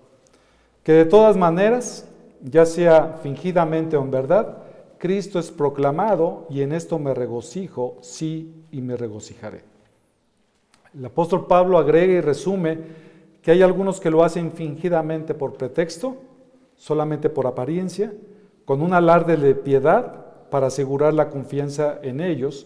Que 0.84 0.92
de 0.92 1.06
todas 1.06 1.38
maneras, 1.38 2.06
ya 2.42 2.66
sea 2.66 3.20
fingidamente 3.24 3.98
o 3.98 4.04
en 4.04 4.12
verdad, 4.12 4.58
Cristo 4.98 5.40
es 5.40 5.52
proclamado 5.52 6.46
y 6.50 6.62
en 6.62 6.72
esto 6.72 7.00
me 7.00 7.14
regocijo, 7.14 7.98
sí, 8.02 8.66
y 8.72 8.82
me 8.82 8.96
regocijaré. 8.96 9.73
El 10.96 11.06
apóstol 11.06 11.48
Pablo 11.48 11.78
agrega 11.78 12.14
y 12.14 12.22
resume 12.22 12.80
que 13.41 13.52
hay 13.52 13.62
algunos 13.62 14.00
que 14.00 14.12
lo 14.12 14.24
hacen 14.24 14.52
fingidamente 14.52 15.34
por 15.34 15.54
pretexto 15.54 16.18
solamente 16.84 17.30
por 17.30 17.48
apariencia, 17.48 18.14
con 18.66 18.82
un 18.82 18.94
alarde 18.94 19.38
de 19.38 19.56
piedad 19.56 20.50
para 20.50 20.68
asegurar 20.68 21.14
la 21.14 21.30
confianza 21.30 22.00
en 22.02 22.20
ellos, 22.20 22.66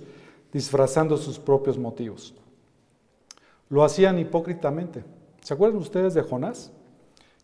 disfrazando 0.52 1.18
sus 1.18 1.38
propios 1.38 1.78
motivos. 1.78 2.34
Lo 3.70 3.84
hacían 3.84 4.18
hipócritamente. 4.18 5.04
¿Se 5.42 5.54
acuerdan 5.54 5.80
ustedes 5.80 6.14
de 6.14 6.22
Jonás, 6.22 6.72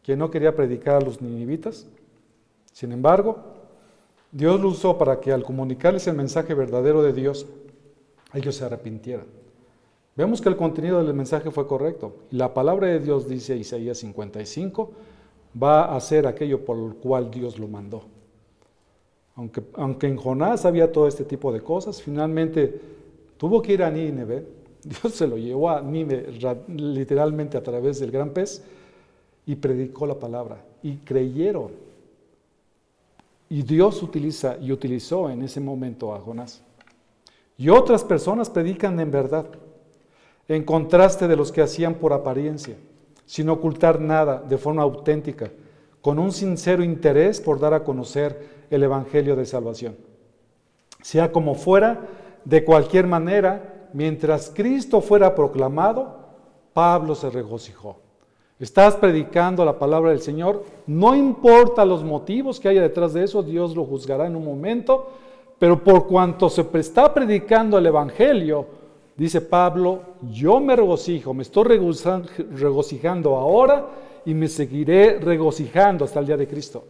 que 0.02 0.16
no 0.18 0.32
quería 0.32 0.56
predicar 0.56 0.96
a 0.96 1.02
los 1.02 1.22
ninivitas? 1.22 1.88
Sin 2.72 2.92
embargo, 2.92 3.38
Dios 4.32 4.60
lo 4.60 4.70
usó 4.70 4.98
para 4.98 5.20
que 5.20 5.32
al 5.32 5.44
comunicarles 5.44 6.08
el 6.08 6.16
mensaje 6.16 6.54
verdadero 6.54 7.04
de 7.04 7.14
Dios, 7.14 7.46
ellos 8.34 8.56
se 8.56 8.66
arrepintieran. 8.66 9.26
Vemos 10.16 10.42
que 10.42 10.50
el 10.50 10.56
contenido 10.56 11.04
del 11.04 11.14
mensaje 11.14 11.50
fue 11.50 11.68
correcto. 11.68 12.14
La 12.30 12.54
palabra 12.54 12.88
de 12.88 13.00
Dios 13.00 13.28
dice 13.28 13.58
Isaías 13.58 13.98
55, 13.98 14.92
va 15.62 15.86
a 15.86 15.96
hacer 15.96 16.28
aquello 16.28 16.64
por 16.64 16.78
lo 16.78 16.96
cual 16.96 17.32
Dios 17.32 17.58
lo 17.58 17.68
mandó. 17.68 18.04
Aunque, 19.36 19.64
aunque 19.74 20.08
en 20.08 20.18
Jonás 20.18 20.66
había 20.66 20.92
todo 20.92 21.08
este 21.08 21.24
tipo 21.24 21.52
de 21.52 21.62
cosas, 21.62 22.02
finalmente 22.02 22.80
tuvo 23.38 23.62
que 23.62 23.74
ir 23.74 23.84
a 23.84 23.90
Nínive. 23.90 24.46
Dios 24.84 25.14
se 25.14 25.28
lo 25.28 25.38
llevó 25.38 25.72
a 25.72 25.82
Nínive 25.82 26.32
literalmente 26.68 27.58
a 27.58 27.64
través 27.64 28.00
del 28.00 28.12
gran 28.12 28.30
pez 28.30 28.64
y 29.48 29.56
predicó 29.56 30.06
la 30.06 30.20
palabra. 30.20 30.64
Y 30.84 30.98
creyeron. 30.98 31.72
Y 33.50 33.64
Dios 33.64 34.04
utiliza 34.04 34.58
y 34.62 34.72
utilizó 34.72 35.30
en 35.30 35.42
ese 35.42 35.60
momento 35.60 36.14
a 36.14 36.20
Jonás. 36.20 36.62
Y 37.58 37.70
otras 37.70 38.04
personas 38.04 38.50
predican 38.50 39.00
en 39.00 39.12
verdad, 39.12 39.48
en 40.48 40.64
contraste 40.64 41.28
de 41.28 41.36
los 41.36 41.52
que 41.52 41.62
hacían 41.62 41.96
por 41.96 42.14
apariencia 42.14 42.76
sin 43.26 43.50
ocultar 43.50 44.00
nada, 44.00 44.44
de 44.48 44.58
forma 44.58 44.84
auténtica, 44.84 45.52
con 46.02 46.20
un 46.20 46.32
sincero 46.32 46.84
interés 46.84 47.40
por 47.40 47.60
dar 47.60 47.74
a 47.74 47.84
conocer 47.84 48.66
el 48.70 48.84
Evangelio 48.84 49.36
de 49.36 49.46
salvación. 49.46 49.96
Sea 51.02 51.32
como 51.32 51.56
fuera, 51.56 52.02
de 52.44 52.64
cualquier 52.64 53.08
manera, 53.08 53.90
mientras 53.94 54.52
Cristo 54.54 55.02
fuera 55.02 55.34
proclamado, 55.34 56.18
Pablo 56.74 57.16
se 57.16 57.30
regocijó. 57.30 57.98
Estás 58.60 58.96
predicando 58.96 59.66
la 59.66 59.80
palabra 59.80 60.12
del 60.12 60.22
Señor, 60.22 60.64
no 60.86 61.16
importa 61.16 61.86
los 61.86 62.04
motivos 62.04 62.60
que 62.60 62.70
haya 62.70 62.82
detrás 62.82 63.14
de 63.14 63.24
eso, 63.24 63.44
Dios 63.44 63.76
lo 63.76 63.86
juzgará 63.86 64.28
en 64.28 64.36
un 64.36 64.46
momento, 64.46 65.08
pero 65.60 65.84
por 65.84 66.08
cuanto 66.08 66.50
se 66.50 66.66
está 66.74 67.14
predicando 67.14 67.78
el 67.78 67.86
Evangelio, 67.86 68.83
dice 69.16 69.42
Pablo, 69.42 70.02
yo 70.32 70.60
me 70.60 70.76
regocijo, 70.76 71.34
me 71.34 71.44
estoy 71.44 71.66
regocijando 71.66 73.36
ahora 73.36 73.88
y 74.26 74.34
me 74.34 74.48
seguiré 74.48 75.20
regocijando 75.20 76.06
hasta 76.06 76.20
el 76.20 76.28
día 76.28 76.38
de 76.38 76.48
Cristo, 76.48 76.86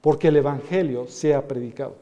porque 0.00 0.28
el 0.28 0.36
Evangelio 0.36 1.06
sea 1.08 1.46
predicado. 1.46 1.96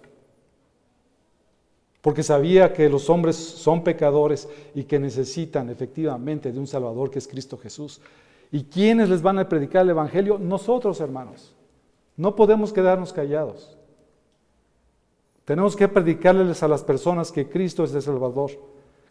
Porque 2.00 2.22
sabía 2.22 2.72
que 2.72 2.88
los 2.88 3.10
hombres 3.10 3.36
son 3.36 3.84
pecadores 3.84 4.48
y 4.74 4.84
que 4.84 4.98
necesitan 4.98 5.68
efectivamente 5.68 6.50
de 6.50 6.58
un 6.58 6.66
Salvador 6.66 7.10
que 7.10 7.18
es 7.18 7.28
Cristo 7.28 7.58
Jesús. 7.58 8.00
¿Y 8.50 8.64
quiénes 8.64 9.10
les 9.10 9.20
van 9.20 9.38
a 9.38 9.48
predicar 9.48 9.82
el 9.82 9.90
Evangelio? 9.90 10.38
Nosotros, 10.38 11.00
hermanos. 11.00 11.54
No 12.16 12.34
podemos 12.34 12.72
quedarnos 12.72 13.12
callados. 13.12 13.76
Tenemos 15.44 15.76
que 15.76 15.88
predicarles 15.88 16.62
a 16.62 16.68
las 16.68 16.82
personas 16.82 17.30
que 17.32 17.48
Cristo 17.48 17.84
es 17.84 17.94
el 17.94 18.02
Salvador, 18.02 18.50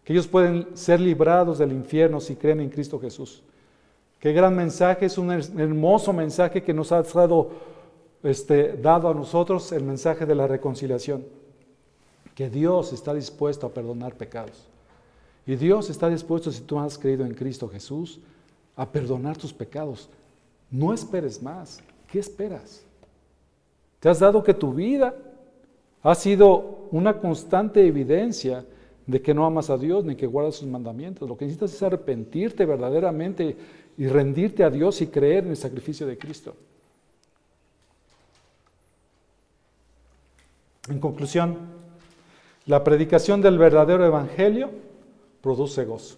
que 0.10 0.14
ellos 0.14 0.28
pueden 0.28 0.76
ser 0.76 1.00
librados 1.00 1.60
del 1.60 1.72
infierno 1.72 2.20
si 2.20 2.36
creen 2.36 2.62
en 2.62 2.72
Cristo 2.72 3.00
Jesús. 3.00 3.44
Qué 4.18 4.34
gran 4.34 4.56
mensaje, 4.56 5.06
es 5.06 5.20
un 5.20 5.30
hermoso 5.30 6.12
mensaje 6.14 6.64
que 6.64 6.74
nos 6.74 6.92
ha 6.92 7.04
dado, 7.04 7.52
este, 8.24 8.76
dado 8.78 9.08
a 9.10 9.14
nosotros 9.14 9.72
el 9.72 9.84
mensaje 9.84 10.26
de 10.26 10.34
la 10.34 10.48
reconciliación. 10.48 11.28
Que 12.34 12.50
Dios 12.50 12.92
está 12.92 13.14
dispuesto 13.14 13.68
a 13.68 13.70
perdonar 13.70 14.16
pecados. 14.16 14.66
Y 15.46 15.56
Dios 15.56 15.92
está 15.92 16.10
dispuesto, 16.10 16.52
si 16.52 16.62
tú 16.62 16.80
has 16.80 16.98
creído 16.98 17.24
en 17.24 17.36
Cristo 17.36 17.70
Jesús, 17.70 18.20
a 18.76 18.90
perdonar 18.90 19.38
tus 19.38 19.54
pecados. 19.54 20.10
No 20.72 20.92
esperes 20.92 21.40
más. 21.40 21.82
¿Qué 22.08 22.18
esperas? 22.18 22.84
¿Te 24.00 24.10
has 24.10 24.18
dado 24.18 24.44
que 24.44 24.56
tu 24.56 24.74
vida 24.74 25.14
ha 26.02 26.16
sido 26.16 26.88
una 26.90 27.20
constante 27.20 27.86
evidencia 27.86 28.66
de 29.10 29.24
que 29.24 29.34
no 29.34 29.44
amas 29.44 29.72
a 29.72 29.78
Dios 29.78 30.06
ni 30.06 30.16
que 30.16 30.28
guardas 30.28 30.58
sus 30.58 30.68
mandamientos. 30.68 31.28
Lo 31.28 31.36
que 31.36 31.46
necesitas 31.46 31.74
es 31.74 31.82
arrepentirte 31.82 32.64
verdaderamente 32.64 33.58
y 33.98 34.06
rendirte 34.06 34.64
a 34.64 34.70
Dios 34.70 35.02
y 35.02 35.08
creer 35.08 35.46
en 35.46 35.52
el 35.52 35.58
sacrificio 35.58 36.06
de 36.06 36.16
Cristo. 36.16 36.56
En 40.90 41.00
conclusión, 41.00 41.58
la 42.68 42.84
predicación 42.84 43.42
del 43.42 43.58
verdadero 43.58 44.06
evangelio 44.06 44.70
produce 45.42 45.86
gozo. 45.86 46.18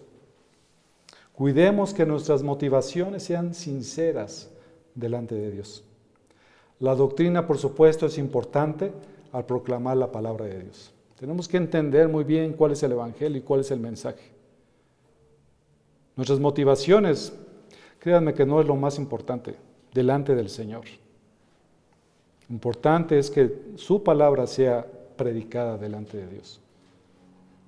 Cuidemos 1.32 1.94
que 1.94 2.04
nuestras 2.04 2.42
motivaciones 2.42 3.22
sean 3.22 3.54
sinceras 3.54 4.50
delante 4.94 5.34
de 5.34 5.50
Dios. 5.50 5.82
La 6.78 6.94
doctrina, 6.94 7.46
por 7.46 7.56
supuesto, 7.56 8.04
es 8.04 8.18
importante, 8.18 8.92
al 9.32 9.46
proclamar 9.46 9.96
la 9.96 10.12
palabra 10.12 10.44
de 10.44 10.64
Dios. 10.64 10.91
Tenemos 11.22 11.46
que 11.46 11.56
entender 11.56 12.08
muy 12.08 12.24
bien 12.24 12.52
cuál 12.52 12.72
es 12.72 12.82
el 12.82 12.90
Evangelio 12.90 13.38
y 13.38 13.42
cuál 13.42 13.60
es 13.60 13.70
el 13.70 13.78
mensaje. 13.78 14.32
Nuestras 16.16 16.40
motivaciones, 16.40 17.32
créanme 18.00 18.34
que 18.34 18.44
no 18.44 18.60
es 18.60 18.66
lo 18.66 18.74
más 18.74 18.98
importante 18.98 19.54
delante 19.94 20.34
del 20.34 20.48
Señor. 20.48 20.82
Importante 22.50 23.20
es 23.20 23.30
que 23.30 23.56
su 23.76 24.02
palabra 24.02 24.48
sea 24.48 24.84
predicada 25.16 25.78
delante 25.78 26.16
de 26.16 26.26
Dios. 26.26 26.60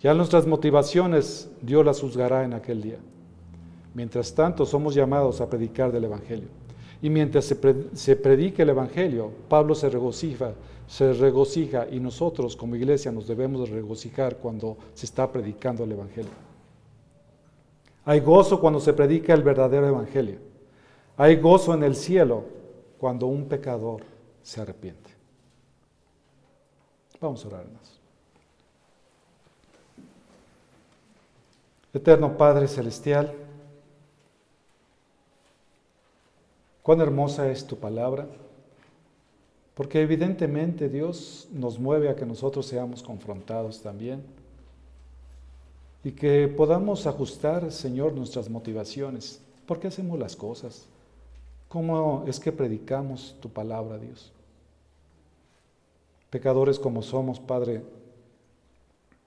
Ya 0.00 0.14
nuestras 0.14 0.48
motivaciones 0.48 1.48
Dios 1.62 1.86
las 1.86 2.00
juzgará 2.00 2.42
en 2.42 2.54
aquel 2.54 2.82
día. 2.82 2.98
Mientras 3.94 4.34
tanto, 4.34 4.66
somos 4.66 4.96
llamados 4.96 5.40
a 5.40 5.48
predicar 5.48 5.92
del 5.92 6.02
Evangelio. 6.02 6.48
Y 7.00 7.08
mientras 7.08 7.44
se, 7.44 8.16
predique 8.16 8.62
el 8.62 8.70
Evangelio, 8.70 9.30
Pablo 9.48 9.76
se 9.76 9.88
regocija, 9.90 10.54
se 10.86 11.12
regocija 11.12 11.86
y 11.90 12.00
nosotros 12.00 12.56
como 12.56 12.76
iglesia 12.76 13.10
nos 13.10 13.26
debemos 13.26 13.70
regocijar 13.70 14.36
cuando 14.36 14.76
se 14.94 15.06
está 15.06 15.30
predicando 15.30 15.84
el 15.84 15.92
Evangelio. 15.92 16.32
Hay 18.04 18.20
gozo 18.20 18.60
cuando 18.60 18.80
se 18.80 18.92
predica 18.92 19.32
el 19.32 19.42
verdadero 19.42 19.88
Evangelio. 19.88 20.38
Hay 21.16 21.36
gozo 21.36 21.74
en 21.74 21.84
el 21.84 21.96
cielo 21.96 22.44
cuando 22.98 23.26
un 23.26 23.46
pecador 23.46 24.02
se 24.42 24.60
arrepiente. 24.60 25.10
Vamos 27.20 27.44
a 27.44 27.48
orar 27.48 27.66
más. 27.66 27.98
Eterno 31.94 32.36
Padre 32.36 32.68
Celestial, 32.68 33.32
Cuán 36.84 37.00
hermosa 37.00 37.50
es 37.50 37.66
tu 37.66 37.78
palabra, 37.78 38.26
porque 39.74 40.00
evidentemente 40.00 40.88
Dios 40.88 41.48
nos 41.52 41.78
mueve 41.78 42.08
a 42.08 42.14
que 42.14 42.24
nosotros 42.24 42.66
seamos 42.66 43.02
confrontados 43.02 43.82
también 43.82 44.22
y 46.04 46.12
que 46.12 46.46
podamos 46.48 47.06
ajustar, 47.06 47.72
Señor, 47.72 48.12
nuestras 48.12 48.48
motivaciones. 48.48 49.40
¿Por 49.66 49.80
qué 49.80 49.88
hacemos 49.88 50.18
las 50.18 50.36
cosas? 50.36 50.86
¿Cómo 51.68 52.24
es 52.26 52.38
que 52.38 52.52
predicamos 52.52 53.34
tu 53.40 53.48
palabra, 53.48 53.98
Dios? 53.98 54.30
Pecadores 56.30 56.78
como 56.78 57.02
somos, 57.02 57.40
Padre, 57.40 57.82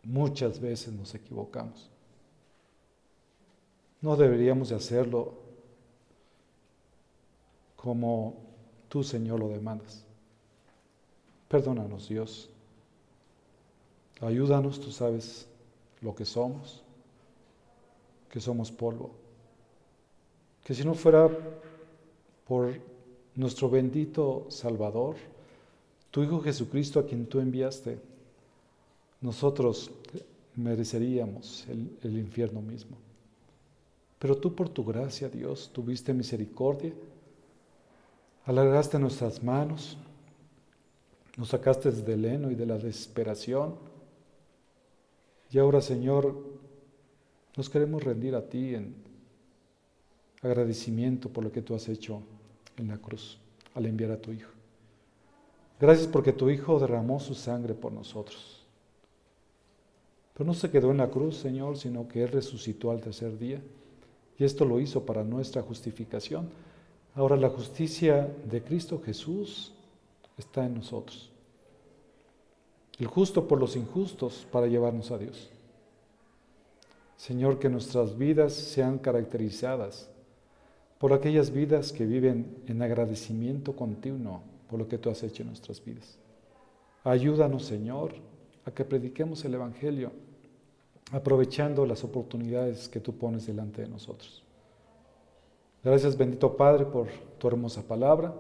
muchas 0.04 0.62
veces 0.62 0.94
nos 0.94 1.14
equivocamos. 1.14 1.90
No 4.00 4.16
deberíamos 4.16 4.70
de 4.70 4.76
hacerlo 4.76 5.34
como 7.76 8.36
tú, 8.88 9.04
Señor, 9.04 9.40
lo 9.40 9.50
demandas. 9.50 10.07
Perdónanos, 11.48 12.10
Dios. 12.10 12.50
Ayúdanos, 14.22 14.80
tú 14.80 14.92
sabes 14.92 15.48
lo 16.02 16.16
que 16.16 16.26
somos, 16.26 16.84
que 18.30 18.40
somos 18.40 18.72
polvo. 18.72 19.12
Que 20.64 20.74
si 20.74 20.84
no 20.84 20.94
fuera 20.94 21.30
por 22.48 22.74
nuestro 23.36 23.70
bendito 23.70 24.48
Salvador, 24.50 25.16
tu 26.12 26.24
Hijo 26.24 26.42
Jesucristo 26.42 27.00
a 27.00 27.06
quien 27.06 27.28
tú 27.28 27.40
enviaste, 27.40 28.00
nosotros 29.22 29.92
mereceríamos 30.56 31.66
el, 31.70 31.98
el 32.04 32.18
infierno 32.18 32.62
mismo. 32.62 32.98
Pero 34.20 34.36
tú 34.38 34.56
por 34.56 34.70
tu 34.70 34.84
gracia, 34.84 35.30
Dios, 35.30 35.70
tuviste 35.72 36.14
misericordia 36.14 36.94
Alargaste 38.48 38.98
nuestras 38.98 39.44
manos, 39.44 39.98
nos 41.38 41.50
sacaste 41.50 41.92
del 41.92 42.26
heno 42.26 42.52
y 42.52 42.56
de 42.56 42.66
la 42.66 42.78
desesperación. 42.78 43.76
Y 45.52 45.60
ahora, 45.60 45.80
Señor, 45.82 46.36
nos 47.56 47.70
queremos 47.70 48.04
rendir 48.04 48.36
a 48.36 48.50
ti 48.50 48.76
en 48.76 48.96
agradecimiento 50.42 51.30
por 51.30 51.44
lo 51.44 51.52
que 51.52 51.62
tú 51.62 51.74
has 51.74 51.88
hecho 51.88 52.22
en 52.76 52.90
la 52.90 52.98
cruz 52.98 53.40
al 53.74 53.86
enviar 53.86 54.12
a 54.12 54.22
tu 54.22 54.32
Hijo. 54.32 54.52
Gracias 55.80 56.08
porque 56.08 56.34
tu 56.34 56.50
Hijo 56.50 56.80
derramó 56.80 57.20
su 57.20 57.36
sangre 57.36 57.74
por 57.74 57.92
nosotros. 57.92 58.66
Pero 60.34 60.46
no 60.46 60.54
se 60.54 60.70
quedó 60.70 60.92
en 60.92 60.98
la 60.98 61.10
cruz, 61.10 61.38
Señor, 61.38 61.78
sino 61.78 62.08
que 62.08 62.24
Él 62.24 62.30
resucitó 62.30 62.92
al 62.92 63.02
tercer 63.02 63.38
día. 63.38 63.62
Y 64.38 64.44
esto 64.44 64.66
lo 64.66 64.80
hizo 64.80 65.06
para 65.06 65.24
nuestra 65.24 65.62
justificación 65.62 66.50
Ahora 67.18 67.36
la 67.36 67.50
justicia 67.50 68.32
de 68.46 68.62
Cristo 68.62 69.02
Jesús 69.04 69.74
está 70.38 70.66
en 70.66 70.76
nosotros. 70.76 71.32
El 73.00 73.08
justo 73.08 73.48
por 73.48 73.60
los 73.60 73.76
injustos 73.76 74.48
para 74.52 74.68
llevarnos 74.68 75.12
a 75.12 75.18
Dios. 75.18 75.50
Señor, 77.16 77.60
que 77.60 77.70
nuestras 77.70 78.18
vidas 78.18 78.54
sean 78.54 79.00
caracterizadas 79.00 80.10
por 81.00 81.14
aquellas 81.14 81.52
vidas 81.52 81.92
que 81.92 82.06
viven 82.06 82.64
en 82.68 82.82
agradecimiento 82.82 83.76
continuo 83.76 84.42
por 84.70 84.80
lo 84.80 84.88
que 84.88 84.98
tú 84.98 85.10
has 85.10 85.24
hecho 85.24 85.44
en 85.44 85.50
nuestras 85.50 85.84
vidas. 85.84 86.18
Ayúdanos, 87.04 87.66
Señor, 87.66 88.14
a 88.66 88.72
que 88.72 88.84
prediquemos 88.84 89.44
el 89.46 89.54
Evangelio 89.54 90.12
aprovechando 91.12 91.86
las 91.86 92.04
oportunidades 92.04 92.90
que 92.90 93.00
tú 93.00 93.16
pones 93.16 93.48
delante 93.48 93.82
de 93.82 93.88
nosotros. 93.88 94.44
Gracias 95.84 96.18
bendito 96.18 96.58
Padre 96.58 96.86
por 96.86 97.08
tu 97.38 97.48
hermosa 97.48 97.82
palabra. 97.82 98.34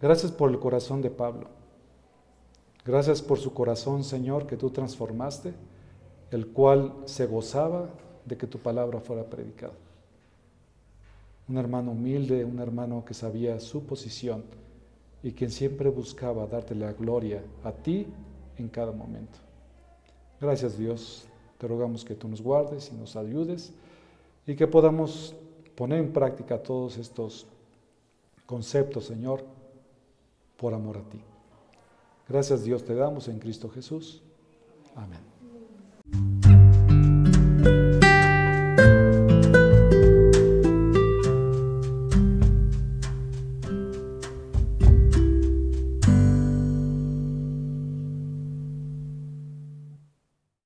Gracias 0.00 0.32
por 0.32 0.50
el 0.50 0.58
corazón 0.58 1.02
de 1.02 1.10
Pablo. 1.10 1.48
Gracias 2.86 3.20
por 3.20 3.38
su 3.38 3.52
corazón, 3.52 4.02
Señor, 4.02 4.46
que 4.46 4.56
tú 4.56 4.70
transformaste, 4.70 5.52
el 6.30 6.46
cual 6.48 6.94
se 7.04 7.26
gozaba 7.26 7.90
de 8.24 8.36
que 8.38 8.46
tu 8.46 8.58
palabra 8.58 9.00
fuera 9.00 9.24
predicada. 9.28 9.74
Un 11.48 11.58
hermano 11.58 11.90
humilde, 11.90 12.44
un 12.44 12.58
hermano 12.60 13.04
que 13.04 13.12
sabía 13.12 13.60
su 13.60 13.84
posición 13.84 14.44
y 15.22 15.32
quien 15.32 15.50
siempre 15.50 15.90
buscaba 15.90 16.46
darte 16.46 16.74
la 16.74 16.92
gloria 16.92 17.42
a 17.62 17.72
ti 17.72 18.06
en 18.56 18.68
cada 18.68 18.92
momento. 18.92 19.38
Gracias 20.40 20.78
Dios, 20.78 21.26
Te 21.58 21.68
rogamos 21.68 22.06
que 22.06 22.14
tú 22.14 22.26
nos 22.26 22.40
guardes 22.40 22.90
y 22.90 22.96
nos 22.96 23.16
ayudes 23.16 23.74
y 24.46 24.56
que 24.56 24.66
podamos 24.66 25.34
poner 25.74 25.98
en 25.98 26.10
práctica 26.10 26.62
todos 26.62 26.96
estos 26.96 27.46
conceptos, 28.46 29.04
Señor, 29.04 29.44
por 30.60 30.74
amor 30.74 30.98
a 30.98 31.02
ti. 31.08 31.20
Gracias 32.28 32.62
Dios 32.62 32.84
te 32.84 32.94
damos 32.94 33.28
en 33.28 33.38
Cristo 33.38 33.70
Jesús. 33.70 34.22
Amén. 34.94 35.20